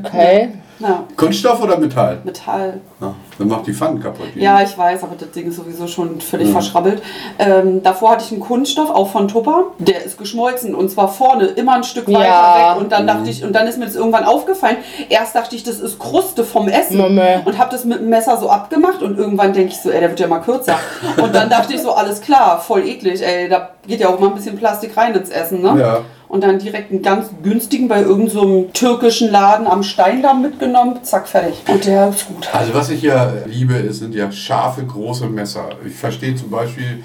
Okay. 0.05 0.49
Ja, 0.80 1.04
Kunststoff 1.16 1.62
oder 1.62 1.78
Metall? 1.78 2.20
Metall. 2.24 2.82
Ah, 3.00 3.12
dann 3.38 3.48
macht 3.48 3.66
die 3.68 3.74
Pfannen 3.74 4.02
kaputt. 4.02 4.28
Ja, 4.36 4.62
ich 4.62 4.78
weiß, 4.78 5.04
aber 5.04 5.16
das 5.18 5.32
Ding 5.32 5.48
ist 5.48 5.56
sowieso 5.56 5.88
schon 5.88 6.20
völlig 6.20 6.50
Mhm. 6.50 6.54
verschrabbelt. 6.54 7.02
Ähm, 7.40 7.82
davor 7.82 8.12
hatte 8.12 8.26
ich 8.26 8.32
einen 8.32 8.42
Kunststoff, 8.42 8.90
auch 8.90 9.10
von 9.10 9.28
Tupper. 9.28 9.64
Der 9.80 10.04
ist 10.04 10.18
geschmolzen 10.18 10.76
und 10.76 10.90
zwar 10.92 11.08
vorne 11.08 11.46
immer 11.46 11.76
ein 11.76 11.84
Stück 11.84 12.08
weiter 12.10 12.26
Ja. 12.26 12.74
weg. 12.76 12.82
Und 12.82 12.92
dann 12.92 13.08
dachte 13.08 13.30
ich, 13.30 13.44
und 13.44 13.54
dann 13.54 13.68
ist 13.68 13.78
mir 13.78 13.86
das 13.86 13.96
irgendwann 13.96 14.26
aufgefallen. 14.26 14.78
Erst 15.10 15.36
dachte 15.36 15.56
ich, 15.56 15.64
das 15.64 15.80
ist 15.80 15.98
Kruste 15.98 16.44
vom 16.44 16.68
Essen 16.68 16.98
Mama. 16.98 17.42
und 17.46 17.58
habe 17.58 17.72
das 17.72 17.86
mit 17.86 18.00
dem 18.00 18.10
Messer 18.10 18.38
so 18.38 18.50
abgemacht 18.50 19.02
und 19.02 19.18
irgendwann 19.18 19.54
denke 19.54 19.70
ich 19.72 19.82
so, 19.82 19.90
ey, 19.92 20.00
der 20.02 20.10
wird 20.10 20.20
ja 20.20 20.28
mal 20.28 20.40
kürzer. 20.40 20.78
Und 21.22 21.34
dann 21.34 21.50
dachte 21.50 21.74
ich 21.74 21.82
so, 21.82 21.92
alles 21.94 22.20
klar, 22.22 22.60
voll 22.60 22.86
eklig, 22.86 23.22
ey, 23.26 23.48
da 23.48 23.70
geht 23.88 24.02
ja 24.02 24.10
auch 24.10 24.20
mal 24.20 24.28
ein 24.28 24.36
bisschen 24.36 24.58
Plastik 24.58 24.96
rein 24.98 25.14
ins 25.14 25.30
Essen, 25.30 25.62
ne? 25.62 25.76
Ja. 25.80 26.00
Und 26.28 26.44
dann 26.44 26.60
direkt 26.60 26.92
einen 26.92 27.02
ganz 27.02 27.30
günstigen 27.44 27.88
bei 27.88 28.02
irgendeinem 28.02 28.30
so 28.30 28.42
einem 28.42 28.74
türkischen 28.74 29.32
Laden 29.32 29.68
am 29.68 29.84
Steindamm 29.84 30.42
mitgenommen, 30.42 31.00
zack, 31.04 31.28
fertig. 31.28 31.62
Und 31.68 31.86
der 31.86 32.10
ist 32.10 32.28
gut. 32.28 32.50
Also 32.54 32.74
was 32.74 32.90
ich 32.90 33.02
ja 33.02 33.32
liebe, 33.46 33.76
ist, 33.76 34.00
sind 34.00 34.16
ja 34.16 34.32
scharfe, 34.32 34.84
große 34.84 35.28
Messer. 35.28 35.70
Ich 35.86 35.96
verstehe 35.96 36.36
zum 36.36 36.50
Beispiel 36.50 37.04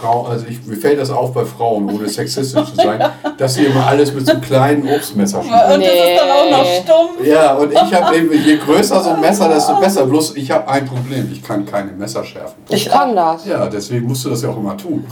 Frau, 0.00 0.26
also 0.26 0.44
ich, 0.46 0.64
mir 0.66 0.76
fällt 0.76 1.00
das 1.00 1.10
auf 1.10 1.32
bei 1.32 1.44
Frauen, 1.44 1.88
ohne 1.88 2.08
sexistisch 2.08 2.68
zu 2.70 2.76
sein, 2.76 3.02
dass 3.38 3.54
sie 3.54 3.64
immer 3.64 3.86
alles 3.86 4.12
mit 4.12 4.26
so 4.26 4.32
einem 4.32 4.42
kleinen 4.42 4.88
Obstmesser 4.88 5.42
schneiden. 5.42 5.74
Und 5.74 5.80
das 5.80 5.94
ist 5.94 6.18
dann 6.18 6.30
auch 6.30 6.50
noch 6.50 6.66
stumpf. 6.66 7.26
Ja, 7.26 7.54
und 7.54 7.72
ich 7.72 7.94
habe 7.94 8.16
eben, 8.16 8.30
je 8.32 8.56
größer 8.56 9.02
so 9.02 9.10
ein 9.10 9.20
Messer, 9.20 9.48
desto 9.48 9.76
besser. 9.80 10.06
Bloß 10.06 10.36
ich 10.36 10.50
habe 10.50 10.68
ein 10.68 10.84
Problem, 10.84 11.30
ich 11.32 11.42
kann 11.42 11.64
keine 11.64 11.92
Messer 11.92 12.24
schärfen. 12.24 12.62
Ich 12.68 12.88
kann 12.88 13.16
das. 13.16 13.46
Ja, 13.46 13.66
deswegen 13.68 14.06
musst 14.06 14.24
du 14.24 14.30
das 14.30 14.42
ja 14.42 14.50
auch 14.50 14.58
immer 14.58 14.76
tun. 14.76 15.06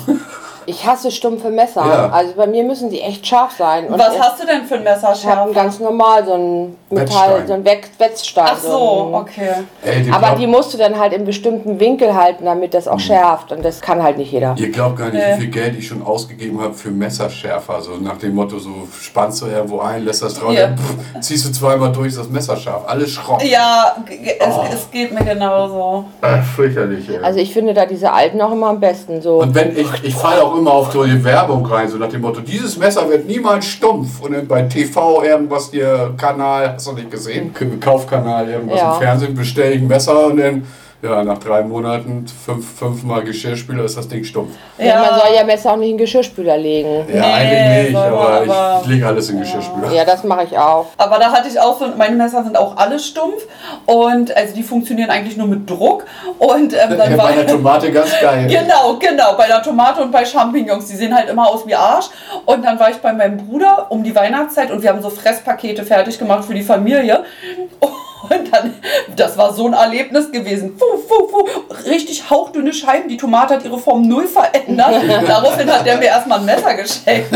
Ich 0.67 0.87
hasse 0.87 1.11
stumpfe 1.11 1.51
Messer. 1.51 1.85
Ja. 1.87 2.11
Also 2.11 2.35
bei 2.37 2.47
mir 2.47 2.65
müssen 2.65 2.91
die 2.91 3.01
echt 3.01 3.27
scharf 3.27 3.53
sein. 3.59 3.87
Und 3.89 3.99
Was 3.99 4.19
hast 4.19 4.43
du 4.43 4.47
denn 4.47 4.65
für 4.65 4.75
ein 4.77 4.83
ich 4.83 4.89
habe 4.89 5.01
Messerschärfer? 5.01 5.53
ganz 5.53 5.81
normal 5.81 6.25
so 6.25 6.33
ein. 6.35 6.77
Metall, 6.91 7.43
so 7.47 7.55
ein 7.55 7.65
Wet- 7.65 7.91
Wetzstein. 7.99 8.45
Ach 8.49 8.57
so, 8.59 9.09
ein- 9.09 9.15
okay. 9.15 9.49
Ey, 9.85 10.03
die 10.05 10.11
Aber 10.13 10.27
glaub- 10.29 10.39
die 10.39 10.47
musst 10.47 10.73
du 10.73 10.79
dann 10.79 10.97
halt 10.97 11.13
im 11.13 11.25
bestimmten 11.25 11.81
Winkel 11.81 12.15
halten, 12.15 12.45
damit 12.45 12.73
das 12.73 12.87
Mhm. 12.87 12.93
auch 12.93 13.01
schärft. 13.01 13.51
Und 13.53 13.65
das 13.65 13.81
kann 13.81 14.01
halt 14.03 14.17
nicht 14.17 14.31
jeder. 14.31 14.55
Ihr 14.57 14.71
glaubt 14.71 14.97
gar 14.99 15.07
nicht, 15.11 15.15
Nee. 15.15 15.35
wie 15.37 15.41
viel 15.43 15.51
Geld 15.51 15.77
ich 15.77 15.89
schon 15.89 16.05
ausgegeben 16.07 16.61
habe 16.61 16.73
für 16.75 16.91
Messerschärfer. 16.91 17.81
So 17.81 17.93
nach 17.97 18.17
dem 18.19 18.35
Motto, 18.35 18.59
so 18.59 18.71
spannst 19.01 19.43
du 19.43 19.47
irgendwo 19.47 19.81
ein, 19.81 20.05
lässt 20.05 20.23
das 20.23 20.35
drauf, 20.35 20.53
Ja. 20.53 20.69
pff, 20.69 21.21
ziehst 21.21 21.45
du 21.47 21.53
zweimal 21.53 21.91
durch, 21.91 22.09
ist 22.09 22.19
das 22.19 22.29
Messer 22.29 22.57
scharf. 22.57 22.83
Alles 22.87 23.11
Schrott. 23.11 23.43
Ja, 23.43 23.97
es, 24.09 24.55
Oh. 24.55 24.65
es 24.73 24.91
geht 24.93 25.13
mir 25.13 25.25
genauso. 25.25 26.05
Äh, 26.23 26.43
fürchterlich, 26.43 27.09
ey. 27.09 27.19
Also 27.19 27.41
ich 27.41 27.53
finde 27.53 27.75
da 27.75 27.87
diese 27.87 28.13
alten 28.13 28.41
auch 28.41 28.53
immer 28.53 28.69
am 28.69 28.79
besten. 28.79 29.21
So. 29.21 29.39
Und 29.41 29.55
wenn 29.55 29.77
ich, 29.77 29.89
ich 30.05 30.15
falle 30.15 30.45
auch 30.45 30.54
immer 30.59 30.73
auf 30.73 30.93
so 30.93 31.05
die 31.05 31.23
Werbung 31.25 31.65
rein, 31.67 31.89
so 31.89 31.97
nach 31.97 32.09
dem 32.09 32.21
Motto, 32.21 32.41
dieses 32.41 32.77
Messer 32.77 33.09
wird 33.09 33.27
niemals 33.27 33.67
stumpf. 33.67 34.21
Und 34.21 34.33
dann 34.33 34.47
bei 34.47 34.63
TV 34.63 35.23
irgendwas, 35.25 35.71
hier 35.71 36.15
Kanal, 36.17 36.75
hast 36.75 36.87
du 36.87 36.93
nicht 36.93 37.11
gesehen? 37.11 37.53
Kaufkanal, 37.81 38.49
irgendwas 38.49 38.79
Ja. 38.81 38.95
im 38.95 39.01
Fernsehen, 39.03 39.35
bestelle 39.35 39.73
ich 39.73 39.83
ein 39.83 39.89
Messer 39.89 40.27
und 40.27 40.37
dann, 40.39 40.67
ja, 41.05 41.23
nach 41.23 41.39
drei 41.39 41.63
Monaten, 41.63 42.25
fünf, 42.45 42.79
fünfmal 42.79 43.23
Geschirrspüler, 43.25 43.85
ist 43.85 43.97
das 43.97 44.09
Ding 44.09 44.25
stumpf. 44.25 44.53
Ja. 44.79 45.01
Man 45.01 45.21
soll 45.21 45.37
ja 45.37 45.45
Messer 45.45 45.73
auch 45.73 45.77
nicht 45.77 45.91
in 45.91 45.97
den 45.99 46.05
Geschirrspüler 46.05 46.57
legen. 46.57 47.05
Ja, 47.13 47.21
Nee, 47.21 47.21
eigentlich 47.33 47.87
nicht, 47.89 47.97
aber, 47.97 48.29
aber- 48.29 48.81
ich 48.83 48.89
lege 48.89 49.07
alles 49.07 49.29
in 49.29 49.37
den 49.37 49.43
Geschirrspüler. 49.45 49.93
Ja, 49.93 50.05
das 50.05 50.25
mache 50.25 50.45
ich 50.45 50.57
auch. 50.59 50.87
Aber 50.97 51.19
da 51.19 51.31
hatte 51.31 51.49
ich 51.49 51.61
auch 51.61 51.79
so, 51.79 51.87
meine 51.97 52.17
Messer 52.17 52.43
sind 52.43 52.57
auch 52.57 52.77
alle 52.77 52.99
stumpf 52.99 53.47
und 53.87 54.35
also 54.37 54.55
die 54.55 54.63
funktionieren 54.63 55.11
eigentlich 55.11 55.37
nur 55.37 55.47
mit 55.47 55.69
Druck. 55.69 56.05
Und 56.39 56.73
ähm, 56.73 56.97
dann 56.97 57.11
Ja, 57.13 57.19
war 57.19 57.27
bei 57.29 57.35
der 57.35 57.47
Tomate 57.55 57.93
ganz 57.93 58.11
geil. 58.21 58.47
Genau, 58.49 58.97
genau, 58.99 59.35
bei 59.37 59.47
der 59.47 59.63
Tomate 59.63 60.03
und 60.03 60.11
bei 60.11 60.25
Champignons. 60.25 60.87
Die 60.89 60.97
sehen 60.97 61.15
halt 61.15 61.29
immer 61.29 61.49
aus 61.51 61.67
wie 61.67 61.75
Arsch. 61.75 62.07
Und 62.47 62.65
dann 62.65 62.79
war 62.81 62.91
ich 62.91 62.97
bei 62.97 63.13
meinem 63.13 63.37
Bruder 63.37 63.87
um 63.91 64.03
die 64.03 64.15
Weihnachtszeit 64.15 64.71
und 64.71 64.83
wir 64.83 64.91
haben 64.91 65.03
so 65.03 65.11
Fresspakete 65.11 65.85
fertig 65.85 66.19
gemacht 66.19 66.45
für 66.45 66.55
die 66.55 66.63
Familie. 66.63 67.25
Und 67.81 67.91
dann, 68.29 68.75
das 69.17 69.37
war 69.39 69.53
so 69.53 69.67
ein 69.67 69.73
Erlebnis 69.73 70.31
gewesen. 70.33 70.73
Fuh, 70.79 70.99
fuh, 71.09 71.29
fuh. 71.29 71.89
Richtig 71.91 72.29
hauchdünne 72.31 72.73
Scheiben. 72.73 73.09
Die 73.09 73.17
Tomate 73.17 73.55
hat 73.55 73.65
ihre 73.65 73.79
Form 73.79 74.07
null 74.09 74.27
verändert. 74.27 74.95
Daraufhin 75.29 75.71
hat 75.71 75.85
der 75.87 75.97
mir 75.99 76.07
erstmal 76.07 76.39
ein 76.41 76.45
Messer 76.45 76.75
geschenkt. 76.75 77.29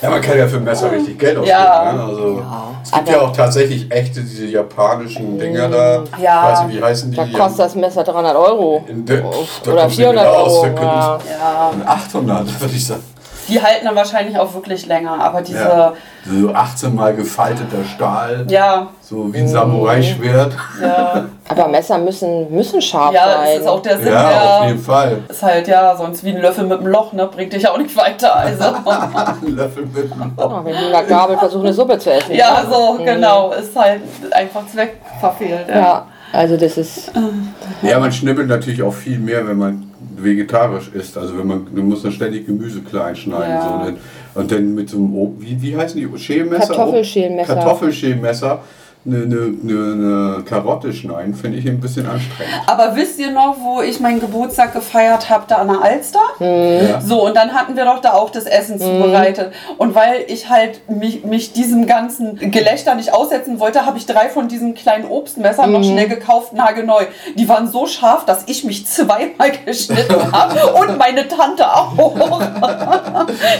Ja, 0.00 0.10
man 0.10 0.20
kann 0.20 0.36
ja 0.38 0.48
für 0.48 0.56
ein 0.56 0.64
Messer 0.64 0.90
richtig 0.90 1.18
Geld 1.18 1.36
ausgeben. 1.38 1.48
Ja. 1.50 1.92
Ne? 1.92 2.02
Also, 2.02 2.42
es 2.82 2.90
gibt 2.90 3.08
aber- 3.08 3.16
ja 3.18 3.22
auch 3.22 3.32
tatsächlich 3.36 3.90
echte, 3.92 4.20
diese 4.20 4.46
japanischen 4.46 5.38
Dinger 5.38 5.68
da. 5.68 6.04
Ja. 6.20 6.50
Weiß 6.52 6.66
nicht, 6.66 6.78
wie 6.78 6.82
heißen 6.82 7.10
die? 7.10 7.16
Da 7.16 7.26
kostet 7.26 7.60
das 7.60 7.74
Messer 7.76 8.02
300 8.02 8.34
Euro. 8.34 8.84
In 8.88 9.04
da 9.06 9.14
Oder 9.14 9.22
kommst 9.22 9.66
du 9.66 9.70
nicht 9.74 9.94
400 9.96 10.24
mehr 10.24 10.32
raus. 10.32 10.52
Euro. 10.64 10.76
Ja. 10.76 11.18
Ja, 11.30 11.70
800, 11.86 12.60
würde 12.60 12.74
ich 12.74 12.86
sagen. 12.86 13.04
Die 13.48 13.60
halten 13.60 13.84
dann 13.86 13.96
wahrscheinlich 13.96 14.38
auch 14.38 14.52
wirklich 14.54 14.86
länger. 14.86 15.18
Aber 15.22 15.42
diese, 15.42 15.58
Ja. 15.58 15.92
So 16.24 16.54
18 16.54 16.94
mal 16.94 17.14
gefalteter 17.14 17.84
Stahl. 17.84 18.46
ja, 18.48 18.86
So 19.00 19.32
wie 19.34 19.38
ein 19.38 19.48
Samurai-Schwert. 19.48 20.52
ja, 20.80 21.24
Aber 21.48 21.68
Messer 21.68 21.98
müssen, 21.98 22.54
müssen 22.54 22.80
scharf 22.80 23.12
ja, 23.12 23.24
sein. 23.24 23.46
das 23.54 23.60
ist 23.62 23.66
auch 23.66 23.82
der 23.82 23.98
Sinn 23.98 24.12
Ja, 24.12 24.26
auf 24.28 24.58
der. 24.60 24.68
jeden 24.68 24.82
Fall. 24.84 25.18
Ist 25.28 25.42
halt 25.42 25.66
ja 25.66 25.96
sonst 25.96 26.22
wie 26.22 26.30
ein 26.30 26.40
Löffel 26.40 26.64
mit 26.64 26.78
einem 26.78 26.86
Loch, 26.86 27.12
ne? 27.12 27.26
Bringt 27.26 27.52
dich 27.52 27.68
auch 27.68 27.76
nicht 27.78 27.96
weiter. 27.96 28.36
Also. 28.36 28.64
Ein 28.86 29.56
Löffel 29.56 29.86
mit 29.86 30.12
einem 30.12 30.32
Loch. 30.36 30.60
Oh, 30.60 30.64
wenn 30.64 30.74
ich 30.74 30.80
mit 30.80 30.94
einer 30.94 31.02
Gabel 31.04 31.36
versuche, 31.38 31.64
eine 31.64 31.72
Suppe 31.72 31.98
zu 31.98 32.12
essen. 32.12 32.34
ja, 32.34 32.62
so, 32.70 32.98
genau. 33.04 33.50
Ist 33.52 33.74
halt 33.74 34.02
einfach 34.30 34.62
zweckverfehlt. 34.66 35.68
Ja. 35.68 35.74
Ja, 35.76 36.06
also 36.32 36.56
das 36.56 36.78
ist. 36.78 37.10
Ja, 37.82 37.98
man 37.98 38.12
schnippelt 38.12 38.46
natürlich 38.48 38.82
auch 38.82 38.94
viel 38.94 39.18
mehr, 39.18 39.46
wenn 39.46 39.58
man 39.58 39.91
vegetarisch 40.22 40.90
isst. 40.92 41.16
Also 41.16 41.38
wenn 41.38 41.46
man, 41.46 41.66
du 41.74 41.82
musst 41.82 42.04
dann 42.04 42.12
ständig 42.12 42.46
Gemüse 42.46 42.80
klein 42.80 43.16
schneiden. 43.16 43.54
Ja. 43.54 43.86
So? 43.86 44.40
Und 44.40 44.50
dann 44.50 44.74
mit 44.74 44.88
so 44.88 44.96
einem, 44.96 45.36
wie, 45.40 45.60
wie 45.60 45.76
heißen 45.76 46.00
die, 46.00 46.18
Schälmesser? 46.18 46.74
Kartoffelschälmesser. 46.74 47.54
Kartoffelschälmesser. 47.54 48.62
Eine, 49.04 49.16
eine, 49.24 49.54
eine, 49.62 49.92
eine 50.36 50.42
Karotte 50.44 50.92
schneiden, 50.92 51.34
finde 51.34 51.58
ich 51.58 51.66
ein 51.68 51.80
bisschen 51.80 52.06
anstrengend. 52.06 52.52
Aber 52.66 52.94
wisst 52.94 53.18
ihr 53.18 53.30
noch, 53.32 53.56
wo 53.60 53.80
ich 53.82 53.98
meinen 54.00 54.20
Geburtstag 54.20 54.72
gefeiert 54.72 55.28
habe, 55.28 55.44
da 55.48 55.56
an 55.56 55.68
der 55.68 55.82
Alster? 55.82 56.20
Ja. 56.38 57.00
So, 57.00 57.26
und 57.26 57.34
dann 57.36 57.52
hatten 57.52 57.74
wir 57.76 57.84
doch 57.84 58.00
da 58.00 58.12
auch 58.12 58.30
das 58.30 58.44
Essen 58.44 58.78
zubereitet. 58.78 59.52
Und 59.78 59.94
weil 59.94 60.24
ich 60.28 60.48
halt 60.48 60.88
mich, 60.88 61.24
mich 61.24 61.52
diesem 61.52 61.86
ganzen 61.86 62.36
Gelächter 62.52 62.94
nicht 62.94 63.12
aussetzen 63.12 63.58
wollte, 63.58 63.86
habe 63.86 63.98
ich 63.98 64.06
drei 64.06 64.28
von 64.28 64.46
diesen 64.48 64.74
kleinen 64.74 65.04
Obstmessern 65.06 65.72
noch 65.72 65.82
schnell 65.82 66.08
gekauft, 66.08 66.52
nagelneu. 66.52 67.04
Die 67.36 67.48
waren 67.48 67.66
so 67.68 67.86
scharf, 67.86 68.24
dass 68.24 68.44
ich 68.46 68.62
mich 68.64 68.86
zweimal 68.86 69.50
geschnitten 69.66 70.32
habe 70.32 70.74
und 70.74 70.96
meine 70.98 71.26
Tante 71.26 71.66
auch. 71.66 71.92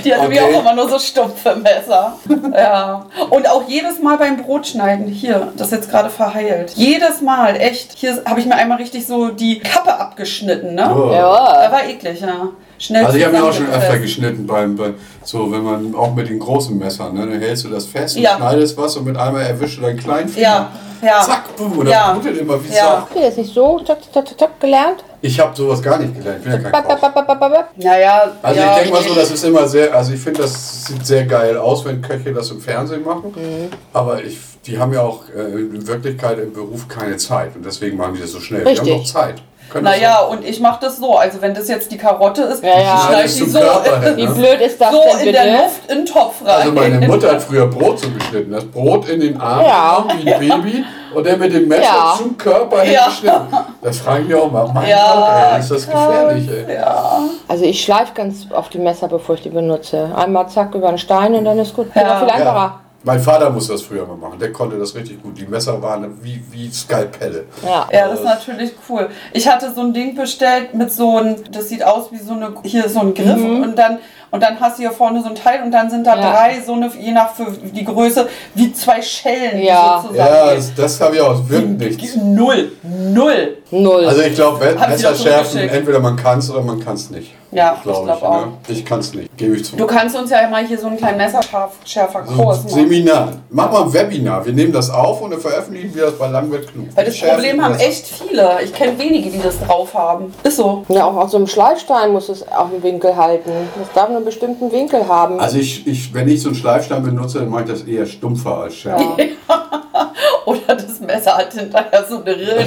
Die 0.05 0.15
hatte 0.15 0.23
Okay. 0.33 0.41
auch 0.41 0.61
immer 0.61 0.75
nur 0.75 0.89
so 0.89 0.99
stumpfe 0.99 1.57
Messer. 1.57 2.17
Ja. 2.55 3.07
Und 3.31 3.49
auch 3.51 3.65
jedes 3.69 4.01
Mal 4.01 4.17
beim 4.17 4.37
Brotschneiden, 4.37 5.07
hier, 5.09 5.32
das 5.57 5.69
ist 5.69 5.73
jetzt 5.73 5.91
gerade 5.91 6.11
verheilt. 6.11 6.73
Jedes 6.75 7.21
Mal, 7.21 7.57
echt. 7.57 7.93
Hier 7.97 8.23
habe 8.25 8.41
ich 8.41 8.47
mir 8.47 8.55
einmal 8.55 8.79
richtig 8.79 9.07
so 9.07 9.29
die 9.29 9.59
Kappe 9.59 9.95
abgeschnitten, 9.99 10.75
ne? 10.75 10.83
Ja. 11.13 11.63
Das 11.63 11.73
war 11.73 11.85
eklig, 11.87 12.21
ja. 12.21 12.49
Schnell 12.83 13.05
Also 13.07 13.17
ich 13.17 13.25
habe 13.25 13.37
mir 13.37 13.45
auch 13.45 13.53
schon 13.53 13.69
öfter 13.71 13.97
geschnitten 14.01 14.45
beim, 14.45 14.75
bei, 14.75 14.91
so 15.23 15.53
wenn 15.53 15.63
man 15.63 15.95
auch 15.95 16.13
mit 16.17 16.29
den 16.29 16.41
großen 16.41 16.77
Messern, 16.77 17.15
ne, 17.15 17.21
dann 17.29 17.41
hältst 17.41 17.63
du 17.65 17.69
das 17.69 17.87
fest 17.87 18.17
und 18.17 18.23
Ja. 18.23 18.37
schneidest 18.37 18.77
was 18.77 18.97
und 18.97 19.05
mit 19.05 19.17
einmal 19.17 19.43
erwischst 19.43 19.77
du 19.79 19.83
deinen 19.83 19.99
kleinen 20.01 20.29
Finger. 20.29 20.71
Ja, 21.01 21.09
ja. 21.09 21.21
Zack, 21.23 21.57
boom, 21.57 21.79
und 21.79 21.85
das 21.87 21.95
Ja. 21.95 22.13
blutet 22.13 22.41
immer 22.41 22.63
wie 22.65 22.75
Ja. 22.75 23.03
Habt 23.03 23.15
ihr 23.15 23.23
das 23.23 23.37
nicht 23.37 23.55
so 23.55 23.79
zack, 23.87 23.99
zack, 24.13 24.27
zack, 24.27 24.39
zack, 24.39 24.61
gelernt? 24.61 25.05
Ich 25.21 25.39
habe 25.39 25.55
sowas 25.55 25.81
gar 25.81 25.99
nicht 26.01 26.13
gelernt, 26.17 26.39
ich 26.39 26.43
bin 26.51 26.53
ja 26.61 26.71
kein 26.71 26.83
Koch. 26.83 27.69
Naja, 27.77 28.33
Also 28.43 28.61
ja, 28.61 28.71
ich 28.73 28.77
denke 28.79 28.93
mal 28.95 29.03
so, 29.09 29.15
das 29.15 29.31
ist 29.31 29.45
immer 29.45 29.69
sehr, 29.69 29.95
also 29.95 30.13
ich 30.13 30.21
finde, 30.21 30.43
das 30.43 30.87
sieht 30.87 31.07
sehr 31.07 31.25
geil 31.27 31.57
aus, 31.57 31.85
wenn 31.85 32.03
Köche 32.03 32.33
das 32.33 32.51
im 32.51 32.61
Fernsehen 32.61 33.05
machen. 33.05 33.33
Mhm. 33.37 33.69
Aber 33.93 34.25
ich, 34.25 34.37
die 34.67 34.77
haben 34.77 34.93
ja 34.93 35.03
auch 35.03 35.21
äh, 35.29 35.41
in 35.61 35.87
Wirklichkeit 35.87 36.41
im 36.41 36.53
Beruf 36.53 36.89
keine 36.89 37.17
Zeit 37.17 37.55
und 37.55 37.65
deswegen 37.65 37.97
machen 37.97 38.15
die 38.15 38.23
das 38.23 38.33
so 38.33 38.41
schnell. 38.41 38.63
Richtig. 38.67 38.83
Die 38.85 38.91
haben 38.93 38.99
doch 38.99 39.07
Zeit. 39.07 39.41
Das 39.73 39.81
Naja, 39.83 40.21
und 40.21 40.45
ich 40.45 40.61
mache 40.61 40.81
das 40.83 40.99
so. 40.99 41.17
Also 41.17 41.41
wenn 41.41 41.55
das 41.55 41.67
jetzt 41.69 41.91
die 41.91 41.97
Karotte 41.97 42.43
ist, 42.43 42.63
Ja, 42.63 42.79
ja. 42.79 42.95
ich 42.95 43.01
schneide 43.07 43.29
die 43.47 43.51
so, 43.51 43.59
Körper 43.59 44.01
hin, 44.03 44.17
Wie 44.19 44.27
ne? 44.27 44.35
blöd 44.35 44.61
ist 44.61 44.79
das 44.81 44.91
so 44.91 45.01
denn 45.01 45.11
in 45.21 45.25
bitte? 45.27 45.33
der 45.33 45.53
Luft 45.63 45.81
in 45.91 45.97
den 45.99 46.07
Topf 46.07 46.35
rein. 46.45 46.51
Also 46.57 46.73
meine 46.73 47.09
Mutter 47.09 47.33
hat 47.33 47.43
früher 47.43 47.67
Brot 47.69 47.99
so 48.01 48.11
geschnitten. 48.11 48.53
Das 48.53 48.65
Brot 48.67 49.09
in 49.09 49.21
den 49.21 49.41
Arm 49.41 49.65
Ja. 49.65 50.05
wie 50.23 50.33
ein 50.53 50.63
Baby 50.63 50.85
und 51.15 51.27
dann 51.27 51.39
mit 51.39 51.55
dem 51.55 51.69
Messer 51.69 51.83
Ja. 51.85 52.15
zum 52.19 52.37
Körper 52.37 52.85
Ja. 52.85 53.05
hingeschnitten. 53.05 53.57
Das 53.81 53.99
frage 53.99 54.23
ich 54.23 54.29
mich 54.29 54.37
auch 54.37 54.51
mal. 54.53 54.71
Mein 54.75 54.89
Ja, 54.91 55.15
Gott, 55.15 55.53
ey, 55.55 55.61
ist 55.61 55.71
das 55.71 55.87
gefährlich, 55.87 56.49
ey. 56.51 56.75
Ja. 56.75 57.19
Also 57.49 57.65
ich 57.65 57.83
schleife 57.83 58.13
ganz 58.15 58.47
auf 58.53 58.69
die 58.69 58.79
Messer, 58.79 59.09
bevor 59.09 59.37
ich 59.37 59.43
die 59.43 59.49
benutze. 59.51 60.11
Einmal 60.15 60.49
zack 60.51 60.75
über 60.75 60.89
den 60.89 60.99
Stein 60.99 61.35
und 61.35 61.47
dann 61.47 61.59
ist 61.59 61.75
gut. 61.75 61.93
Geht 61.95 62.03
Ja. 62.03 62.19
viel 62.19 62.29
einfacher. 62.29 62.81
Mein 63.05 63.21
Vater 63.21 63.51
muss 63.51 63.69
das 63.69 63.83
früher 63.83 64.07
mal 64.07 64.17
machen. 64.17 64.39
Der 64.39 64.53
konnte 64.53 64.79
das 64.79 64.95
richtig 64.95 65.23
gut. 65.23 65.37
Die 65.39 65.47
Messer 65.47 65.81
waren 65.83 66.23
wie, 66.23 66.43
wie 66.51 66.71
Skalpelle. 66.71 67.47
Ja. 67.65 67.89
Ja, 67.93 68.09
das 68.09 68.21
ist 68.21 68.25
natürlich 68.25 68.73
cool. 68.89 69.09
Ich 69.33 69.49
hatte 69.49 69.73
so 69.75 69.81
ein 69.81 69.93
Ding 69.93 70.15
bestellt 70.15 70.75
mit 70.75 70.93
so 70.93 71.19
ein, 71.19 71.37
das 71.51 71.69
sieht 71.69 71.83
aus 71.83 72.13
wie 72.13 72.19
so 72.19 72.35
eine, 72.35 72.55
hier 72.63 72.89
so 72.89 73.01
ein 73.01 73.15
Griff 73.15 73.43
und 73.43 73.77
dann 73.77 73.99
und 74.33 74.43
dann 74.43 74.59
hast 74.59 74.79
du 74.79 74.83
hier 74.83 74.91
vorne 74.91 75.23
so 75.23 75.29
ein 75.29 75.35
Teil 75.35 75.63
und 75.63 75.71
dann 75.71 75.89
sind 75.89 76.07
da. 76.07 76.17
Ja. 76.17 76.33
drei 76.33 76.61
so 76.61 76.73
eine, 76.73 76.91
je 76.99 77.13
nach 77.13 77.33
für 77.35 77.53
die 77.53 77.85
Größe, 77.85 78.29
wie 78.55 78.73
zwei 78.73 79.01
Schellen, 79.01 79.63
Ja. 79.63 80.05
so 80.07 80.15
Ja, 80.15 80.55
das, 80.55 80.75
das 80.75 81.01
habe 81.01 81.15
ich 81.15 81.21
auch. 81.21 81.35
Es 81.35 81.49
wirkt 81.49 81.79
nichts. 81.79 82.17
Null. 82.17 82.73
Null. 82.83 83.59
Null. 83.71 84.05
Also 84.07 84.23
ich 84.23 84.35
glaube, 84.35 84.77
Messer 84.89 85.15
schärfen, 85.15 85.61
entweder 85.69 86.01
man 86.01 86.17
kann 86.17 86.39
es 86.41 86.51
oder 86.51 86.63
man 86.63 86.81
kann 86.81 86.95
es 86.95 87.11
nicht. 87.11 87.33
Ja, 87.53 87.75
ich 87.77 87.83
Glaub 87.83 88.05
glaub 88.05 88.23
auch. 88.23 88.47
Ne? 88.47 88.53
Ich 88.69 88.85
kann 88.85 89.01
es 89.01 89.13
nicht, 89.13 89.37
gebe 89.37 89.57
ich 89.57 89.65
zu. 89.67 89.77
Du 89.77 89.87
kannst 89.87 90.17
uns 90.17 90.31
ja 90.31 90.49
mal 90.49 90.65
hier 90.67 90.79
so 90.79 90.87
einen 90.87 90.97
kleinen 90.97 91.19
Messerschärfer 91.19 92.25
So 92.27 92.45
machen. 92.45 92.69
Seminar. 92.69 93.29
Mach 93.51 93.71
mal 93.71 93.83
ein 93.83 93.93
Webinar. 93.93 94.45
Wir 94.47 94.55
nehmen 94.55 94.73
das 94.73 94.89
auf 94.89 95.21
und 95.21 95.33
dann 95.33 95.41
veröffentlichen 95.41 95.95
wir 95.95 96.05
das 96.07 96.19
bei 96.19 96.29
Langwirt 96.29 96.67
Klug. 96.73 96.87
Weil 96.95 97.05
das 97.05 97.15
Schärfen 97.17 97.37
Problem 97.37 97.63
haben 97.63 97.75
echt 97.75 98.07
viele. 98.07 98.59
Ich 98.65 98.73
kenne 98.73 98.99
wenige, 98.99 99.29
die 99.29 99.43
das 99.43 99.61
drauf 99.61 99.93
haben. 99.93 100.33
Ist 100.43 100.57
so. 100.57 100.85
ja, 100.89 101.05
auch 101.05 101.17
auf 101.17 101.31
so 101.31 101.37
einem 101.37 101.47
Schleifstein 101.47 102.13
muss 102.13 102.31
es 102.31 102.43
auch 102.51 102.71
einen 102.71 102.83
Winkel 102.83 103.15
halten. 103.15 103.51
Das 103.79 103.93
darf 103.95 104.09
einen 104.23 104.27
bestimmten 104.27 104.73
Winkel 104.73 105.07
haben. 105.09 105.41
Also 105.41 105.59
ich, 105.59 105.87
ich, 105.87 106.15
wenn 106.15 106.29
ich 106.29 106.43
so 106.43 106.49
einen 106.49 106.57
Schleifstein 106.57 107.03
benutze, 107.03 107.41
dann 107.41 107.51
mache 107.51 107.63
ich 107.63 107.69
das 107.71 107.83
eher 107.83 108.07
stumpfer 108.07 108.59
als 108.59 108.77
schärfer. 108.77 109.17
Oder 110.47 110.75
das 110.75 111.01
Messer 111.01 111.37
hat 111.37 111.53
hinterher 111.53 112.05
so 112.09 112.17
eine 112.17 112.37
Rille. 112.37 112.67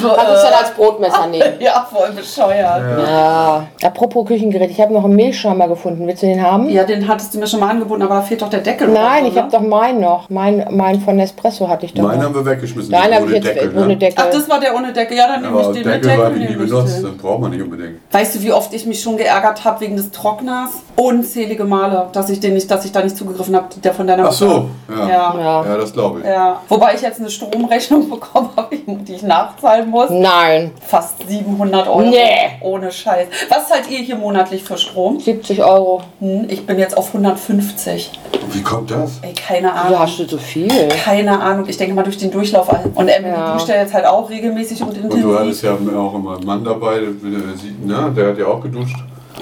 so, 0.00 0.08
Kannst 0.14 0.30
du 0.30 0.34
es 0.34 0.42
dann 0.42 0.52
als 0.52 0.70
Brotmesser 0.72 1.26
nehmen. 1.26 1.60
ja, 1.60 1.86
voll 1.90 2.10
bescheuert. 2.12 2.82
Ja. 3.06 3.66
Apropos 3.82 4.26
Küchengerät, 4.26 4.70
ich 4.70 4.80
habe 4.80 4.92
noch 4.92 5.04
einen 5.04 5.16
Mehlschäumer 5.16 5.68
gefunden. 5.68 6.06
Willst 6.06 6.22
du 6.22 6.26
den 6.26 6.42
haben? 6.42 6.68
Ja, 6.68 6.84
den 6.84 7.06
hattest 7.08 7.34
du 7.34 7.38
mir 7.38 7.46
schon 7.46 7.60
mal 7.60 7.70
angeboten, 7.70 8.02
aber 8.02 8.16
da 8.16 8.22
fehlt 8.22 8.42
doch 8.42 8.50
der 8.50 8.60
Deckel. 8.60 8.88
Nein, 8.88 9.26
ich 9.26 9.36
habe 9.36 9.46
ne? 9.46 9.52
doch 9.52 9.60
meinen 9.60 10.00
noch. 10.00 10.28
Mein, 10.28 10.66
mein 10.70 11.00
von 11.00 11.16
Nespresso 11.16 11.68
hatte 11.68 11.86
ich 11.86 11.94
doch 11.94 12.02
Meinen 12.02 12.18
noch. 12.18 12.26
haben 12.26 12.34
wir 12.34 12.46
weggeschmissen. 12.46 12.90
Nein, 12.90 13.14
habe 13.14 13.14
ich 13.14 13.22
ohne 13.22 13.34
jetzt 13.34 13.46
Deckel, 13.46 13.76
ohne 13.76 13.86
ne? 13.88 13.96
Deckel. 13.96 14.24
Ach, 14.26 14.30
das 14.30 14.48
war 14.48 14.60
der 14.60 14.74
ohne 14.74 14.92
Deckel. 14.92 15.16
Ja, 15.16 15.26
dann 15.28 15.42
nehme 15.42 15.60
ich 15.60 15.66
den 15.68 15.74
mit 15.74 15.86
Deckel 15.86 16.00
Deckel. 16.00 16.24
habe 16.24 16.38
ich 16.38 16.50
nie 16.50 16.56
benutzt, 16.56 17.02
den. 17.02 17.16
braucht 17.16 17.40
man 17.40 17.50
nicht 17.50 17.62
unbedingt. 17.62 18.00
Weißt 18.12 18.34
du, 18.34 18.42
wie 18.42 18.52
oft 18.52 18.72
ich 18.74 18.86
mich 18.86 19.00
schon 19.00 19.16
geärgert 19.16 19.64
habe 19.64 19.80
wegen 19.80 19.96
des 19.96 20.10
Trockners? 20.10 20.70
Unzählige 20.96 21.64
Male, 21.64 22.08
dass 22.12 22.30
ich, 22.30 22.40
den 22.40 22.54
nicht, 22.54 22.70
dass 22.70 22.84
ich 22.84 22.92
da 22.92 23.02
nicht 23.02 23.16
zugegriffen 23.16 23.54
habe, 23.54 23.68
der 23.82 23.94
von 23.94 24.06
deiner 24.06 24.28
Ach 24.28 24.32
so, 24.32 24.68
ja. 24.88 25.08
Ja. 25.08 25.34
Ja. 25.38 25.64
Ja, 25.64 25.76
das 25.76 25.92
glaube 25.92 26.20
ich. 26.20 26.26
Ja. 26.26 26.60
Wobei 26.68 26.94
ich 26.94 27.02
jetzt 27.02 27.20
eine 27.20 27.30
Stromrechnung 27.30 28.08
bekommen 28.10 28.50
habe, 28.56 28.76
die 28.76 29.14
ich 29.14 29.22
nachzahlen 29.22 29.88
muss. 29.90 30.10
Nein, 30.10 30.72
Fast 30.86 31.28
700 31.28 31.86
Euro. 31.88 32.02
Nee. 32.02 32.50
Ohne 32.60 32.90
Scheiß. 32.92 33.28
Was 33.48 33.68
zahlt 33.68 33.90
ihr 33.90 33.98
hier 33.98 34.16
monatlich 34.16 34.62
für 34.64 34.76
Strom? 34.78 35.18
70 35.20 35.62
Euro. 35.62 36.02
Hm, 36.20 36.46
ich 36.48 36.64
bin 36.66 36.78
jetzt 36.78 36.96
auf 36.96 37.08
150. 37.08 38.10
Wie 38.50 38.62
kommt 38.62 38.90
das? 38.90 39.18
Ey, 39.22 39.32
keine 39.34 39.68
Ja, 39.68 39.72
Ahnung. 39.74 39.98
hast 40.00 40.18
du 40.18 40.24
so 40.26 40.38
viel? 40.38 40.68
Keine 40.88 41.38
Ahnung. 41.40 41.66
Ich 41.68 41.76
denke 41.76 41.94
mal 41.94 42.02
durch 42.02 42.18
den 42.18 42.30
Durchlauf. 42.30 42.68
Und 42.94 43.08
Emily 43.08 43.32
Ja. 43.34 43.52
duscht 43.54 43.68
ja 43.68 43.76
jetzt 43.76 43.92
halt 43.94 44.06
auch 44.06 44.28
regelmäßig 44.30 44.80
und 44.82 44.88
Und 44.88 45.22
du 45.22 45.38
hattest 45.38 45.62
intensiv. 45.64 45.92
ja 45.92 45.98
auch 46.00 46.14
immer 46.14 46.36
einen 46.36 46.46
Mann 46.46 46.64
dabei, 46.64 47.00
der, 47.00 47.08
ne? 47.10 48.12
der 48.16 48.28
hat 48.28 48.38
ja 48.38 48.46
auch 48.46 48.60
geduscht. 48.60 48.96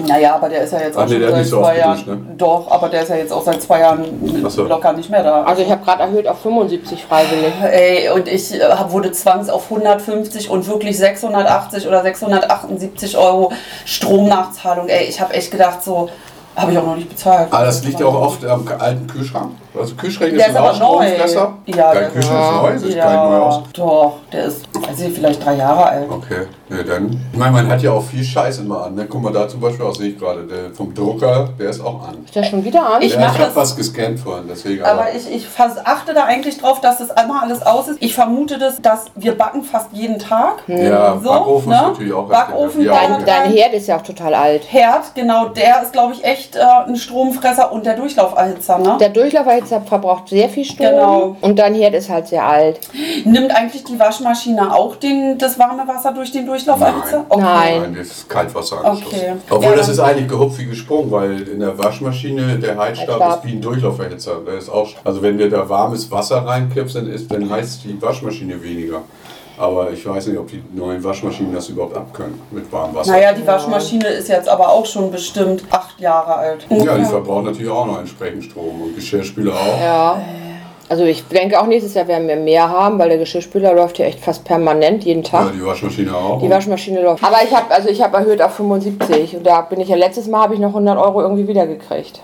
Naja, 0.05 0.35
aber 0.35 0.49
der 0.49 0.61
ist 0.61 0.73
ja 0.73 0.79
jetzt 0.79 0.97
Ah, 0.97 1.01
auch 1.03 1.05
nee, 1.05 1.13
schon 1.13 1.19
der 1.21 1.29
hat 1.29 1.35
seit 1.37 1.45
so 1.47 1.59
zwei 1.61 1.77
Jahren. 1.77 1.97
geduscht, 1.97 2.07
ne? 2.07 2.35
Doch, 2.37 2.71
aber 2.71 2.89
der 2.89 3.01
ist 3.03 3.09
ja 3.09 3.15
jetzt 3.15 3.33
auch 3.33 3.43
seit 3.43 3.61
zwei 3.61 3.79
Jahren 3.79 4.49
so. 4.49 4.63
locker 4.65 4.93
nicht 4.93 5.09
mehr 5.09 5.23
da. 5.23 5.43
Also 5.43 5.61
ich 5.63 5.71
habe 5.71 5.83
gerade 5.83 6.03
erhöht 6.03 6.27
auf 6.27 6.39
75 6.41 7.05
freiwillig. 7.05 7.53
Ey, 7.63 8.09
und 8.09 8.27
ich 8.27 8.53
äh, 8.53 8.61
hab- 8.63 8.91
wurde 8.91 9.11
zwangs 9.11 9.49
auf 9.49 9.63
150 9.71 10.49
und 10.49 10.67
wirklich 10.67 10.97
680 10.97 11.87
oder 11.87 12.01
678 12.03 13.17
Euro 13.17 13.51
Stromnachzahlung. 13.85 14.87
Ey, 14.87 15.05
ich 15.05 15.19
habe 15.19 15.33
echt 15.33 15.51
gedacht, 15.51 15.83
so 15.83 16.09
habe 16.55 16.71
ich 16.71 16.77
auch 16.77 16.85
noch 16.85 16.95
nicht 16.95 17.09
bezahlt. 17.09 17.47
Aber 17.51 17.59
Ah, 17.61 17.65
das 17.65 17.83
liegt 17.83 17.99
ja 17.99 18.05
auch 18.07 18.21
oft 18.21 18.45
am 18.45 18.67
alten 18.79 19.07
Kühlschrank. 19.07 19.51
Also 19.79 19.95
Kühlschränke 19.95 20.35
ist 20.37 20.55
auch 20.57 20.69
aber 20.69 20.77
neu. 20.79 21.05
Ja, 21.65 21.93
Dein 21.93 21.99
der- 22.01 22.09
Kühlschrank 22.09 22.45
ist 22.45 22.61
neu, 22.61 22.77
sieht 22.89 22.97
ja, 22.97 23.05
kein 23.05 23.29
neu 23.29 23.37
aus. 23.37 23.61
Doch, 23.73 24.13
der 24.31 24.45
ist, 24.45 24.65
ich, 24.97 25.13
vielleicht 25.13 25.45
drei 25.45 25.55
Jahre 25.55 25.85
alt. 25.85 26.07
Okay, 26.09 26.47
ne, 26.69 26.83
dann. 26.83 27.19
Ich 27.31 27.37
meine, 27.39 27.51
man 27.51 27.67
hat 27.69 27.81
ja 27.81 27.91
auch 27.91 28.03
viel 28.03 28.23
Scheiß 28.23 28.59
immer 28.59 28.85
an. 28.85 28.95
Ne? 28.95 29.05
Guck 29.09 29.21
mal 29.21 29.33
da 29.33 29.47
zum 29.47 29.59
Beispiel 29.59 29.85
auch, 29.85 29.95
sehe 29.95 30.09
ich 30.09 30.19
gerade, 30.19 30.43
der 30.43 30.71
vom 30.73 30.93
Drucker, 30.93 31.49
der 31.59 31.69
ist 31.69 31.81
auch 31.81 32.07
an. 32.07 32.23
Ist 32.25 32.35
der 32.35 32.43
schon 32.43 32.63
wieder 32.63 32.85
an? 32.95 33.01
Ich 33.01 33.13
ja, 33.13 33.19
ich 33.31 33.39
habe 33.39 33.55
was 33.55 33.75
gescannt 33.75 34.19
vorhin, 34.19 34.45
deswegen. 34.49 34.83
Aber 34.83 35.13
ich, 35.15 35.29
ich 35.33 35.47
fas- 35.47 35.83
achte 35.85 36.13
da 36.13 36.23
eigentlich 36.25 36.57
drauf, 36.57 36.81
dass 36.81 36.97
das 36.99 37.11
einmal 37.11 37.43
alles 37.43 37.61
aus 37.65 37.87
ist. 37.87 38.01
Ich 38.01 38.13
vermute 38.13 38.57
das, 38.57 38.81
dass 38.81 39.05
wir 39.15 39.37
backen 39.37 39.63
fast 39.63 39.87
jeden 39.91 40.19
Tag. 40.19 40.63
ja, 40.67 41.17
so, 41.21 41.29
Backofen 41.29 41.69
ne? 41.69 41.75
ist 41.75 41.81
natürlich 41.81 42.13
auch 42.13 42.27
Backofen, 42.29 42.81
ja, 42.83 42.93
Dein, 42.93 43.25
dein 43.25 43.51
Herd 43.51 43.73
ist 43.73 43.87
ja 43.87 43.97
auch 43.97 44.01
total 44.03 44.33
alt. 44.33 44.63
Herd, 44.71 45.13
genau, 45.15 45.49
der 45.49 45.81
ist, 45.83 45.93
glaube 45.93 46.13
ich, 46.13 46.23
echt 46.23 46.55
äh, 46.55 46.59
ein 46.87 46.95
Stromfresser 46.95 47.71
und 47.71 47.85
der 47.85 47.95
Durchlauferhitzer, 47.95 48.77
ne? 48.79 48.97
Der 48.99 49.09
Durchlauferhitzer 49.09 49.66
verbraucht 49.67 50.29
sehr 50.29 50.49
viel 50.49 50.65
Strom. 50.65 50.87
Genau. 50.87 51.35
Und 51.41 51.59
dein 51.59 51.75
Herd 51.75 51.93
ist 51.93 52.09
halt 52.09 52.27
sehr 52.27 52.45
alt. 52.45 52.79
Nimmt 53.25 53.55
eigentlich 53.55 53.83
die 53.83 53.99
Waschmaschine 53.99 54.73
auch 54.73 54.95
den, 54.95 55.37
das 55.37 55.57
warme 55.59 55.87
Wasser 55.87 56.13
durch 56.13 56.31
den 56.31 56.45
Durchlauferhitzer? 56.45 57.17
Nein. 57.17 57.25
Okay. 57.29 57.41
Nein. 57.41 57.81
Nein, 57.81 57.95
das 57.97 58.07
ist 58.07 58.29
Kaltwasser. 58.29 58.79
Okay. 58.83 59.33
Obwohl 59.49 59.71
Ja, 59.71 59.75
das 59.75 59.89
ist 59.89 59.99
eigentlich 59.99 60.27
gehupft 60.27 60.59
wie 60.59 60.65
gesprungen, 60.65 61.11
weil 61.11 61.41
in 61.47 61.59
der 61.59 61.77
Waschmaschine 61.77 62.57
der 62.59 62.77
Heizstab 62.77 63.19
Heizstab. 63.19 63.43
ist 63.45 63.51
wie 63.51 63.55
ein 63.55 63.61
Durchlauferhitzer. 63.61 64.41
Der 64.45 64.55
ist 64.55 64.69
auch, 64.69 64.89
also 65.03 65.21
wenn 65.21 65.37
du 65.37 65.49
da 65.49 65.67
warmes 65.67 66.09
Wasser 66.11 66.45
reinkippst, 66.45 66.95
dann, 66.95 67.07
ist, 67.09 67.31
dann 67.31 67.49
heizt 67.49 67.83
die 67.83 68.01
Waschmaschine 68.01 68.61
weniger. 68.61 69.01
Aber 69.57 69.91
ich 69.91 70.05
weiß 70.05 70.27
nicht, 70.27 70.37
ob 70.37 70.47
die 70.47 70.63
neuen 70.73 71.03
Waschmaschinen 71.03 71.53
das 71.53 71.69
überhaupt 71.69 71.97
abkönnen 71.97 72.39
mit 72.51 72.71
warmem 72.71 72.95
Wasser. 72.95 73.11
Naja, 73.11 73.33
die 73.33 73.45
Waschmaschine 73.45 74.07
ist 74.07 74.29
jetzt 74.29 74.47
aber 74.47 74.69
auch 74.69 74.85
schon 74.85 75.09
bestimmt 75.11 75.63
acht 75.71 75.99
Jahre 75.99 76.35
alt. 76.35 76.67
Ja, 76.69 76.97
die 76.97 77.05
verbraucht 77.05 77.45
natürlich 77.45 77.71
auch 77.71 77.87
noch 77.87 77.99
entsprechend 77.99 78.43
Strom 78.43 78.81
und 78.83 78.95
Geschirrspüler 78.95 79.53
auch. 79.53 79.81
Ja. 79.81 80.21
Also 80.89 81.03
ich 81.03 81.27
denke 81.27 81.59
auch 81.59 81.65
nächstes 81.65 81.95
Jahr 81.95 82.07
werden 82.07 82.27
wir 82.27 82.37
mehr 82.37 82.69
haben, 82.69 82.97
weil 82.97 83.09
der 83.09 83.17
Geschirrspüler 83.17 83.73
läuft 83.73 83.97
ja 83.97 84.05
echt 84.05 84.19
fast 84.19 84.45
permanent 84.45 85.03
jeden 85.03 85.23
Ja, 85.23 85.29
Tag. 85.29 85.53
die 85.53 85.65
Waschmaschine 85.65 86.15
auch. 86.15 86.39
Die 86.41 86.49
Waschmaschine 86.49 87.01
läuft. 87.01 87.23
Aber 87.23 87.37
ich 87.43 87.53
habe 87.53 87.73
also 87.73 87.89
ich 87.89 88.01
habe 88.01 88.15
erhöht 88.15 88.41
auf 88.41 88.53
75 88.53 89.35
und 89.37 89.45
da 89.45 89.61
bin 89.61 89.81
ich 89.81 89.89
ja 89.89 89.97
letztes 89.97 90.27
Mal 90.27 90.43
habe 90.43 90.53
ich 90.53 90.61
noch 90.61 90.69
100 90.69 90.97
Euro 90.97 91.21
irgendwie 91.21 91.47
wiedergekriegt. 91.47 92.21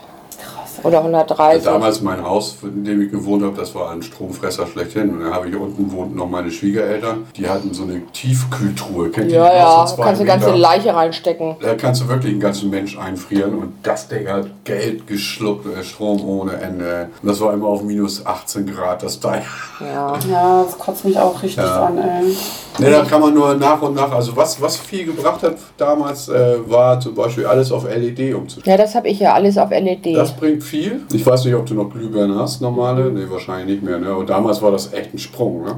Oder 0.83 0.99
130. 0.99 1.63
Damals 1.63 2.01
mein 2.01 2.23
Haus, 2.23 2.57
in 2.63 2.83
dem 2.83 3.01
ich 3.01 3.11
gewohnt 3.11 3.43
habe, 3.43 3.55
das 3.55 3.73
war 3.73 3.91
ein 3.91 4.01
Stromfresser 4.01 4.67
schlechthin. 4.67 5.11
Und 5.11 5.21
dann 5.21 5.33
habe 5.33 5.49
ich 5.49 5.55
unten 5.55 5.91
wohnten 5.91 6.15
noch 6.15 6.29
meine 6.29 6.51
Schwiegereltern. 6.51 7.25
Die 7.35 7.47
hatten 7.49 7.73
so 7.73 7.83
eine 7.83 8.01
Tiefkühltruhe. 8.11 9.09
Kennt 9.09 9.31
ihr 9.31 9.37
ja, 9.37 9.49
die? 9.49 9.55
ja, 9.57 9.87
so 9.87 10.01
kannst 10.01 10.21
du 10.21 10.25
ganze? 10.25 10.51
Leiche 10.53 10.93
reinstecken. 10.93 11.55
Da 11.61 11.75
kannst 11.75 12.01
du 12.01 12.07
wirklich 12.07 12.31
einen 12.31 12.39
ganzen 12.41 12.69
Mensch 12.69 12.97
einfrieren 12.97 13.55
und 13.57 13.73
das 13.83 14.07
Ding 14.07 14.27
hat 14.27 14.47
Geld 14.65 15.07
geschluckt, 15.07 15.65
äh, 15.65 15.83
Strom 15.83 16.23
ohne 16.27 16.53
Ende. 16.53 17.09
Und 17.21 17.29
das 17.29 17.39
war 17.41 17.53
immer 17.53 17.67
auf 17.67 17.83
minus 17.83 18.25
18 18.25 18.65
Grad, 18.67 19.03
das 19.03 19.19
Teil. 19.19 19.43
Ja. 19.79 20.13
Ja, 20.29 20.63
das 20.63 20.77
kotzt 20.77 21.05
mich 21.05 21.17
auch 21.17 21.41
richtig 21.41 21.63
Ja. 21.63 21.85
an, 21.85 21.97
ey. 21.97 22.35
Ne, 22.79 22.89
da 22.89 23.03
kann 23.03 23.21
man 23.21 23.33
nur 23.33 23.53
nach 23.53 23.81
und 23.83 23.95
nach, 23.95 24.11
also 24.11 24.35
was, 24.35 24.59
was 24.59 24.77
viel 24.77 25.05
gebracht 25.05 25.43
hat 25.43 25.55
damals, 25.77 26.27
äh, 26.29 26.57
war 26.67 26.99
zum 26.99 27.13
Beispiel 27.13 27.45
alles 27.45 27.71
auf 27.71 27.83
LED 27.85 28.33
umzustellen. 28.33 28.77
Ja, 28.77 28.83
das 28.83 28.95
habe 28.95 29.09
ich 29.09 29.19
ja 29.19 29.33
alles 29.33 29.57
auf 29.57 29.69
LED. 29.69 30.15
Das 30.15 30.35
bringt 30.35 30.63
viel. 30.63 30.72
Ich 31.13 31.25
weiß 31.25 31.45
nicht, 31.45 31.55
ob 31.55 31.65
du 31.65 31.73
noch 31.75 31.89
Glühbirnen 31.91 32.37
hast, 32.37 32.61
normale. 32.61 33.11
Ne, 33.11 33.29
wahrscheinlich 33.29 33.67
nicht 33.67 33.83
mehr. 33.83 33.99
Ne? 33.99 34.15
Und 34.15 34.29
damals 34.29 34.61
war 34.61 34.71
das 34.71 34.91
echt 34.93 35.13
ein 35.13 35.17
Sprung. 35.19 35.63
Ne? 35.63 35.75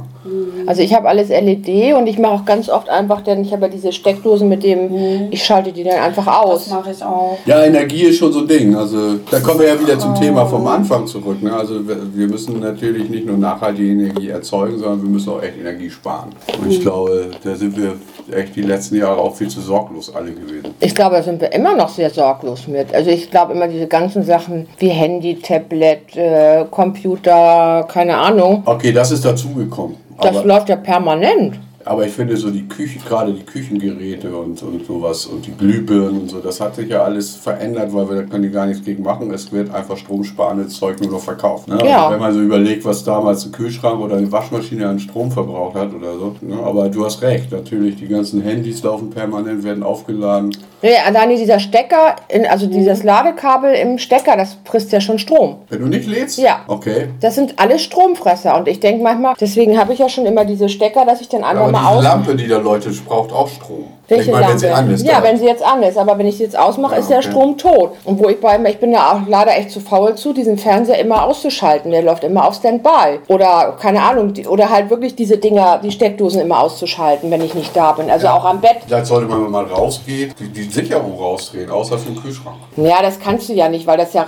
Also 0.67 0.81
ich 0.81 0.93
habe 0.93 1.07
alles 1.07 1.29
LED 1.29 1.93
und 1.95 2.07
ich 2.07 2.17
mache 2.17 2.33
auch 2.33 2.45
ganz 2.45 2.69
oft 2.69 2.89
einfach, 2.89 3.21
denn 3.21 3.43
ich 3.43 3.51
habe 3.51 3.63
ja 3.63 3.67
diese 3.69 3.91
Steckdosen 3.91 4.49
mit 4.49 4.63
dem, 4.63 5.27
ich 5.31 5.43
schalte 5.43 5.71
die 5.71 5.83
dann 5.83 5.99
einfach 5.99 6.25
Das 6.25 6.35
aus. 6.35 6.69
mache 6.69 6.91
ich 6.91 7.03
auch. 7.03 7.37
Ja, 7.45 7.63
Energie 7.63 8.03
ist 8.03 8.17
schon 8.17 8.31
so 8.33 8.39
ein 8.39 8.47
Ding. 8.47 8.75
Also 8.75 9.15
da 9.29 9.39
kommen 9.39 9.59
wir 9.59 9.67
ja 9.67 9.79
wieder 9.79 9.99
zum 9.99 10.15
Thema 10.15 10.45
vom 10.45 10.65
Anfang 10.67 11.05
zurück. 11.07 11.41
Ne? 11.43 11.53
Also 11.53 11.87
wir 11.87 11.97
wir 12.13 12.27
müssen 12.27 12.59
natürlich 12.59 13.09
nicht 13.09 13.25
nur 13.25 13.37
nachhaltige 13.37 13.89
Energie 13.91 14.29
erzeugen, 14.29 14.77
sondern 14.79 15.01
wir 15.03 15.09
müssen 15.09 15.29
auch 15.29 15.41
echt 15.41 15.57
Energie 15.59 15.89
sparen. 15.89 16.29
Und 16.59 16.71
ich 16.71 16.81
glaube, 16.81 17.31
da 17.43 17.55
sind 17.55 17.77
wir 17.77 17.93
echt 18.35 18.55
die 18.55 18.61
letzten 18.63 18.95
Jahre 18.95 19.19
auch 19.19 19.35
viel 19.35 19.47
zu 19.49 19.61
sorglos 19.61 20.13
alle 20.15 20.31
gewesen. 20.31 20.73
Ich 20.79 20.95
glaube, 20.95 21.15
da 21.17 21.23
sind 21.23 21.39
wir 21.41 21.51
immer 21.53 21.75
noch 21.75 21.89
sehr 21.89 22.09
sorglos 22.09 22.67
mit. 22.67 22.93
Also 22.93 23.11
ich 23.11 23.29
glaube 23.29 23.53
immer 23.53 23.67
diese 23.67 23.87
ganzen 23.87 24.23
Sachen 24.23 24.65
wie 24.79 24.84
Handy, 24.89 25.35
Tablet, 25.39 26.15
äh, 26.15 26.65
Computer, 26.71 27.85
keine 27.91 28.17
Ahnung, 28.17 28.63
Okay, 28.65 28.91
das 28.91 29.11
ist 29.11 29.23
dazugekommen. 29.25 29.97
das 30.21 30.43
läuft 30.43 30.69
ja 30.69 30.75
permanent. 30.77 31.59
Aber 31.85 32.07
ich 32.07 32.13
finde 32.13 32.35
so 32.35 32.49
die 32.49 32.67
Küche, 32.67 32.99
gerade 32.99 33.31
die 33.31 33.43
Küchengeräte 33.43 34.35
und, 34.35 34.61
und 34.63 34.85
sowas 34.85 35.27
und 35.27 35.45
die 35.45 35.51
Glühbirnen 35.51 36.21
und 36.21 36.29
so, 36.31 36.39
das 36.39 36.59
hat 36.59 36.75
sich 36.75 36.89
ja 36.89 37.03
alles 37.03 37.35
verändert, 37.35 37.93
weil 37.93 38.09
wir 38.09 38.15
da 38.15 38.23
können 38.23 38.41
die 38.41 38.49
gar 38.49 38.65
nichts 38.65 38.83
gegen 38.83 39.03
machen. 39.03 39.31
Es 39.31 39.51
wird 39.51 39.73
einfach 39.73 39.95
stromsparendes 39.95 40.73
Zeug 40.77 40.99
nur 40.99 41.11
noch 41.11 41.21
verkauft. 41.21 41.67
Ne? 41.67 41.77
Ja. 41.85 42.05
Also 42.05 42.13
wenn 42.13 42.19
man 42.19 42.33
so 42.33 42.41
überlegt, 42.41 42.85
was 42.85 43.03
damals 43.03 43.45
ein 43.45 43.51
Kühlschrank 43.51 44.01
oder 44.01 44.17
eine 44.17 44.31
Waschmaschine 44.31 44.87
an 44.87 44.99
Strom 44.99 45.31
verbraucht 45.31 45.75
hat 45.75 45.93
oder 45.93 46.13
so. 46.17 46.35
Ne? 46.41 46.57
Aber 46.63 46.89
du 46.89 47.05
hast 47.05 47.21
recht, 47.21 47.51
natürlich, 47.51 47.97
die 47.97 48.07
ganzen 48.07 48.41
Handys 48.41 48.81
laufen 48.81 49.11
permanent, 49.11 49.63
werden 49.63 49.83
aufgeladen. 49.83 50.57
Nee, 50.81 50.97
alleine 51.05 51.35
dieser 51.35 51.59
Stecker, 51.59 52.15
in, 52.29 52.45
also 52.45 52.67
dieses 52.67 53.03
Ladekabel 53.03 53.73
im 53.73 53.97
Stecker, 53.97 54.37
das 54.37 54.57
frisst 54.65 54.91
ja 54.91 55.01
schon 55.01 55.17
Strom. 55.17 55.57
Wenn 55.69 55.81
du 55.81 55.87
nicht 55.87 56.07
lädst? 56.07 56.37
Ja. 56.37 56.61
Okay. 56.67 57.09
Das 57.21 57.35
sind 57.35 57.57
alles 57.57 57.81
Stromfresser 57.81 58.57
und 58.57 58.67
ich 58.67 58.79
denke 58.79 59.03
manchmal, 59.03 59.35
deswegen 59.39 59.79
habe 59.79 59.93
ich 59.93 59.99
ja 59.99 60.09
schon 60.09 60.25
immer 60.25 60.45
diese 60.45 60.69
Stecker, 60.69 61.05
dass 61.05 61.21
ich 61.21 61.29
dann 61.29 61.43
einfach 61.43 61.63
Aber 61.63 61.74
mal 61.75 61.85
aus. 61.87 62.03
Lampe, 62.03 62.35
die 62.35 62.47
da 62.47 62.57
läutet, 62.57 63.05
braucht 63.05 63.31
auch 63.31 63.49
Strom. 63.49 63.94
Welche 64.07 64.31
meine, 64.31 64.49
wenn 64.49 64.59
sie 64.59 64.69
an 64.69 64.91
ist. 64.91 65.05
ja, 65.05 65.17
da. 65.19 65.23
wenn 65.23 65.37
sie 65.37 65.45
jetzt 65.45 65.63
an 65.65 65.81
ist. 65.83 65.97
Aber 65.97 66.17
wenn 66.17 66.27
ich 66.27 66.37
sie 66.37 66.43
jetzt 66.43 66.57
ausmache, 66.57 66.93
Ja, 66.95 66.99
ist 66.99 67.09
der 67.09 67.19
okay. 67.19 67.29
Strom 67.31 67.57
tot. 67.57 67.91
Und 68.03 68.19
wo 68.19 68.29
ich 68.29 68.39
bei 68.39 68.57
mir, 68.57 68.69
ich 68.69 68.79
bin 68.79 68.91
da 68.91 69.13
auch 69.13 69.19
leider 69.27 69.55
echt 69.57 69.71
zu 69.71 69.79
faul 69.79 70.15
zu, 70.15 70.33
diesen 70.33 70.57
Fernseher 70.57 70.99
immer 70.99 71.23
auszuschalten. 71.23 71.91
Der 71.91 72.03
läuft 72.03 72.23
immer 72.23 72.47
auf 72.47 72.55
Standby. 72.55 73.19
Oder, 73.27 73.75
keine 73.79 74.03
Ahnung, 74.03 74.33
die, 74.33 74.45
oder 74.45 74.69
halt 74.69 74.89
wirklich 74.89 75.15
diese 75.15 75.37
Dinger, 75.37 75.79
die 75.83 75.91
Steckdosen 75.91 76.41
immer 76.41 76.59
auszuschalten, 76.59 77.31
wenn 77.31 77.41
ich 77.41 77.55
nicht 77.55 77.75
da 77.75 77.93
bin. 77.93 78.09
Also 78.09 78.27
auch 78.27 78.45
am 78.45 78.61
Bett. 78.61 78.77
Vielleicht 78.85 79.07
sollte 79.07 79.27
man, 79.27 79.43
wenn 79.43 79.51
man 79.51 79.65
rausgeht, 79.65 80.35
die, 80.39 80.49
die 80.49 80.63
Sicherung 80.69 81.17
rausdrehen, 81.17 81.69
außer 81.71 81.97
für 81.97 82.11
den 82.11 82.21
Kühlschrank. 82.21 82.57
Ja, 82.77 83.01
das 83.01 83.19
kannst 83.19 83.49
du 83.49 83.53
ja 83.53 83.69
nicht, 83.69 83.87
weil 83.87 83.97
das 83.97 84.13
ja, 84.13 84.25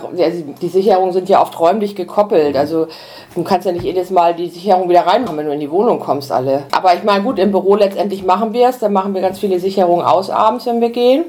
die 0.61 0.67
Sicherungen 0.67 1.13
sind 1.13 1.29
ja 1.29 1.41
oft 1.41 1.59
räumlich 1.59 1.95
gekoppelt. 1.95 2.55
Also 2.57 2.87
du 3.35 3.43
kannst 3.43 3.67
ja 3.67 3.71
nicht 3.71 3.83
jedes 3.83 4.09
Mal 4.09 4.33
die 4.33 4.49
Sicherung 4.49 4.89
wieder 4.89 5.01
reinmachen, 5.01 5.37
wenn 5.37 5.45
du 5.45 5.53
in 5.53 5.59
die 5.59 5.71
Wohnung 5.71 5.99
kommst, 5.99 6.31
alle. 6.31 6.63
Aber 6.71 6.95
ich 6.95 7.03
meine, 7.03 7.23
gut, 7.23 7.37
im 7.37 7.51
Büro 7.51 7.75
letztendlich 7.75 8.23
machen 8.25 8.53
wir 8.53 8.69
es. 8.69 8.79
Dann 8.79 8.93
machen 8.93 9.13
wir 9.13 9.21
ganz 9.21 9.37
viele 9.39 9.59
Sicherungen 9.59 9.66
aus 9.77 10.29
abends, 10.29 10.65
wenn 10.65 10.81
wir 10.81 10.89
gehen, 10.89 11.25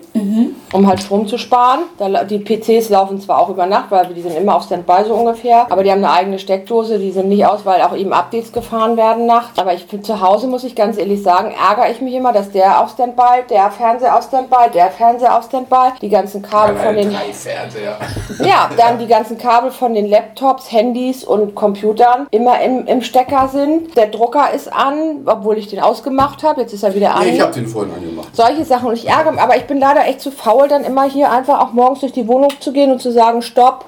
um 0.73 0.87
halt 0.87 1.01
Strom 1.01 1.27
zu 1.27 1.39
sparen. 1.39 1.81
Da, 1.99 2.25
die 2.25 2.39
PCs 2.39 2.89
laufen 2.91 3.21
zwar 3.21 3.39
auch 3.39 3.49
über 3.49 3.67
Nacht, 3.67 3.91
weil 3.91 4.07
die 4.07 4.21
sind 4.21 4.37
immer 4.37 4.57
auf 4.57 4.65
Standby 4.65 5.05
so 5.07 5.15
ungefähr. 5.15 5.67
Aber 5.71 5.83
die 5.83 5.91
haben 5.91 6.05
eine 6.05 6.13
eigene 6.13 6.39
Steckdose, 6.39 6.99
die 6.99 7.11
sind 7.11 7.29
nicht 7.29 7.47
aus, 7.47 7.65
weil 7.65 7.81
auch 7.83 7.97
eben 7.97 8.13
Updates 8.13 8.53
gefahren 8.53 8.97
werden 8.97 9.27
nachts. 9.27 9.59
Aber 9.59 9.75
ich 9.75 9.85
finde, 9.85 10.05
zu 10.05 10.21
Hause 10.21 10.47
muss 10.47 10.65
ich 10.65 10.75
ganz 10.75 10.99
ehrlich 10.99 11.23
sagen, 11.23 11.53
ärgere 11.53 11.91
ich 11.91 12.01
mich 12.01 12.15
immer, 12.15 12.33
dass 12.33 12.51
der 12.51 12.83
auf 12.83 12.91
Standby, 12.91 13.45
der 13.51 13.71
Fernseher 13.71 14.17
auf 14.17 14.25
Standby, 14.25 14.71
der 14.75 14.91
Fernseher 14.91 15.37
auf 15.37 15.45
Standby, 15.45 15.99
die 16.01 16.09
ganzen 16.09 16.43
Kabel 16.43 16.77
von 16.77 16.95
den 16.95 17.11
drei 17.11 17.33
Fernseher. 17.33 17.99
ja, 18.45 18.71
dann 18.77 18.99
die 18.99 19.07
ganzen 19.07 19.39
Kabel 19.39 19.71
von 19.71 19.95
den 19.95 20.09
Laptops, 20.09 20.71
Handys 20.71 21.25
und 21.25 21.55
Computern 21.55 22.27
immer 22.31 22.61
im, 22.61 22.87
im 22.87 23.03
Stecker 23.03 23.49
sind. 23.49 23.97
Der 23.97 24.07
Drucker 24.07 24.53
ist 24.53 24.73
an, 24.73 25.23
obwohl 25.27 25.59
ich 25.59 25.69
den 25.69 25.81
ausgemacht 25.81 26.43
habe. 26.43 26.63
Jetzt 26.63 26.75
ist 26.75 26.83
er 26.83 26.95
wieder 26.95 27.15
an. 27.15 27.25
Nee, 27.25 27.35
ich 27.35 27.41
habe 27.41 27.53
den 27.53 27.67
vorhin 27.67 27.93
angemacht. 27.95 28.28
Solche 28.33 28.65
Sachen 28.65 28.89
und 28.89 28.95
ich 28.95 29.09
ärgere 29.09 29.33
mich, 29.33 29.41
aber 29.41 29.57
ich 29.57 29.67
bin 29.67 29.79
leider 29.79 30.07
echt 30.07 30.21
zu 30.21 30.31
faul, 30.31 30.69
dann 30.69 30.85
immer 30.85 31.05
hier 31.05 31.31
einfach 31.31 31.61
auch 31.61 31.73
morgens 31.73 32.01
durch 32.01 32.13
die 32.13 32.29
Wohnung 32.29 32.51
zu 32.61 32.73
gehen 32.73 32.93
und 32.93 33.01
zu 33.01 33.13
sagen, 33.13 33.43
stopp, 33.43 33.85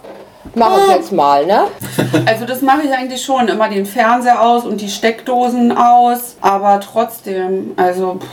mach 0.54 0.76
es 0.76 0.88
jetzt 0.94 1.12
mal, 1.12 1.46
ne? 1.46 1.64
Also 2.26 2.44
das 2.44 2.62
mache 2.62 2.82
ich 2.82 2.92
eigentlich 2.92 3.22
schon. 3.22 3.48
Immer 3.48 3.68
den 3.68 3.86
Fernseher 3.86 4.42
aus 4.42 4.64
und 4.64 4.80
die 4.80 4.88
Steckdosen 4.88 5.76
aus. 5.76 6.36
Aber 6.40 6.80
trotzdem, 6.80 7.72
also 7.76 8.14
pff, 8.20 8.26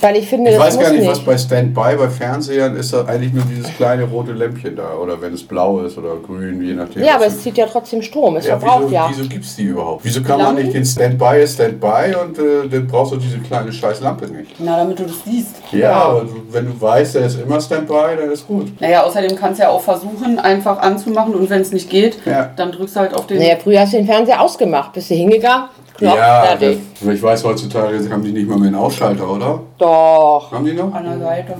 Weil 0.00 0.16
ich 0.16 0.28
finde, 0.28 0.50
Ich 0.50 0.56
das 0.58 0.66
weiß 0.66 0.74
muss 0.76 0.84
gar 0.84 0.90
nicht, 0.92 1.00
nicht. 1.00 1.10
was 1.10 1.20
bei 1.20 1.38
Standby, 1.38 1.96
bei 1.96 2.08
Fernsehern 2.10 2.76
ist 2.76 2.92
da 2.92 3.04
eigentlich 3.06 3.32
nur 3.32 3.44
dieses 3.44 3.74
kleine 3.76 4.04
rote 4.04 4.32
Lämpchen 4.32 4.76
da. 4.76 4.94
Oder 4.94 5.20
wenn 5.22 5.32
es 5.32 5.42
blau 5.42 5.80
ist 5.80 5.96
oder 5.96 6.16
grün, 6.16 6.62
je 6.62 6.74
nachdem. 6.74 7.02
ja, 7.02 7.14
aber 7.14 7.26
es 7.26 7.40
zieht 7.42 7.56
ja 7.56 7.66
trotzdem 7.66 8.02
Strom, 8.02 8.36
es 8.36 8.46
Ja, 8.46 8.58
verbraucht 8.58 8.82
wieso, 8.84 8.94
ja. 8.94 9.06
wieso 9.10 9.28
gibt 9.28 9.44
es 9.44 9.56
die 9.56 9.62
überhaupt? 9.64 10.04
Wieso 10.04 10.20
kann 10.22 10.36
man 10.38 10.46
Lampen? 10.48 10.62
nicht 10.64 10.74
den 10.74 10.84
Standby 10.84 11.42
ist 11.42 11.54
Standby 11.54 12.14
und 12.22 12.38
äh, 12.38 12.68
dann 12.70 12.86
brauchst 12.86 13.12
du 13.12 13.16
diese 13.16 13.38
kleine 13.38 13.72
scheiß 13.72 14.00
Lampe 14.00 14.26
nicht? 14.26 14.54
na, 14.58 14.76
damit 14.76 14.98
du 14.98 15.04
das 15.04 15.16
siehst. 15.24 15.56
Ja, 15.72 15.92
aber 15.94 16.20
du, 16.22 16.42
wenn 16.50 16.66
du 16.66 16.78
weißt, 16.80 17.14
der 17.14 17.26
ist 17.26 17.40
immer 17.40 17.58
Standby, 17.60 18.16
dann 18.18 18.30
ist 18.30 18.46
gut. 18.46 18.78
Naja, 18.80 19.02
außerdem 19.02 19.34
kannst 19.36 19.60
du 19.60 19.64
ja 19.64 19.70
auch 19.70 19.80
versuchen, 19.80 20.38
einfach 20.38 20.78
anzumachen 20.78 21.34
und 21.34 21.48
wenn 21.48 21.62
es 21.62 21.72
nicht 21.72 21.88
geht, 21.88 22.18
Ja. 22.26 22.50
dann 22.56 22.70
drückst 22.72 22.96
du 22.96 23.00
halt 23.00 23.14
auf 23.14 23.26
den. 23.26 23.38
Naja, 23.38 23.56
früher 23.62 23.80
hast 23.80 23.94
du 23.94 23.96
den 23.96 24.06
Fernseher 24.06 24.42
ausgemacht, 24.42 24.92
bist 24.92 25.08
du 25.10 25.14
hingegangen, 25.14 25.68
Knopf, 25.98 26.16
ja, 26.16 26.42
fertig. 26.42 26.78
das, 27.00 27.14
ich 27.14 27.22
weiß, 27.22 27.44
heutzutage 27.44 28.10
haben 28.10 28.22
die 28.22 28.32
nicht 28.32 28.48
mal 28.48 28.58
mehr 28.58 28.68
einen 28.68 28.76
Ausschalter, 28.76 29.28
oder? 29.28 29.60
Doch. 29.78 30.50
Haben 30.52 30.64
die 30.64 30.72
noch? 30.74 30.92
An 30.92 31.04
der 31.04 31.18
Seite. 31.18 31.54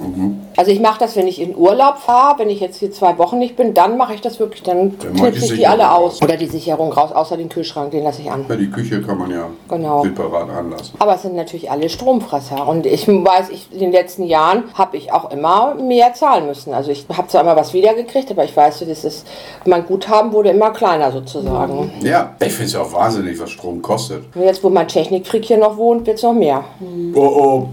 Also 0.57 0.71
ich 0.71 0.81
mache 0.81 0.99
das, 1.01 1.17
wenn 1.17 1.27
ich 1.29 1.41
in 1.41 1.55
Urlaub 1.55 1.99
fahre, 1.99 2.39
wenn 2.39 2.51
ich 2.51 2.61
jetzt 2.61 2.79
hier 2.79 2.91
zwei 2.91 3.19
Wochen 3.19 3.39
nicht 3.39 3.57
bin, 3.57 3.75
dann 3.75 3.97
mache 3.99 4.15
ich 4.15 4.21
das 4.23 4.41
wirklich, 4.41 4.63
dann 4.63 4.99
knipse 4.99 5.45
ich 5.47 5.55
die 5.61 5.67
alle 5.67 5.91
aus. 5.93 6.23
Oder 6.23 6.37
die 6.37 6.47
Sicherung 6.47 6.93
raus, 6.93 7.13
außer 7.13 7.37
den 7.37 7.49
Kühlschrank, 7.49 7.91
den 7.91 8.05
lasse 8.05 8.23
ich 8.23 8.31
an. 8.31 8.47
Ja, 8.49 8.57
die 8.57 8.71
Küche 8.71 9.03
kann 9.03 9.19
man 9.19 9.31
ja 9.31 9.49
Genau. 9.69 10.03
separat 10.03 10.49
anlassen. 10.49 10.95
Aber 10.99 11.15
es 11.15 11.23
sind 11.23 11.35
natürlich 11.37 11.71
alle 11.71 11.89
Stromfresser. 11.89 12.67
Und 12.67 12.87
ich 12.87 13.07
weiß, 13.07 13.51
ich, 13.51 13.69
in 13.73 13.81
den 13.81 13.93
letzten 13.93 14.25
Jahren 14.25 14.65
habe 14.75 14.97
ich 14.97 15.13
auch 15.13 15.31
immer 15.31 15.75
mehr 15.75 16.15
zahlen 16.15 16.47
müssen. 16.47 16.73
Also 16.73 16.91
ich 16.91 17.07
habe 17.15 17.29
zwar 17.29 17.43
immer 17.43 17.57
was 17.57 17.75
wiedergekriegt, 17.75 18.31
aber 18.31 18.45
ich 18.45 18.57
weiß, 18.57 18.85
das 18.89 19.05
ist, 19.05 19.27
mein 19.67 19.85
Guthaben 19.87 20.33
wurde 20.33 20.51
immer 20.51 20.71
kleiner 20.71 21.13
sozusagen. 21.13 21.93
Ja, 22.03 22.35
ich 22.41 22.53
finde 22.53 22.65
es 22.67 22.73
ja 22.73 22.81
auch 22.81 22.93
wahnsinnig, 22.93 23.39
was 23.39 23.51
Strom 23.51 23.83
kostet. 23.83 24.25
Und 24.35 24.43
jetzt, 24.43 24.63
wo 24.65 24.71
mein 24.71 24.89
Technikfreak 24.89 25.45
hier 25.45 25.59
noch 25.59 25.77
wohnt, 25.77 26.07
wird 26.07 26.17
es 26.17 26.23
noch 26.23 26.33
mehr. 26.33 26.65
Oh, 27.15 27.21
oh, 27.21 27.69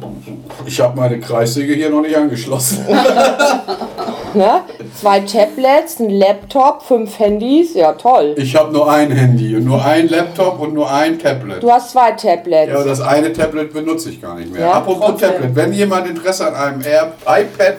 ich 0.65 0.79
habe 0.81 0.99
meine 0.99 1.19
Kreissäge 1.19 1.73
hier 1.73 1.89
noch 1.89 2.01
nicht 2.01 2.15
angeschlossen. 2.15 2.72
Ne? 4.35 4.61
Zwei 4.99 5.19
Tablets, 5.19 5.99
ein 5.99 6.09
Laptop, 6.09 6.81
fünf 6.81 7.19
Handys, 7.19 7.75
ja 7.75 7.93
toll. 7.93 8.33
Ich 8.37 8.55
habe 8.55 8.73
nur 8.73 8.91
ein 8.91 9.11
Handy 9.11 9.55
und 9.55 9.65
nur 9.65 9.83
ein 9.85 10.07
Laptop 10.09 10.59
und 10.59 10.73
nur 10.73 10.91
ein 10.91 11.19
Tablet. 11.19 11.61
Du 11.61 11.71
hast 11.71 11.91
zwei 11.91 12.11
Tablets. 12.13 12.71
Ja, 12.71 12.83
das 12.83 12.99
eine 12.99 13.31
Tablet 13.31 13.73
benutze 13.73 14.09
ich 14.09 14.21
gar 14.21 14.35
nicht 14.35 14.51
mehr. 14.51 14.61
Ja, 14.61 14.71
Apropos 14.71 15.05
trotzdem. 15.11 15.33
Tablet, 15.33 15.55
wenn 15.55 15.73
jemand 15.73 16.07
Interesse 16.09 16.47
an 16.47 16.55
einem 16.55 16.81
Air, 16.81 17.11
iPad 17.27 17.75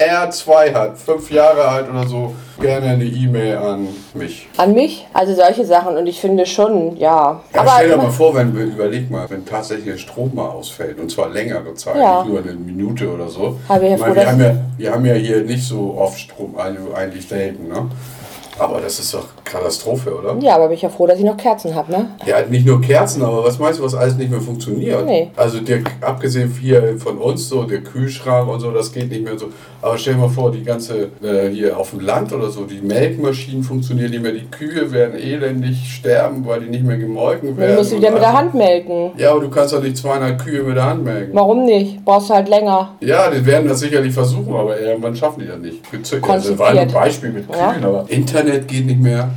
Air 0.00 0.30
2 0.30 0.72
hat, 0.72 0.98
fünf 0.98 1.30
Jahre 1.30 1.62
alt 1.68 1.90
oder 1.90 2.06
so, 2.06 2.34
gerne 2.58 2.86
eine 2.86 3.04
E-Mail 3.04 3.58
an 3.58 3.88
mich. 4.14 4.48
An 4.56 4.72
mich? 4.72 5.06
Also 5.12 5.34
solche 5.34 5.66
Sachen. 5.66 5.96
Und 5.98 6.06
ich 6.06 6.18
finde 6.20 6.46
schon, 6.46 6.96
ja. 6.96 7.40
Ja, 7.54 7.60
aber 7.60 7.70
stell 7.76 7.90
dir 7.90 7.96
mal 7.98 8.10
vor, 8.10 8.34
wenn 8.34 8.56
wir 8.56 8.64
überleg 8.64 9.10
mal, 9.10 9.28
wenn 9.28 9.44
tatsächlich 9.44 9.84
der 9.84 9.98
Strom 9.98 10.34
mal 10.34 10.48
ausfällt 10.48 10.98
und 10.98 11.10
zwar 11.10 11.28
längere 11.28 11.74
Zeit, 11.74 11.96
Ja. 11.96 12.22
nicht 12.22 12.32
nur 12.32 12.42
eine 12.42 12.52
Minute 12.54 13.12
oder 13.12 13.28
so. 13.28 13.58
Aber 13.68 13.82
wir 13.82 13.94
Ich 13.94 14.00
meine, 14.00 14.14
froh, 14.14 14.20
wir, 14.20 14.26
haben 14.30 14.40
ja, 14.40 14.54
wir 14.78 14.92
haben 14.92 15.04
ja 15.04 15.14
hier 15.14 15.42
nicht 15.42 15.64
so 15.66 15.94
oft 15.98 16.18
Strom, 16.18 16.54
also 16.56 16.94
eigentlich 16.94 17.28
selten, 17.28 17.68
ne? 17.68 17.86
Aber 18.58 18.80
das 18.80 18.98
ist 18.98 19.12
doch 19.14 19.26
Katastrophe, 19.44 20.14
oder? 20.16 20.36
Ja, 20.40 20.54
aber 20.56 20.68
bin 20.68 20.76
ich 20.76 20.82
ja 20.82 20.88
froh, 20.88 21.06
dass 21.06 21.18
ich 21.18 21.24
noch 21.24 21.36
Kerzen 21.36 21.74
habe, 21.74 21.90
ne? 21.92 22.10
Ja, 22.26 22.36
nicht 22.48 22.66
nur 22.66 22.80
Kerzen, 22.80 23.22
aber 23.22 23.44
was 23.44 23.58
meinst 23.58 23.78
du, 23.80 23.84
was 23.84 23.94
alles 23.94 24.16
nicht 24.16 24.30
mehr 24.30 24.40
funktioniert? 24.40 25.04
Nee. 25.06 25.30
Also 25.36 25.60
der, 25.60 25.80
abgesehen 26.00 26.52
hier 26.60 26.96
von 26.98 27.18
uns, 27.18 27.48
so 27.48 27.64
der 27.64 27.80
Kühlschrank 27.82 28.48
und 28.48 28.60
so, 28.60 28.70
das 28.70 28.92
geht 28.92 29.10
nicht 29.10 29.24
mehr 29.24 29.38
so. 29.38 29.46
Aber 29.82 29.96
stell 29.96 30.14
dir 30.14 30.20
mal 30.20 30.28
vor, 30.28 30.52
die 30.52 30.62
ganze, 30.62 31.08
äh, 31.22 31.48
hier 31.50 31.76
auf 31.78 31.90
dem 31.90 32.00
Land 32.00 32.32
oder 32.32 32.50
so, 32.50 32.64
die 32.64 32.80
Melkmaschinen 32.80 33.62
funktionieren 33.62 34.10
nicht 34.10 34.22
mehr, 34.22 34.32
die 34.32 34.46
Kühe 34.50 34.92
werden 34.92 35.18
elendig 35.18 35.78
sterben, 35.90 36.44
weil 36.46 36.60
die 36.60 36.68
nicht 36.68 36.84
mehr 36.84 36.98
gemolken 36.98 37.56
werden. 37.56 37.72
Du 37.72 37.78
musst 37.78 37.92
und 37.92 37.98
wieder 38.00 38.10
mit 38.10 38.20
der 38.20 38.28
also- 38.28 38.38
Hand 38.38 38.54
melken. 38.54 39.10
Ja, 39.16 39.30
aber 39.32 39.40
du 39.40 39.48
kannst 39.50 39.72
doch 39.72 39.82
nicht 39.82 39.96
200 39.96 40.38
Kühe 40.44 40.62
mit 40.62 40.76
der 40.76 40.84
Hand 40.84 41.04
melken. 41.04 41.34
Warum 41.34 41.64
nicht? 41.64 42.04
Brauchst 42.04 42.28
du 42.30 42.34
halt 42.34 42.48
länger. 42.48 42.94
Ja, 43.00 43.30
die 43.30 43.44
werden 43.46 43.68
das 43.68 43.80
sicherlich 43.80 44.12
versuchen, 44.12 44.54
aber 44.54 44.78
irgendwann 44.78 45.16
schaffen 45.16 45.40
die 45.40 45.46
das 45.46 45.58
nicht. 45.58 45.90
Gezückt. 45.90 46.28
Also, 46.28 46.54
Konzipiert. 46.54 46.58
war 46.58 46.82
ein 46.82 46.92
Beispiel 46.92 47.30
mit 47.30 47.44
Ja. 47.50 47.72
Kühen, 47.72 47.84
aber 47.84 48.04
Internet 48.08 48.68
geht 48.68 48.86
nicht 48.86 49.00
mehr. 49.00 49.30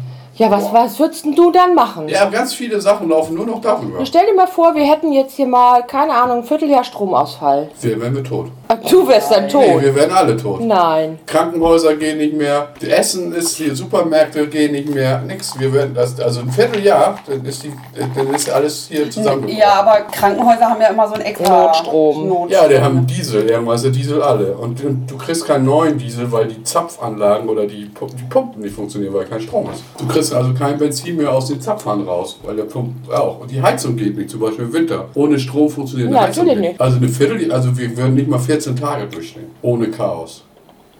Ja, 0.43 0.51
was, 0.51 0.73
was 0.73 0.99
würdest 0.99 1.25
du 1.25 1.51
dann 1.51 1.73
machen? 1.73 2.09
Ja, 2.09 2.25
ganz 2.25 2.53
viele 2.53 2.81
Sachen 2.81 3.07
laufen 3.07 3.33
nur 3.33 3.45
noch 3.45 3.61
darüber. 3.61 4.05
Stell 4.05 4.25
dir 4.25 4.33
mal 4.33 4.45
vor, 4.45 4.75
wir 4.75 4.83
hätten 4.83 5.13
jetzt 5.13 5.37
hier 5.37 5.47
mal, 5.47 5.83
keine 5.83 6.11
Ahnung, 6.13 6.39
ein 6.39 6.43
Vierteljahr 6.43 6.83
Stromausfall. 6.83 7.69
Wir 7.79 8.01
wären 8.01 8.13
wir 8.13 8.25
tot. 8.25 8.47
Du 8.89 9.07
wärst 9.07 9.31
dann 9.31 9.45
Nee, 9.45 9.51
tot. 9.51 9.81
wir 9.81 9.95
werden 9.95 10.11
alle 10.13 10.35
tot. 10.37 10.61
Nein. 10.61 11.19
Krankenhäuser 11.25 11.95
gehen 11.95 12.17
nicht 12.17 12.35
mehr, 12.35 12.69
Essen 12.81 13.33
ist 13.33 13.55
hier, 13.55 13.75
Supermärkte 13.75 14.47
gehen 14.47 14.71
nicht 14.73 14.93
mehr, 14.93 15.21
nix. 15.21 15.57
Wir 15.59 15.73
werden 15.73 15.93
das, 15.93 16.19
also 16.19 16.41
ein 16.41 16.49
Vierteljahr, 16.51 17.19
dann 17.27 17.45
ist, 17.45 17.63
die, 17.63 17.71
dann 18.15 18.33
ist 18.33 18.49
alles 18.49 18.87
hier 18.89 19.09
zusammengebrochen. 19.09 19.57
Ja, 19.59 19.73
aber 19.81 20.01
Krankenhäuser 20.11 20.65
haben 20.69 20.81
ja 20.81 20.87
immer 20.87 21.07
so 21.07 21.13
einen 21.15 21.23
extra 21.23 21.65
Notstrom. 21.65 22.27
Notstrom. 22.27 22.49
Ja, 22.49 22.67
die 22.67 22.79
haben 22.79 23.07
Diesel, 23.07 23.45
der 23.45 23.61
Diesel 23.91 24.21
alle. 24.21 24.53
Und, 24.53 24.83
und 24.83 25.09
du 25.09 25.17
kriegst 25.17 25.45
keinen 25.45 25.65
neuen 25.65 25.97
Diesel, 25.97 26.31
weil 26.31 26.47
die 26.47 26.63
Zapfanlagen 26.63 27.47
oder 27.49 27.65
die, 27.65 27.85
die 27.89 28.23
Pumpen 28.29 28.61
nicht 28.61 28.75
funktionieren, 28.75 29.13
weil 29.13 29.25
kein 29.25 29.41
Strom 29.41 29.69
ist. 29.71 29.83
Du 29.97 30.07
kriegst 30.07 30.33
also 30.33 30.53
kein 30.53 30.77
Benzin 30.77 31.17
mehr 31.17 31.31
aus 31.31 31.47
den 31.47 31.61
Zapfhahn 31.61 32.01
raus, 32.01 32.39
weil 32.43 32.55
der 32.55 32.63
Pump 32.63 32.93
auch. 33.13 33.41
Und 33.41 33.51
die 33.51 33.61
Heizung 33.61 33.95
geht 33.95 34.17
nicht, 34.17 34.29
zum 34.29 34.39
Beispiel 34.41 34.65
im 34.65 34.73
Winter. 34.73 35.05
Ohne 35.15 35.39
Strom 35.39 35.69
funktioniert 35.69 36.09
eine 36.09 36.17
Ja, 36.17 36.23
Heizung 36.23 36.45
natürlich 36.45 36.61
nicht. 36.61 36.71
nicht. 36.71 36.81
Also 36.81 36.97
eine 36.97 37.07
Viertel, 37.07 37.51
also 37.51 37.77
wir 37.77 37.95
würden 37.97 38.15
nicht 38.15 38.27
mal 38.27 38.39
14 38.39 38.72
Tage 38.75 39.07
durchstehen. 39.07 39.47
Ohne 39.61 39.89
Chaos. 39.89 40.43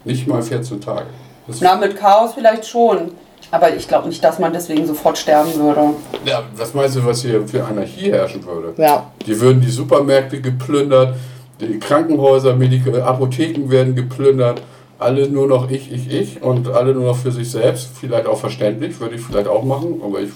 Nicht 0.04 0.26
mal 0.26 0.42
14 0.42 0.80
Tage. 0.80 1.06
Das 1.46 1.60
Na, 1.60 1.76
mit 1.76 1.96
Chaos 1.96 2.32
vielleicht 2.34 2.66
schon. 2.66 3.12
Aber 3.50 3.74
ich 3.74 3.86
glaube 3.86 4.08
nicht, 4.08 4.24
dass 4.24 4.38
man 4.38 4.52
deswegen 4.52 4.86
sofort 4.86 5.18
sterben 5.18 5.54
würde. 5.54 5.90
ja, 6.24 6.42
was 6.56 6.74
meinst 6.74 6.96
du, 6.96 7.04
was 7.04 7.22
hier 7.22 7.46
für 7.46 7.64
Anarchie 7.64 8.10
herrschen 8.10 8.44
würde? 8.44 8.72
Ja. 8.80 9.10
Die 9.26 9.38
würden 9.38 9.60
die 9.60 9.70
Supermärkte 9.70 10.40
geplündert, 10.40 11.14
die 11.60 11.78
Krankenhäuser, 11.78 12.56
Medik 12.56 12.82
Apotheken 12.94 13.70
werden 13.70 13.94
geplündert, 13.94 14.62
alle 14.98 15.28
nur 15.28 15.46
noch 15.46 15.70
ich, 15.70 15.92
ich, 15.92 16.10
ich 16.10 16.42
und 16.42 16.68
alle 16.68 16.94
nur 16.94 17.04
noch 17.04 17.16
für 17.16 17.30
sich 17.30 17.50
selbst. 17.50 17.90
Vielleicht 18.00 18.26
auch 18.26 18.38
verständlich, 18.38 18.98
würde 18.98 19.16
ich 19.16 19.20
vielleicht 19.20 19.46
auch 19.46 19.62
machen, 19.62 20.00
aber 20.04 20.20
ich 20.20 20.30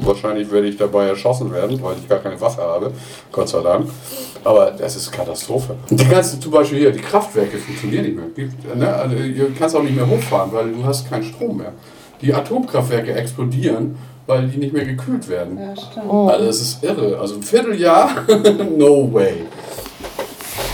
wahrscheinlich 0.00 0.50
werde 0.50 0.68
ich 0.68 0.76
dabei 0.76 1.06
erschossen 1.06 1.52
werden, 1.52 1.80
weil 1.82 1.96
ich 2.00 2.08
gar 2.08 2.18
keine 2.18 2.40
Waffe 2.40 2.62
habe, 2.62 2.92
Gott 3.32 3.48
sei 3.48 3.60
Dank. 3.60 3.88
Aber 4.44 4.70
das 4.70 4.96
ist 4.96 5.10
Katastrophe. 5.10 5.74
Die 5.90 6.04
ganzen, 6.04 6.40
zum 6.40 6.52
Beispiel 6.52 6.78
hier, 6.78 6.92
die 6.92 7.00
Kraftwerke 7.00 7.58
funktionieren 7.58 8.04
nicht 8.04 8.16
mehr. 8.16 8.26
Die, 8.36 8.78
ne, 8.78 8.94
also, 8.94 9.16
du 9.16 9.52
kannst 9.58 9.74
auch 9.74 9.82
nicht 9.82 9.96
mehr 9.96 10.08
hochfahren, 10.08 10.52
weil 10.52 10.72
du 10.72 10.84
hast 10.84 11.08
keinen 11.08 11.24
Strom 11.24 11.58
mehr. 11.58 11.72
Die 12.22 12.32
Atomkraftwerke 12.32 13.12
explodieren, 13.12 13.96
weil 14.26 14.48
die 14.48 14.58
nicht 14.58 14.72
mehr 14.72 14.84
gekühlt 14.84 15.28
werden. 15.28 15.58
Ja, 15.58 15.74
stimmt. 15.76 16.10
Also 16.10 16.46
das 16.46 16.60
ist 16.60 16.84
irre. 16.84 17.18
Also 17.18 17.36
ein 17.36 17.42
Vierteljahr, 17.42 18.10
no 18.76 19.12
way. 19.12 19.44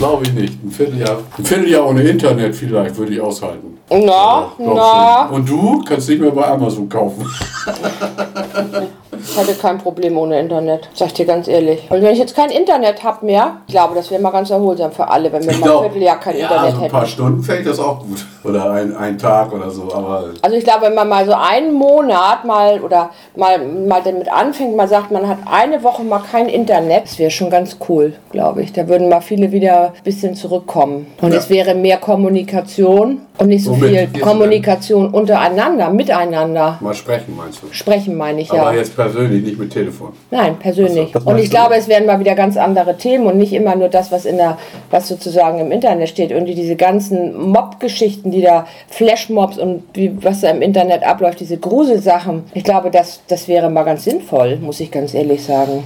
Glaube 0.03 0.25
ich 0.25 0.33
nicht. 0.33 0.65
Ein 0.65 0.71
Vierteljahr, 0.73 1.19
ein 1.39 1.45
Vierteljahr 1.45 1.87
ohne 1.89 2.03
Internet 2.03 2.57
vielleicht 2.57 2.97
würde 2.97 3.13
ich 3.13 3.21
aushalten. 3.21 3.79
Na, 3.89 3.97
Ja, 3.99 4.53
na. 4.59 5.27
schon. 5.29 5.37
Und 5.37 5.49
du 5.49 5.85
kannst 5.85 6.09
nicht 6.09 6.21
mehr 6.21 6.33
bei 6.33 6.45
Amazon 6.45 6.89
kaufen. 6.89 7.25
Ich 9.25 9.37
hatte 9.37 9.55
kein 9.55 9.79
Problem 9.79 10.19
ohne 10.19 10.39
Internet. 10.41 10.89
Sag 10.95 11.09
ich 11.09 11.15
dir 11.15 11.27
ganz 11.27 11.49
ehrlich. 11.49 11.87
Und 11.91 12.03
wenn 12.03 12.13
ich 12.13 12.19
jetzt 12.19 12.35
kein 12.35 12.51
Internet 12.51 13.03
habe 13.03 13.25
mehr, 13.25 13.59
ich 13.67 13.73
glaube, 13.73 13.95
das 13.95 14.11
wäre 14.11 14.21
mal 14.21 14.31
ganz 14.31 14.51
erholsam 14.51 14.93
für 14.93 15.09
alle, 15.09 15.33
wenn 15.33 15.43
wir 15.45 15.53
Ich 15.53 15.61
mal 15.61 15.67
glaub, 15.67 15.85
ein 15.85 15.91
Vierteljahr 15.91 16.21
kein 16.21 16.37
ja, 16.39 16.43
Internet 16.49 16.75
so 16.77 16.83
ein 16.83 16.91
paar 16.91 17.01
hätten. 17.03 17.11
Stunden 17.11 17.43
fällt 17.43 17.67
das 17.67 17.79
auch 17.79 18.01
gut. 18.01 18.25
Oder 18.45 18.71
ein, 18.73 18.97
ein 18.97 19.17
Tag 19.19 19.53
oder 19.53 19.71
so. 19.71 19.85
Aber 19.95 20.31
Also 20.43 20.57
ich 20.57 20.65
glaube, 20.65 20.83
wenn 20.87 20.95
man 20.95 21.09
mal 21.09 21.25
so 21.25 21.33
einen 21.35 21.73
Monat 21.73 22.45
mal 22.45 22.81
oder 22.81 23.11
mal, 23.37 23.59
mal 23.59 24.01
damit 24.03 24.31
anfängt, 24.33 24.77
mal 24.77 24.89
sagt, 24.89 25.11
man 25.13 25.29
hat 25.29 25.39
eine 25.51 25.83
Woche 25.85 26.03
mal 26.03 26.21
kein 26.31 26.49
Internet, 26.49 27.05
das 27.05 27.19
wäre 27.19 27.31
schon 27.31 27.51
ganz 27.51 27.77
cool, 27.89 28.15
glaube 28.33 28.63
ich. 28.63 28.73
Da 28.73 28.89
würden 28.89 29.09
mal 29.09 29.21
viele 29.21 29.53
wieder 29.53 29.93
ein 29.97 30.03
bisschen 30.05 30.35
zurückkommen. 30.35 31.07
Und 31.21 31.33
Ja. 31.33 31.39
es 31.39 31.49
wäre 31.49 31.75
mehr 31.75 31.99
Kommunikation 31.99 33.21
und 33.43 33.49
nicht 33.49 33.65
so 33.65 33.73
Womit 33.73 34.11
viel? 34.11 34.21
Kommunikation 34.21 35.09
untereinander, 35.09 35.91
miteinander. 35.91 36.79
mal 36.81 36.95
sprechen, 36.95 37.37
meinst 37.37 37.63
du? 37.63 37.67
Sprechen 37.73 38.17
meine 38.17 38.41
ich 38.41 38.49
ja. 38.49 38.63
Aber 38.63 38.75
jetzt 38.75 38.95
persönlich, 38.95 39.43
nicht 39.45 39.59
mit 39.59 39.73
Telefon. 39.73 40.13
Nein, 40.31 40.57
persönlich. 40.59 41.11
Ach 41.15 41.21
so, 41.21 41.25
das 41.25 41.35
und 41.35 41.39
ich 41.39 41.51
du? 41.51 41.57
glaube, 41.57 41.75
es 41.75 41.89
werden 41.89 42.07
mal 42.07 42.21
wieder 42.21 42.35
ganz 42.35 42.57
andere 42.57 42.97
Themen 42.97 43.27
und 43.27 43.39
nicht 43.39 43.53
immer 43.53 43.75
nur 43.75 43.89
das, 43.89 44.13
was 44.13 44.25
in 44.25 44.37
der, 44.37 44.59
was 44.91 45.09
sozusagen 45.09 45.59
im 45.59 45.73
Internet 45.73 46.09
steht. 46.09 46.33
Und 46.33 46.47
die, 46.47 46.55
diese 46.55 46.77
ganzen 46.77 47.51
Mob-Geschichten, 47.51 48.31
die 48.31 48.43
da, 48.43 48.67
Flashmobs 48.89 49.59
und 49.59 49.83
wie, 49.95 50.17
was 50.23 50.43
da 50.43 50.51
im 50.51 50.63
Internet 50.63 51.03
abläuft, 51.03 51.41
diese 51.41 51.59
Gruselsachen. 51.59 52.45
Ich 52.55 52.65
glaube, 52.65 52.91
das, 52.91 53.23
das 53.27 53.49
wäre 53.49 53.71
mal 53.71 53.83
ganz 53.83 54.05
sinnvoll, 54.05 54.57
muss 54.59 54.79
ich 54.81 54.91
ganz 54.91 55.15
ehrlich 55.15 55.43
sagen. 55.45 55.83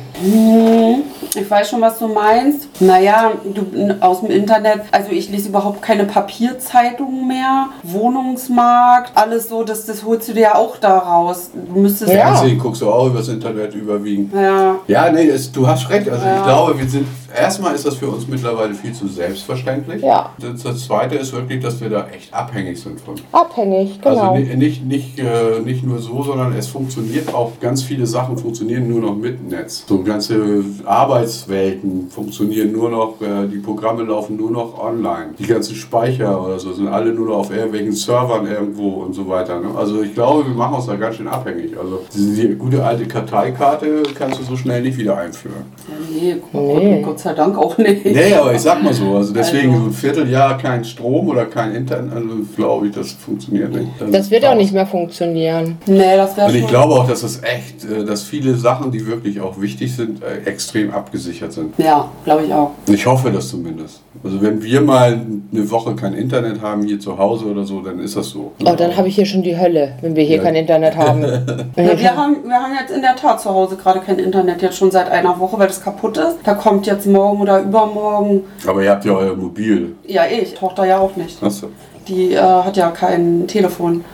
Ich 1.34 1.50
weiß 1.50 1.70
schon, 1.70 1.80
was 1.80 1.98
du 1.98 2.08
meinst. 2.08 2.68
Naja, 2.80 3.32
du 3.44 3.96
aus 4.00 4.20
dem 4.20 4.30
Internet, 4.30 4.82
also 4.92 5.10
ich 5.10 5.30
lese 5.30 5.48
überhaupt 5.48 5.80
keine 5.80 6.04
Papierzeitungen 6.04 7.26
mehr. 7.26 7.45
Wohnungsmarkt, 7.82 9.12
alles 9.14 9.48
so, 9.48 9.62
das, 9.64 9.86
das 9.86 10.04
holst 10.04 10.28
du 10.28 10.32
dir 10.34 10.40
ja 10.40 10.54
auch 10.54 10.76
da 10.78 10.98
raus. 10.98 11.50
Du 11.54 11.80
müsstest. 11.80 12.12
Ja. 12.12 12.34
Fernsehen 12.34 12.58
guckst 12.58 12.82
du 12.82 12.90
auch 12.90 13.06
übers 13.06 13.28
Internet 13.28 13.74
überwiegend. 13.74 14.32
Ja. 14.34 14.76
Ja, 14.86 15.10
nee, 15.10 15.28
es, 15.28 15.50
du 15.52 15.66
hast 15.66 15.88
recht. 15.90 16.08
Also 16.08 16.24
Ja. 16.24 16.36
ich 16.38 16.44
glaube, 16.44 16.78
wir 16.78 16.88
sind, 16.88 17.06
erstmal 17.36 17.74
ist 17.74 17.86
das 17.86 17.96
für 17.96 18.08
uns 18.08 18.26
mittlerweile 18.28 18.74
viel 18.74 18.92
zu 18.92 19.06
selbstverständlich. 19.08 20.02
Ja. 20.02 20.30
Das, 20.38 20.62
das 20.62 20.84
zweite 20.86 21.16
ist 21.16 21.32
wirklich, 21.32 21.62
dass 21.62 21.80
wir 21.80 21.88
da 21.90 22.06
echt 22.08 22.32
abhängig 22.32 22.80
sind 22.80 23.00
von. 23.00 23.14
Abhängig, 23.32 24.00
genau. 24.00 24.32
Also 24.32 24.42
ni- 24.42 24.56
nicht, 24.56 24.84
nicht, 24.86 25.18
äh, 25.18 25.60
nicht 25.64 25.84
nur 25.84 25.98
so, 25.98 26.22
sondern 26.22 26.52
es 26.56 26.66
funktioniert 26.68 27.32
auch, 27.34 27.52
ganz 27.60 27.82
viele 27.82 28.06
Sachen 28.06 28.36
funktionieren 28.38 28.88
nur 28.88 29.00
noch 29.00 29.16
mit 29.16 29.48
Netz. 29.48 29.84
So 29.88 30.02
ganze 30.02 30.64
Arbeitswelten 30.84 32.08
funktionieren 32.10 32.72
nur 32.72 32.90
noch, 32.90 33.14
äh, 33.20 33.46
die 33.48 33.58
Programme 33.58 34.02
laufen 34.04 34.36
nur 34.36 34.50
noch 34.50 34.78
online. 34.78 35.34
Die 35.38 35.46
ganzen 35.46 35.74
Speicher 35.74 36.44
oder 36.44 36.58
so 36.58 36.72
sind 36.72 36.88
alle 36.88 37.12
nur 37.12 37.26
noch 37.28 37.36
auf 37.38 37.50
irgendwelchen 37.50 37.92
Servern 37.92 38.46
irgendwo 38.46 38.88
und 39.04 39.14
so 39.14 39.28
weiter. 39.28 39.60
Ne? 39.60 39.68
Also 39.76 40.02
ich 40.02 40.14
glaube, 40.14 40.46
wir 40.46 40.54
machen 40.54 40.74
uns 40.76 40.86
da 40.86 40.96
ganz 40.96 41.16
schön 41.16 41.28
abhängig. 41.28 41.76
Also 41.78 42.00
die, 42.14 42.34
die 42.48 42.54
gute 42.54 42.84
alte 42.84 43.06
Karteikarte 43.06 44.02
kannst 44.14 44.40
du 44.40 44.44
so 44.44 44.56
schnell 44.56 44.82
nicht 44.82 44.98
wieder 44.98 45.16
einführen. 45.16 45.64
Nee, 46.12 46.36
Nee. 46.52 47.02
Gott 47.02 47.18
sei 47.26 47.34
Dank 47.34 47.58
auch 47.58 47.76
nicht. 47.78 48.04
Nee, 48.04 48.34
aber 48.34 48.54
ich 48.54 48.60
sag 48.60 48.82
mal 48.82 48.92
so, 48.94 49.16
also 49.16 49.32
deswegen 49.34 49.70
Also. 49.72 49.82
so 49.84 49.88
ein 49.90 49.92
Vierteljahr 49.92 50.56
kein 50.58 50.84
Strom 50.84 51.28
oder 51.28 51.46
kein 51.46 51.74
Internet, 51.74 52.14
also 52.14 52.28
glaube 52.56 52.86
ich, 52.86 52.94
das 52.94 53.12
funktioniert 53.12 53.72
nicht. 53.74 53.88
das 54.10 54.30
wird 54.30 54.44
auch 54.46 54.54
nicht 54.54 54.72
mehr 54.72 54.86
funktionieren. 54.86 55.78
Nee, 55.86 56.16
das 56.16 56.36
wäre 56.36 56.48
Und 56.48 56.54
ich 56.54 56.66
glaube 56.66 56.94
auch, 56.94 57.06
dass 57.08 57.22
es 57.22 57.42
echt, 57.42 57.84
äh, 57.84 58.04
dass 58.04 58.22
viele 58.22 58.54
Sachen, 58.54 58.90
die 58.90 59.06
wirklich 59.06 59.40
auch 59.40 59.60
wichtig 59.60 59.94
sind, 59.94 60.22
äh, 60.22 60.48
extrem 60.48 60.90
abgesichert 60.92 61.52
sind. 61.52 61.74
Ja, 61.78 62.08
glaube 62.24 62.44
ich 62.46 62.52
auch. 62.54 62.70
Ich 62.88 63.04
hoffe 63.06 63.30
das 63.30 63.48
zumindest. 63.48 64.00
Also 64.24 64.40
wenn 64.42 64.62
wir 64.62 64.80
mal 64.80 65.20
eine 65.52 65.70
Woche 65.70 65.94
kein 65.94 66.14
Internet 66.14 66.60
haben 66.62 66.82
hier 66.84 66.98
zu 66.98 67.18
Hause 67.18 67.44
oder 67.46 67.64
so, 67.64 67.80
dann 67.80 68.00
ist 68.00 68.16
das 68.16 68.30
so. 68.30 68.52
Oh, 68.64 68.74
dann 68.76 68.96
habe 68.96 69.08
ich 69.08 69.14
hier 69.14 69.26
schon 69.26 69.42
die 69.42 69.58
Hölle, 69.58 69.92
wenn 70.00 70.16
wir 70.16 70.24
hier 70.24 70.36
Ja. 70.38 70.42
kein 70.42 70.54
Internet 70.54 70.96
haben. 70.96 71.22
Ja, 71.76 71.98
wir, 71.98 72.16
haben, 72.16 72.36
wir 72.44 72.54
haben 72.54 72.72
jetzt 72.80 72.90
in 72.94 73.02
der 73.02 73.14
Tat 73.16 73.40
zu 73.40 73.50
Hause 73.50 73.76
gerade 73.76 74.00
kein 74.00 74.18
Internet, 74.18 74.62
jetzt 74.62 74.76
schon 74.76 74.90
seit 74.90 75.10
einer 75.10 75.38
Woche, 75.38 75.58
weil 75.58 75.66
das 75.66 75.82
kaputt 75.82 76.16
ist. 76.16 76.36
Da 76.44 76.54
kommt 76.54 76.86
jetzt 76.86 77.05
morgen 77.06 77.40
oder 77.40 77.60
übermorgen. 77.60 78.44
Aber 78.66 78.82
ihr 78.82 78.90
habt 78.90 79.04
ja 79.04 79.12
euer 79.12 79.34
Mobil. 79.34 79.94
Ja, 80.06 80.26
ich. 80.26 80.54
Tochter 80.54 80.84
ja 80.84 80.98
auch 80.98 81.16
nicht. 81.16 81.42
Achso. 81.42 81.68
Die 82.08 82.34
äh, 82.34 82.40
hat 82.40 82.76
ja 82.76 82.90
kein 82.90 83.46
Telefon. 83.48 84.04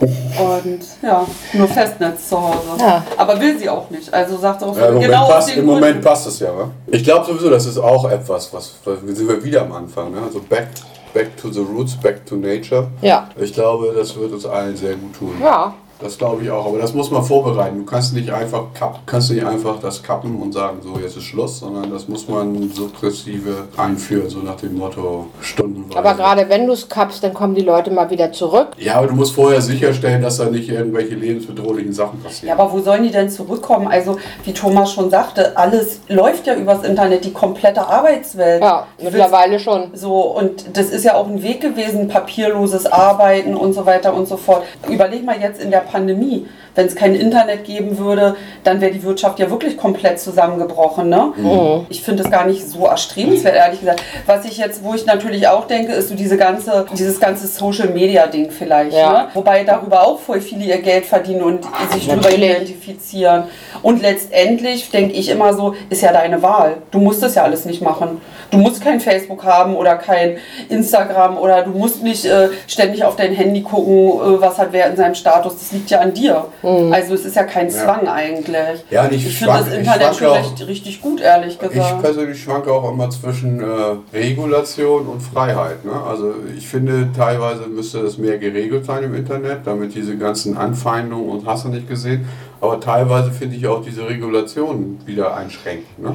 Und 0.00 0.80
ja, 1.02 1.26
nur 1.54 1.68
Festnetz 1.68 2.28
zu 2.28 2.40
Hause. 2.40 2.58
Ja. 2.78 3.02
Aber 3.16 3.40
will 3.40 3.58
sie 3.58 3.68
auch 3.68 3.88
nicht. 3.88 4.12
Also 4.12 4.36
sagt 4.36 4.62
auch 4.62 4.74
so, 4.74 4.80
Ja, 4.80 4.88
Im 4.88 4.94
Moment, 4.94 5.10
genau 5.10 5.24
aus 5.24 5.32
passt, 5.32 5.56
Im 5.56 5.66
Moment 5.66 6.02
passt 6.02 6.26
es 6.26 6.40
ja, 6.40 6.48
wa? 6.48 6.70
Ich 6.88 7.04
glaube 7.04 7.24
sowieso, 7.24 7.48
das 7.50 7.66
ist 7.66 7.78
auch 7.78 8.10
etwas, 8.10 8.52
was, 8.52 8.74
was 8.84 8.98
wir 9.02 9.14
sind 9.14 9.28
wir 9.28 9.42
wieder 9.42 9.62
am 9.62 9.72
Anfang, 9.72 10.12
ne? 10.12 10.18
Also 10.24 10.40
back, 10.48 10.68
back 11.14 11.36
to 11.36 11.50
the 11.50 11.60
roots, 11.60 11.96
back 11.96 12.26
to 12.26 12.36
nature. 12.36 12.88
Ja. 13.00 13.28
Ich 13.36 13.54
glaube, 13.54 13.94
das 13.96 14.14
wird 14.16 14.32
uns 14.32 14.44
allen 14.44 14.76
sehr 14.76 14.96
gut 14.96 15.14
tun. 15.14 15.32
Ja, 15.42 15.72
Das 15.98 16.18
glaube 16.18 16.42
ich 16.42 16.50
auch, 16.50 16.66
aber 16.66 16.78
das 16.78 16.92
muss 16.92 17.10
man 17.10 17.22
vorbereiten. 17.24 17.78
Du 17.78 17.84
kannst 17.84 18.12
nicht 18.14 18.30
einfach 18.30 18.64
kapp, 18.74 19.00
kannst 19.06 19.30
nicht 19.30 19.44
einfach 19.44 19.80
das 19.80 20.02
kappen 20.02 20.40
und 20.40 20.52
sagen, 20.52 20.78
so 20.82 21.00
jetzt 21.00 21.16
ist 21.16 21.24
Schluss, 21.24 21.60
sondern 21.60 21.90
das 21.90 22.06
muss 22.06 22.28
man 22.28 22.70
sukzessive 22.70 23.68
einführen, 23.76 24.28
so 24.28 24.40
nach 24.40 24.56
dem 24.56 24.76
Motto 24.76 25.26
stundenweise. 25.40 25.98
aber 25.98 26.14
gerade 26.14 26.48
wenn 26.48 26.66
du 26.66 26.74
es 26.74 26.88
kappst, 26.88 27.22
dann 27.22 27.32
kommen 27.32 27.54
die 27.54 27.62
Leute 27.62 27.90
mal 27.90 28.10
wieder 28.10 28.30
zurück. 28.32 28.68
Ja, 28.76 28.96
aber 28.96 29.06
du 29.06 29.14
musst 29.14 29.34
vorher 29.34 29.62
sicherstellen, 29.62 30.20
dass 30.20 30.36
da 30.36 30.50
nicht 30.50 30.68
irgendwelche 30.68 31.14
lebensbedrohlichen 31.14 31.94
Sachen 31.94 32.22
passieren. 32.22 32.48
Ja, 32.48 32.62
aber 32.62 32.72
wo 32.72 32.80
sollen 32.80 33.04
die 33.04 33.10
denn 33.10 33.30
zurückkommen? 33.30 33.88
Also, 33.88 34.18
wie 34.44 34.52
Thomas 34.52 34.92
schon 34.92 35.08
sagte, 35.08 35.56
alles 35.56 36.00
läuft 36.08 36.46
ja 36.46 36.54
übers 36.54 36.84
Internet, 36.84 37.24
die 37.24 37.32
komplette 37.32 37.86
Arbeitswelt. 37.86 38.62
Ja, 38.62 38.86
mittlerweile 39.02 39.58
schon. 39.58 39.90
So, 39.94 40.20
und 40.20 40.76
das 40.76 40.90
ist 40.90 41.04
ja 41.04 41.14
auch 41.14 41.26
ein 41.26 41.42
Weg 41.42 41.60
gewesen, 41.62 42.08
papierloses 42.08 42.86
Arbeiten 42.86 43.56
und 43.56 43.72
so 43.72 43.86
weiter 43.86 44.12
und 44.12 44.28
so 44.28 44.36
fort. 44.36 44.64
Überleg 44.88 45.24
mal 45.24 45.40
jetzt 45.40 45.60
in 45.60 45.70
der 45.70 45.85
Pandemie. 45.86 46.46
Wenn 46.76 46.86
es 46.86 46.94
kein 46.94 47.14
Internet 47.14 47.64
geben 47.64 47.98
würde, 47.98 48.36
dann 48.62 48.80
wäre 48.80 48.92
die 48.92 49.02
Wirtschaft 49.02 49.38
ja 49.40 49.50
wirklich 49.50 49.76
komplett 49.76 50.20
zusammengebrochen. 50.20 51.08
Ne? 51.08 51.32
Mhm. 51.36 51.86
Ich 51.88 52.02
finde 52.02 52.22
das 52.22 52.30
gar 52.30 52.46
nicht 52.46 52.68
so 52.68 52.86
erstrebenswert, 52.86 53.56
ehrlich 53.56 53.80
gesagt. 53.80 54.02
Was 54.26 54.44
ich 54.44 54.58
jetzt, 54.58 54.84
wo 54.84 54.94
ich 54.94 55.06
natürlich 55.06 55.48
auch 55.48 55.66
denke, 55.66 55.92
ist 55.92 56.10
so 56.10 56.14
diese 56.14 56.36
ganze, 56.36 56.86
dieses 56.92 57.18
ganze 57.18 57.46
Social 57.46 57.88
Media 57.88 58.26
Ding 58.26 58.50
vielleicht. 58.50 58.96
Ja. 58.96 59.12
Ne? 59.12 59.28
Wobei 59.34 59.64
darüber 59.64 60.06
auch 60.06 60.20
voll 60.20 60.40
viele 60.40 60.64
ihr 60.64 60.78
Geld 60.82 61.06
verdienen 61.06 61.42
und 61.42 61.64
sich 61.92 62.06
darüber 62.06 62.30
identifizieren. 62.30 63.44
Und 63.82 64.02
letztendlich 64.02 64.90
denke 64.90 65.14
ich 65.14 65.30
immer 65.30 65.54
so, 65.54 65.74
ist 65.88 66.02
ja 66.02 66.12
deine 66.12 66.42
Wahl. 66.42 66.78
Du 66.90 66.98
musst 66.98 67.22
das 67.22 67.34
ja 67.34 67.44
alles 67.44 67.64
nicht 67.64 67.80
machen. 67.80 68.20
Du 68.50 68.58
musst 68.58 68.82
kein 68.82 69.00
Facebook 69.00 69.44
haben 69.44 69.74
oder 69.76 69.96
kein 69.96 70.36
Instagram 70.68 71.38
oder 71.38 71.62
du 71.62 71.70
musst 71.70 72.02
nicht 72.02 72.24
äh, 72.26 72.48
ständig 72.66 73.04
auf 73.04 73.16
dein 73.16 73.32
Handy 73.32 73.62
gucken, 73.62 73.94
äh, 73.94 74.40
was 74.40 74.58
hat 74.58 74.68
wer 74.72 74.88
in 74.88 74.96
seinem 74.96 75.14
Status. 75.14 75.54
Das 75.58 75.72
liegt 75.72 75.90
ja 75.90 76.00
an 76.00 76.12
dir. 76.12 76.44
Also 76.92 77.14
es 77.14 77.24
ist 77.24 77.36
ja 77.36 77.44
kein 77.44 77.70
Zwang 77.70 78.08
eigentlich. 78.08 78.84
Ja, 78.90 79.04
und 79.04 79.12
ich 79.12 79.26
ich 79.26 79.38
finde 79.38 79.54
das 79.54 79.68
ich 79.68 79.74
Internet 79.78 80.14
schon 80.16 80.26
auch- 80.28 80.36
recht, 80.36 80.66
richtig 80.66 81.00
gut, 81.00 81.20
ehrlich 81.20 81.58
Ich 81.62 81.68
gesagt. 81.70 82.02
persönlich 82.02 82.42
schwanke 82.42 82.72
auch 82.72 82.90
immer 82.90 83.08
zwischen 83.10 83.60
äh, 83.60 83.64
Regulation 84.12 85.06
und 85.06 85.20
Freiheit. 85.20 85.84
Ne? 85.84 85.92
Also 85.92 86.34
ich 86.56 86.66
finde, 86.66 87.08
teilweise 87.16 87.66
müsste 87.68 88.02
das 88.02 88.18
mehr 88.18 88.38
geregelt 88.38 88.84
sein 88.84 89.04
im 89.04 89.14
Internet, 89.14 89.60
damit 89.66 89.94
diese 89.94 90.16
ganzen 90.16 90.56
Anfeindungen 90.56 91.28
und 91.30 91.46
hast 91.46 91.64
du 91.64 91.68
nicht 91.68 91.88
gesehen. 91.88 92.26
Aber 92.60 92.80
teilweise 92.80 93.30
finde 93.30 93.56
ich 93.56 93.66
auch 93.66 93.82
diese 93.82 94.08
Regulationen 94.08 94.98
wieder 95.06 95.36
einschränken. 95.36 96.02
Ne? 96.02 96.14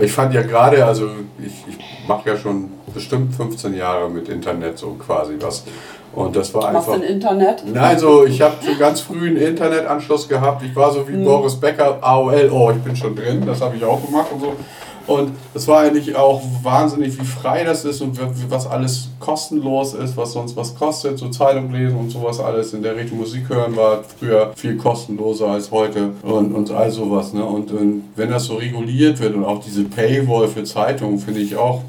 Ich 0.00 0.12
fand 0.12 0.34
ja 0.34 0.42
gerade, 0.42 0.84
also 0.84 1.08
ich, 1.38 1.64
ich 1.68 1.78
mache 2.08 2.30
ja 2.30 2.36
schon 2.36 2.70
bestimmt 2.92 3.34
15 3.34 3.74
Jahre 3.74 4.08
mit 4.08 4.28
Internet 4.28 4.78
so 4.78 4.94
quasi 4.94 5.34
was. 5.40 5.64
Und 6.14 6.34
das 6.34 6.54
war 6.54 6.68
einfach. 6.68 6.94
ein 6.94 7.02
Internet? 7.02 7.62
Nein, 7.66 7.98
so 7.98 8.24
ich 8.24 8.40
habe 8.40 8.54
schon 8.64 8.78
ganz 8.78 9.00
früh 9.00 9.28
einen 9.28 9.36
Internetanschluss 9.36 10.26
gehabt. 10.28 10.62
Ich 10.62 10.74
war 10.74 10.90
so 10.90 11.06
wie 11.06 11.16
Boris 11.22 11.56
Becker, 11.56 11.98
AOL, 12.00 12.50
oh, 12.50 12.70
ich 12.70 12.82
bin 12.82 12.96
schon 12.96 13.14
drin, 13.14 13.44
das 13.44 13.60
habe 13.60 13.76
ich 13.76 13.84
auch 13.84 14.02
gemacht 14.04 14.28
und 14.32 14.40
so. 14.40 14.52
Und 15.06 15.32
es 15.54 15.68
war 15.68 15.80
eigentlich 15.80 16.16
auch 16.16 16.42
wahnsinnig, 16.62 17.20
wie 17.20 17.24
frei 17.24 17.64
das 17.64 17.84
ist 17.84 18.00
und 18.00 18.18
was 18.50 18.66
alles 18.66 19.08
kostenlos 19.20 19.94
ist, 19.94 20.16
was 20.16 20.32
sonst 20.32 20.56
was 20.56 20.74
kostet, 20.74 21.18
so 21.18 21.28
Zeitung 21.28 21.72
lesen 21.72 21.96
und 21.96 22.10
sowas 22.10 22.40
alles 22.40 22.74
in 22.74 22.82
der 22.82 22.96
Richtung 22.96 23.18
Musik 23.18 23.48
hören 23.48 23.76
war 23.76 24.02
früher 24.18 24.52
viel 24.56 24.76
kostenloser 24.76 25.48
als 25.48 25.70
heute 25.70 26.10
und, 26.22 26.52
und 26.52 26.70
all 26.70 26.90
sowas. 26.90 27.32
Ne? 27.32 27.44
Und, 27.44 27.70
ähm, 27.70 28.04
wenn 28.16 28.30
das 28.30 28.44
so 28.44 28.56
reguliert 28.56 29.20
wird 29.20 29.34
und 29.34 29.44
auch 29.44 29.62
diese 29.62 29.84
Paywall 29.84 30.48
für 30.48 30.64
Zeitungen 30.64 31.18
finde 31.18 31.40
ich 31.40 31.56
auch 31.56 31.82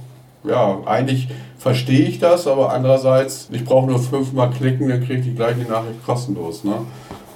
ja, 0.48 0.80
eigentlich 0.86 1.28
verstehe 1.58 2.08
ich 2.08 2.20
das, 2.20 2.48
aber 2.48 2.72
andererseits, 2.72 3.50
ich 3.52 3.66
brauche 3.66 3.88
nur 3.88 4.00
fünfmal 4.00 4.52
klicken, 4.52 4.90
dann 4.90 5.04
kriege 5.04 5.20
ich 5.20 5.26
die 5.26 5.36
gleiche 5.36 5.62
Nachricht 5.62 6.06
kostenlos. 6.06 6.64
Ne? 6.64 6.76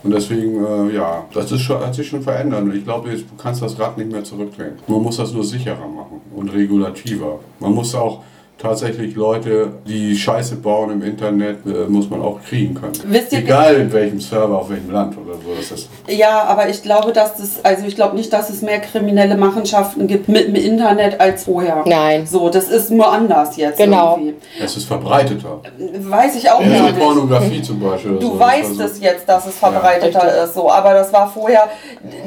Und 0.04 0.12
deswegen, 0.12 0.64
äh, 0.66 0.96
ja, 0.96 1.26
das 1.34 1.52
ist 1.52 1.62
schon, 1.62 1.80
hat 1.80 1.94
sich 1.94 2.08
schon 2.08 2.22
verändert. 2.24 2.64
Und 2.64 2.76
ich 2.76 2.84
glaube, 2.84 3.10
jetzt- 3.10 3.24
du 3.24 3.36
kannst 3.38 3.62
das 3.62 3.78
Rad 3.80 3.98
nicht 3.98 4.12
mehr 4.12 4.24
zurückdrehen. 4.24 4.74
Man 4.88 5.02
muss 5.04 5.18
das 5.18 5.32
nur 5.32 5.44
sicherer 5.44 5.88
machen 5.88 6.22
und 6.36 6.50
regulativer. 6.54 7.40
Man 7.60 7.74
muss 7.76 7.94
auch 7.94 8.24
tatsächlich 8.62 9.16
Leute, 9.16 9.70
die 9.88 10.16
Scheiße 10.16 10.58
bauen 10.58 10.92
im 10.92 11.02
Internet, 11.04 11.66
äh, 11.66 11.90
muss 11.90 12.10
man 12.10 12.22
auch 12.22 12.40
kriegen 12.48 12.76
können. 12.76 12.94
Wisst 13.06 13.32
ihr- 13.34 13.40
Egal 13.40 13.76
in 13.76 13.92
welchem 13.92 14.20
Server, 14.20 14.58
auf 14.60 14.70
welchem 14.70 14.92
Land 14.92 15.18
oder 15.18 15.34
so 15.36 15.54
das 15.58 15.72
ist. 15.72 15.90
Ja, 16.08 16.44
aber 16.44 16.70
ich 16.70 16.84
glaube, 16.84 17.12
dass 17.12 17.38
das, 17.38 17.64
also 17.64 17.86
ich 17.86 17.96
glaube 17.96 18.16
nicht, 18.16 18.32
dass 18.32 18.50
es 18.50 18.62
mehr 18.62 18.80
kriminelle 18.80 19.36
Machenschaften 19.36 20.06
gibt 20.08 20.28
mit 20.30 20.48
dem 20.48 20.56
Internet 20.56 21.20
als 21.20 21.46
vorher. 21.46 21.84
Nein. 21.86 22.28
So, 22.28 22.50
das 22.50 22.70
ist 22.70 22.92
nur 22.92 23.12
anders 23.12 23.58
jetzt. 23.58 23.78
Genau. 23.78 24.18
Irgendwie. 24.18 24.36
Es 24.64 24.78
ist 24.78 24.86
verbreiteter. 24.86 25.62
Weiß 26.00 26.36
ich 26.36 26.50
auch 26.52 26.62
Ja, 26.62 26.78
so 26.78 26.84
nicht. 26.84 27.00
Pornografie 27.00 27.62
zum 27.64 27.80
Beispiel. 27.80 28.12
so. 28.14 28.20
Du 28.20 28.30
Das 28.38 28.40
weißt 28.40 28.80
war 28.80 28.88
so- 28.88 28.94
es 28.94 29.02
jetzt, 29.02 29.28
dass 29.28 29.48
es 29.48 29.56
verbreiteter 29.58 30.28
Ja. 30.38 30.44
ist, 30.44 30.54
so. 30.54 30.70
Aber 30.72 30.94
das 30.94 31.12
war 31.12 31.28
vorher, 31.30 31.68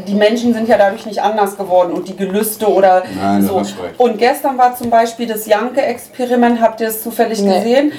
die 0.08 0.14
Menschen 0.14 0.52
sind 0.52 0.68
ja 0.68 0.76
dadurch 0.78 1.06
nicht 1.06 1.22
anders 1.22 1.56
geworden 1.56 1.92
und 1.92 2.08
die 2.08 2.16
Gelüste 2.16 2.66
oder 2.66 3.02
Nein, 3.20 3.46
so. 3.46 3.60
hast 3.60 3.74
recht. 3.80 3.94
Und 3.98 4.18
gestern 4.18 4.58
war 4.58 4.74
zum 4.74 4.90
Beispiel 4.90 5.26
das 5.26 5.46
Janke-Experiment, 5.46 6.23
habt 6.60 6.80
ihr 6.80 6.88
es 6.88 7.02
zufällig 7.02 7.40
Nee. 7.40 7.58
gesehen? 7.58 7.92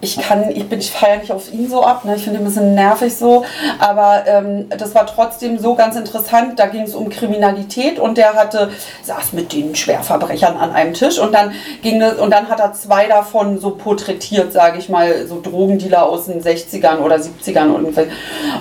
Ich 0.00 0.16
kann, 0.20 0.50
ich 0.50 0.68
bin, 0.68 0.78
ich 0.80 0.90
feiere 0.90 1.18
nicht 1.18 1.32
auf 1.32 1.52
ihn 1.52 1.68
so 1.68 1.82
ab, 1.84 2.04
ne? 2.04 2.16
ich 2.16 2.24
finde 2.24 2.38
ihn 2.38 2.42
ein 2.42 2.48
bisschen 2.48 2.74
nervig 2.74 3.14
so, 3.16 3.44
aber 3.78 4.24
ähm, 4.26 4.68
das 4.70 4.94
war 4.94 5.06
trotzdem 5.06 5.58
so 5.58 5.74
ganz 5.74 5.96
interessant. 5.96 6.58
Da 6.58 6.66
ging 6.66 6.82
es 6.82 6.94
um 6.94 7.08
Kriminalität 7.08 7.98
und 7.98 8.18
der 8.18 8.34
hatte, 8.34 8.70
saß 9.02 9.32
mit 9.32 9.52
den 9.52 9.74
Schwerverbrechern 9.74 10.56
an 10.56 10.72
einem 10.72 10.94
Tisch 10.94 11.18
und 11.18 11.32
dann 11.32 11.52
ging 11.82 12.00
es, 12.02 12.14
und 12.18 12.30
dann 12.30 12.48
hat 12.48 12.60
er 12.60 12.72
zwei 12.72 13.06
davon 13.06 13.58
so 13.58 13.70
porträtiert, 13.70 14.52
sage 14.52 14.78
ich 14.78 14.88
mal, 14.88 15.26
so 15.26 15.40
Drogendealer 15.40 16.06
aus 16.08 16.26
den 16.26 16.42
60ern 16.42 16.98
oder 16.98 17.16
70ern 17.16 17.72
irgendwie. 17.72 18.06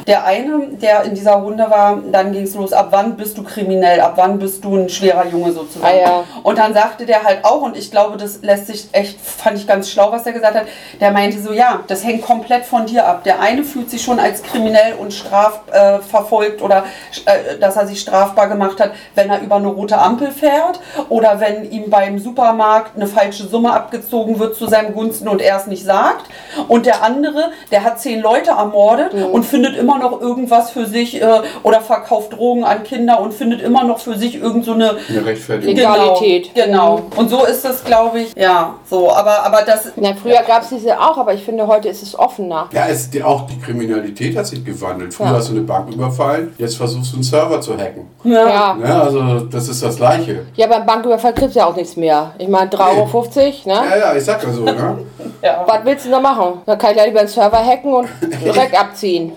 Der 0.07 0.26
eine, 0.26 0.67
der 0.82 1.03
in 1.03 1.15
dieser 1.15 1.34
Runde 1.34 1.69
war, 1.69 1.99
dann 2.11 2.32
ging 2.32 2.43
es 2.43 2.55
los, 2.55 2.74
ab 2.74 2.88
wann 2.91 3.15
bist 3.17 3.38
du 3.38 3.43
kriminell, 3.43 3.99
ab 3.99 4.13
wann 4.15 4.39
bist 4.39 4.63
du 4.63 4.76
ein 4.78 4.89
schwerer 4.89 5.26
Junge 5.28 5.51
sozusagen. 5.51 5.93
Ah, 5.93 5.99
ja. 6.01 6.24
Und 6.43 6.57
dann 6.57 6.74
sagte 6.74 7.05
der 7.05 7.24
halt 7.24 7.43
auch, 7.43 7.61
und 7.61 7.78
ich 7.78 7.91
glaube, 7.91 8.17
das 8.17 8.39
lässt 8.41 8.67
sich 8.67 8.89
echt, 8.91 9.11
fand 9.18 9.57
ich 9.57 9.68
ganz 9.68 9.89
schlau, 9.89 10.12
was 10.12 10.24
der 10.24 10.34
gesagt 10.34 10.55
hat, 10.55 10.66
der 10.99 11.12
meinte 11.12 11.41
so, 11.41 11.53
ja, 11.53 11.82
das 11.88 12.03
hängt 12.03 12.24
komplett 12.24 12.66
von 12.66 12.86
dir 12.86 13.05
ab. 13.05 13.24
Der 13.24 13.39
eine 13.39 13.64
fühlt 13.64 13.89
sich 13.89 14.01
schon 14.01 14.20
als 14.20 14.43
kriminell 14.43 14.95
und 14.99 15.14
strafverfolgt 15.14 16.62
äh, 16.62 16.64
oder 16.64 16.86
äh, 17.26 17.57
dass 17.59 17.76
er 17.76 17.88
sich 17.88 17.99
strafbar 17.99 18.47
gemacht 18.47 18.80
hat, 18.80 18.91
wenn 19.16 19.30
er 19.30 19.41
über 19.41 19.55
eine 19.55 19.68
rote 19.68 19.97
Ampel 19.97 20.32
fährt 20.32 20.80
oder 21.09 21.39
wenn 21.39 21.70
ihm 21.72 21.89
beim 21.89 22.20
Supermarkt 22.20 22.95
eine 22.95 23.07
falsche 23.07 23.47
Summe 23.47 23.74
abgezogen 23.74 24.39
wird 24.39 24.55
zu 24.55 24.68
seinem 24.68 24.93
Gunsten 24.93 25.28
und 25.28 25.41
er 25.41 25.57
es 25.57 25.68
nicht 25.68 25.84
sagt. 25.84 26.26
Und 26.68 26.86
der 26.86 27.03
andere, 27.03 27.51
der 27.72 27.84
hat 27.84 27.99
zehn 27.99 28.22
Leute 28.22 28.51
ermordet 28.51 29.14
und 29.14 29.43
findet 29.45 29.78
immer 29.78 29.97
noch 29.97 30.22
irgendwas 30.22 30.72
für 30.72 30.86
sich 30.86 31.22
äh, 31.22 31.41
oder 31.64 31.82
verkauft 31.82 32.34
Drogen 32.34 32.64
an 32.64 32.84
Kinder 32.84 33.20
und 33.20 33.34
findet 33.34 33.62
immer 33.62 33.84
noch 33.84 33.99
für 33.99 34.18
sich 34.18 34.36
irgend 34.36 34.66
so 34.66 34.74
eine 34.74 34.97
Eine 35.09 35.26
Rechtfertigung. 35.26 35.76
Legalität. 35.76 36.53
Genau, 36.53 36.97
genau. 36.97 37.01
Und 37.16 37.30
so 37.30 37.45
ist 37.45 37.66
es, 37.66 37.84
glaube 37.84 38.22
ich. 38.22 38.34
Ja, 38.36 38.76
so. 38.89 39.01
Aber, 39.10 39.43
aber 39.45 39.62
das. 39.66 39.91
Na, 39.95 40.14
früher 40.14 40.41
gab 40.45 40.64
es 40.64 40.70
diese 40.70 40.99
auch, 40.99 41.18
aber 41.18 41.34
ich 41.34 41.43
finde, 41.43 41.66
heute 41.66 41.88
ist 41.89 42.04
es 42.04 42.18
offener. 42.18 42.68
Ja, 42.74 42.88
es, 42.88 43.10
die, 43.10 43.24
auch 43.24 43.47
die 43.47 43.60
Kriminalität 43.60 44.36
hat 44.38 44.45
sich 44.47 44.64
gewandelt. 44.64 45.14
Früher 45.14 45.28
Ja. 45.28 45.34
hast 45.34 45.49
du 45.49 45.54
eine 45.54 45.62
Bank 45.62 45.93
überfallen, 45.93 46.54
jetzt 46.58 46.78
versuchst 46.78 47.12
du 47.12 47.16
einen 47.18 47.24
Server 47.24 47.62
zu 47.62 47.78
hacken. 47.78 48.08
Ja. 48.24 48.47
Ja. 48.49 48.74
Ne, 48.76 49.02
also 49.02 49.39
das 49.41 49.68
ist 49.70 49.82
das 49.84 49.95
Gleiche. 49.95 50.45
Ja, 50.56 50.68
beim 50.68 50.86
Banküberfall 50.86 51.34
kriegst 51.34 51.56
du 51.56 51.60
ja 51.60 51.66
auch 51.68 51.76
nichts 51.76 51.95
mehr. 51.95 52.34
Ich 52.38 52.47
meine, 52.47 52.70
3,50 52.70 52.78
Euro, 52.97 53.28
ne? 53.36 53.54
Ja, 53.66 53.97
ja, 53.97 54.16
ich 54.16 54.24
sag 54.24 54.43
ja 54.43 54.52
so, 54.52 54.64
ne? 54.64 54.97
ja. 55.41 55.64
Was 55.68 55.80
willst 55.86 56.06
du 56.06 56.10
da 56.12 56.20
machen? 56.20 56.62
Dann 56.66 56.78
kann 56.78 56.91
ich 56.91 56.97
ja 56.97 57.06
lieber 57.06 57.20
einen 57.20 57.30
Server 57.30 57.58
hacken 57.66 57.93
und 57.93 58.08
direkt 58.43 58.80
abziehen. 58.80 59.32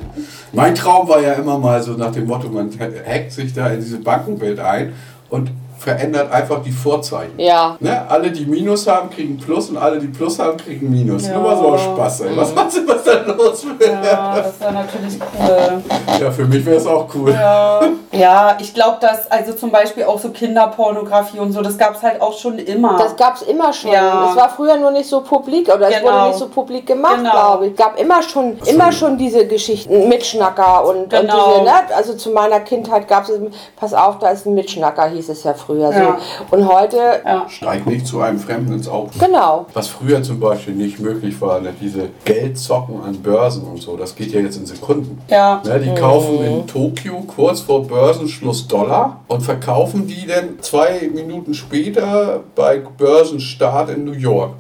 Mein 0.53 0.75
Traum 0.75 1.09
war 1.09 1.21
ja 1.21 1.33
immer 1.33 1.59
mal 1.59 1.83
so 1.83 1.93
nach 1.93 2.13
dem 2.13 2.27
Motto, 2.27 2.49
man 2.49 2.71
hackt 3.07 3.33
sich 3.33 3.53
da 3.53 3.69
in 3.69 3.81
diese 3.81 3.99
Bankenwelt 3.99 4.61
ein 4.61 4.93
und 5.31 5.51
verändert 5.85 6.33
einfach 6.33 6.63
die 6.63 6.73
Vorzeichen. 6.73 7.39
Ja. 7.39 7.77
Ne? 7.79 8.03
Alle, 8.09 8.31
die 8.31 8.47
Minus 8.47 8.87
haben, 8.87 9.11
kriegen 9.11 9.37
Plus 9.39 9.69
und 9.69 9.77
alle, 9.77 9.99
die 9.99 10.07
Plus 10.07 10.39
haben, 10.39 10.57
kriegen 10.57 10.91
Minus. 10.91 11.27
Ja. 11.27 11.35
Nur 11.35 11.43
mal 11.43 11.57
so 11.59 11.69
aus 11.69 11.83
Spaß, 11.83 12.21
ey. 12.23 12.37
Was 12.37 12.55
meinst 12.55 12.79
du, 12.79 12.89
was 12.89 13.05
da 13.05 13.13
los 13.33 13.67
wird? 13.67 13.83
Ja, 13.83 14.03
Ja, 14.03 14.37
das 14.41 14.61
wäre 14.61 14.73
natürlich 14.73 15.19
cool. 15.21 16.33
für 16.33 16.45
mich 16.47 16.65
wäre 16.65 16.77
es 16.79 16.87
auch 16.87 17.07
cool. 17.15 17.33
Ja, 17.33 17.81
ja 18.13 18.57
ich 18.59 18.73
glaube, 18.73 18.97
dass 19.03 19.31
also 19.31 19.53
zum 19.53 19.71
Beispiel 19.71 20.05
auch 20.05 20.19
so 20.19 20.31
Kinderpornografie 20.31 21.39
und 21.39 21.53
so, 21.53 21.61
das 21.61 21.77
gab 21.77 21.97
es 21.97 22.03
halt 22.03 22.21
auch 22.23 22.37
schon 22.37 22.59
immer. 22.59 22.97
Das 22.97 23.15
gab 23.17 23.37
es 23.37 23.43
immer 23.43 23.71
schon. 23.75 23.93
Ja. 23.93 24.31
Es 24.31 24.37
war 24.37 24.49
früher 24.49 24.79
nur 24.79 24.91
nicht 24.91 25.09
so 25.09 25.21
publik 25.21 25.69
oder 25.69 25.89
es 25.89 25.99
Genau. 26.01 26.13
wurde 26.13 26.29
nicht 26.29 26.39
so 26.39 26.49
publik 26.49 26.87
gemacht, 26.87 27.17
Genau. 27.19 27.31
glaube 27.31 27.67
ich. 27.67 27.73
Es 27.73 27.79
gab 27.79 28.01
immer 28.01 28.23
schon, 28.23 28.57
immer 28.65 28.91
schon 28.91 29.19
diese 29.19 29.47
Geschichten, 29.47 30.09
Mitschnacker 30.09 30.87
und, 30.87 31.11
Genau. 31.11 31.21
und 31.21 31.55
diese, 31.57 31.65
ne? 31.65 31.95
also 31.95 32.15
zu 32.15 32.31
meiner 32.31 32.61
Kindheit 32.61 33.07
gab 33.07 33.29
es, 33.29 33.39
pass 33.77 33.93
auf, 33.93 34.19
da 34.19 34.31
ist 34.31 34.47
ein 34.47 34.55
Mitschnacker, 34.55 35.09
hieß 35.09 35.29
es 35.29 35.45
ja 35.45 35.53
früher 35.53 35.74
Ja. 35.81 36.19
so. 36.51 36.57
Und 36.57 36.69
heute, 36.69 36.97
ja. 37.25 37.47
Steig 37.49 37.87
nicht 37.87 38.07
zu 38.07 38.21
einem 38.21 38.39
Fremden 38.39 38.73
ins 38.75 38.89
Auto. 38.89 39.11
genau. 39.19 39.67
Was 39.75 39.89
früher 39.89 40.23
zum 40.23 40.41
Beispiel 40.41 40.75
nicht 40.75 41.01
möglich 41.01 41.41
war, 41.41 41.61
ne, 41.61 41.75
diese 41.81 42.09
Geldzocken 42.25 43.03
an 43.03 43.17
Börsen 43.23 43.65
und 43.65 43.83
so, 43.83 43.97
das 43.97 44.15
geht 44.15 44.33
ja 44.33 44.41
jetzt 44.41 44.57
in 44.57 44.67
Sekunden. 44.67 45.21
Ja. 45.29 45.63
Ne, 45.65 45.81
die 45.81 45.95
kaufen 46.01 46.45
in 46.45 46.67
Tokio 46.67 47.23
kurz 47.27 47.61
vor 47.61 47.87
Börsenschluss 47.87 48.67
Dollar 48.69 49.21
und 49.29 49.43
verkaufen 49.43 50.07
die 50.07 50.27
dann 50.27 50.61
zwei 50.61 51.11
Minuten 51.13 51.55
später 51.55 52.41
bei 52.55 52.79
Börsenstart 52.79 53.91
in 53.91 54.05
New 54.05 54.13
York. 54.13 54.53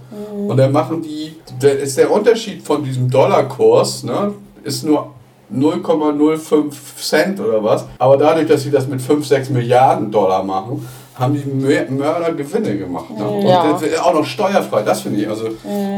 Und 0.49 0.57
dann 0.57 0.73
machen 0.73 1.03
die, 1.03 1.37
der 1.63 1.79
ist 1.79 1.97
der 1.97 2.11
Unterschied 2.11 2.63
von 2.63 2.83
diesem 2.85 3.11
Dollarkurs, 3.11 4.05
ne, 4.05 4.35
ist 4.63 4.85
nur 4.85 5.11
0,05 5.53 6.73
Cent 6.97 7.41
oder 7.41 7.63
was. 7.63 7.87
Aber 7.99 8.17
dadurch, 8.17 8.49
dass 8.49 8.63
sie 8.63 8.71
das 8.71 8.87
mit 8.87 9.01
5, 9.01 9.27
6 9.27 9.51
Milliarden 9.51 10.11
Dollar 10.11 10.43
machen, 10.43 10.87
haben 11.17 11.35
die 11.35 11.45
Mör- 11.49 11.89
Mörder 11.91 12.33
Gewinne 12.33 12.77
gemacht. 12.77 13.11
Ne? 13.17 13.25
Und 13.25 13.43
Ja. 13.47 13.73
das 13.73 13.83
ist 13.83 14.01
auch 14.03 14.15
noch 14.15 14.25
steuerfrei. 14.25 14.83
Das 14.83 15.03
finde 15.03 15.21
ich. 15.21 15.29
Also 15.29 15.47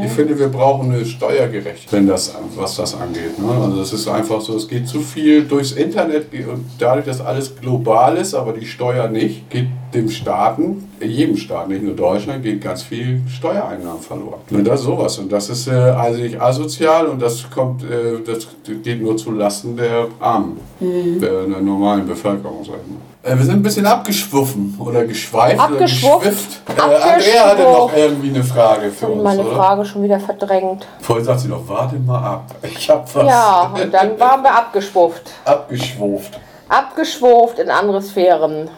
ich 0.05 0.11
finde, 0.11 0.37
wir 0.37 0.47
brauchen 0.49 0.91
eine 0.91 1.03
Steuergerecht, 1.05 1.91
wenn 1.91 2.05
das, 2.07 2.35
was 2.55 2.75
das 2.75 2.93
angeht. 2.93 3.39
Ne? 3.39 3.49
Also 3.63 3.81
es 3.81 3.93
ist 3.93 4.07
einfach 4.07 4.41
so, 4.41 4.55
es 4.55 4.67
geht 4.67 4.87
zu 4.87 4.99
viel 4.99 5.45
durchs 5.45 5.71
Internet 5.71 6.27
und 6.33 6.65
dadurch, 6.77 7.05
dass 7.05 7.19
alles 7.21 7.55
global 7.59 8.17
ist, 8.17 8.35
aber 8.35 8.53
die 8.53 8.65
Steuer 8.65 9.07
nicht, 9.07 9.49
geht 9.49 9.67
dem 9.93 10.09
Staaten, 10.09 10.87
jedem 11.01 11.37
Staat, 11.37 11.69
nicht 11.69 11.81
nur 11.81 11.95
Deutschland, 11.95 12.43
geht 12.43 12.61
ganz 12.61 12.83
viel 12.83 13.21
Steuereinnahmen 13.27 14.01
verloren. 14.01 14.41
Nur 14.49 14.61
das 14.61 14.81
sowas. 14.81 15.17
Und 15.17 15.31
das 15.31 15.49
ist 15.49 15.67
äh, 15.67 15.71
also 15.71 16.21
nicht 16.21 16.39
asozial 16.39 17.07
und 17.07 17.21
das 17.21 17.49
kommt, 17.49 17.83
äh, 17.83 18.21
das 18.25 18.47
geht 18.83 19.01
nur 19.01 19.17
zu 19.17 19.31
Lasten 19.31 19.75
der 19.77 20.07
Armen, 20.19 20.59
der, 20.79 21.43
der 21.45 21.61
normalen 21.61 22.05
Bevölkerung, 22.05 22.63
sag 22.63 22.75
ich 22.85 22.91
mal. 22.91 22.99
Äh, 23.27 23.37
wir 23.37 23.45
sind 23.45 23.55
ein 23.55 23.63
bisschen 23.63 23.85
abgeschwuffen 23.85 24.75
oder 24.79 25.03
geschweift 25.05 25.59
Abgeschwuft. 25.59 26.15
oder 26.15 26.29
geschwifft. 26.31 26.61
Äh, 26.77 26.81
Andrea 26.81 27.45
hatte 27.49 27.63
noch 27.63 27.91
irgendwie 27.95 28.29
eine 28.29 28.43
Frage 28.43 28.89
für 28.91 29.07
Und 29.07 29.13
uns, 29.19 29.23
meine 29.23 29.41
oder? 29.43 29.55
Frage 29.55 29.85
schon 29.85 30.03
wieder 30.03 30.19
verdrängt. 30.19 30.85
Vorhin 31.01 31.25
sagt 31.25 31.41
sie 31.41 31.47
noch, 31.49 31.67
warte 31.67 31.95
mal 31.97 32.23
ab. 32.23 32.55
Ich 32.61 32.89
hab 32.89 33.13
was 33.13 33.25
Ja, 33.27 33.71
und 33.73 33.93
dann 33.93 34.17
waren 34.19 34.43
wir 34.43 34.53
abgeschwuft. 34.55 35.31
abgeschwuft. 35.45 36.39
Abgeschwuft 36.69 37.59
in 37.59 37.69
andere 37.69 38.01
Sphären. 38.01 38.69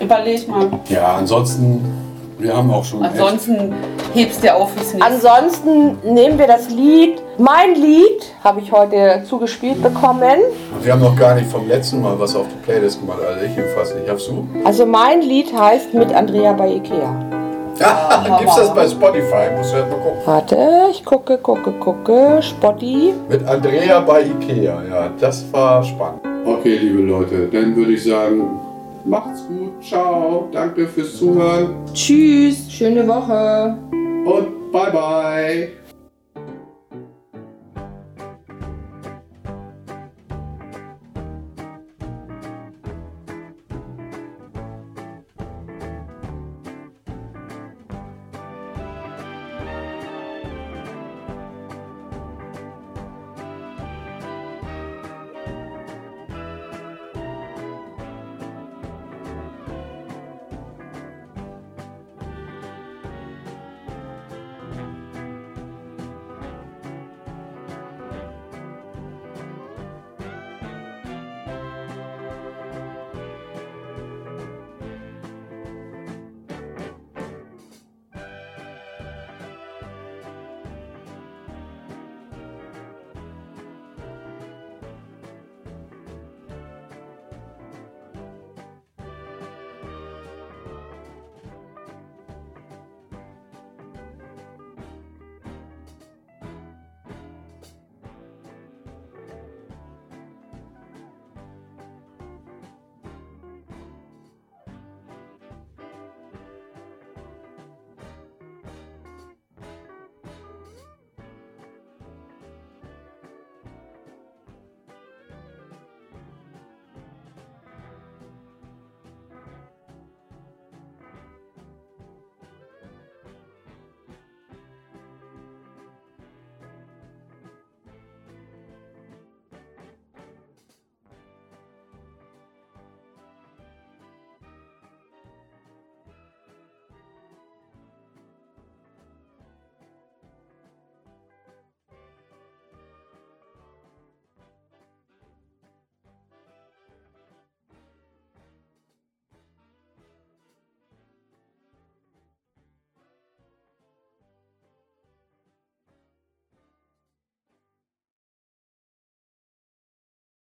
Überleg 0.00 0.48
mal. 0.48 0.68
Ja, 0.88 1.14
ansonsten, 1.16 2.11
wir 2.42 2.56
haben 2.56 2.70
auch 2.70 2.84
schon. 2.84 3.02
Ansonsten 3.02 3.72
hebst 4.14 4.42
du 4.42 4.54
auf 4.54 4.72
fürs 4.72 4.94
nächste. 4.94 5.12
Ansonsten 5.12 5.98
nehmen 6.02 6.38
wir 6.38 6.46
das 6.46 6.68
Lied. 6.70 7.22
Mein 7.38 7.74
Lied 7.74 8.22
habe 8.44 8.60
ich 8.60 8.72
heute 8.72 9.22
zugespielt 9.28 9.82
bekommen. 9.82 10.22
Echt, 10.22 10.84
wir 10.84 10.92
haben 10.92 11.00
noch 11.02 11.16
gar 11.16 11.34
nicht 11.34 11.50
vom 11.50 11.66
letzten 11.68 12.02
Mal 12.02 12.18
was 12.18 12.34
auf 12.36 12.46
die 12.48 12.64
Playlist 12.64 13.00
gemacht. 13.00 13.18
Also 13.26 13.44
ich 13.44 13.56
jedenfalls 13.56 13.94
nicht. 13.94 14.08
Habst 14.08 14.28
du? 14.28 14.46
Also 14.64 14.86
mein 14.86 15.22
Lied 15.22 15.52
heißt 15.56 15.94
Mit 15.94 16.12
Andrea 16.14 16.52
bei 16.52 16.74
Ikea. 16.74 17.14
Ja, 17.78 18.36
gibt's 18.38 18.56
das 18.56 18.74
bei 18.74 18.86
Spotify? 18.86 19.56
Musst 19.56 19.72
du 19.72 19.76
erst 19.78 19.90
mal 19.90 19.98
gucken. 19.98 20.20
Warte, 20.24 20.56
ich 20.90 21.04
gucke, 21.04 21.38
gucke, 21.38 21.72
gucke. 21.72 22.42
Spotti. 22.42 23.14
Mit 23.28 23.46
Andrea 23.46 24.00
bei 24.00 24.22
Ikea. 24.22 24.82
Ja, 24.90 25.10
das 25.18 25.44
war 25.52 25.82
spannend. 25.82 26.20
Okay, 26.44 26.76
liebe 26.76 27.02
Leute, 27.02 27.48
dann 27.52 27.74
würde 27.76 27.92
ich 27.92 28.04
sagen, 28.04 28.60
macht's 29.04 29.46
gut. 29.46 29.61
Ciao. 29.82 30.48
Danke 30.52 30.86
fürs 30.86 31.18
Zuhören. 31.18 31.74
Tschüss. 31.92 32.70
Schöne 32.70 33.06
Woche. 33.06 33.76
Und 34.24 34.72
bye 34.72 34.90
bye. 34.92 35.68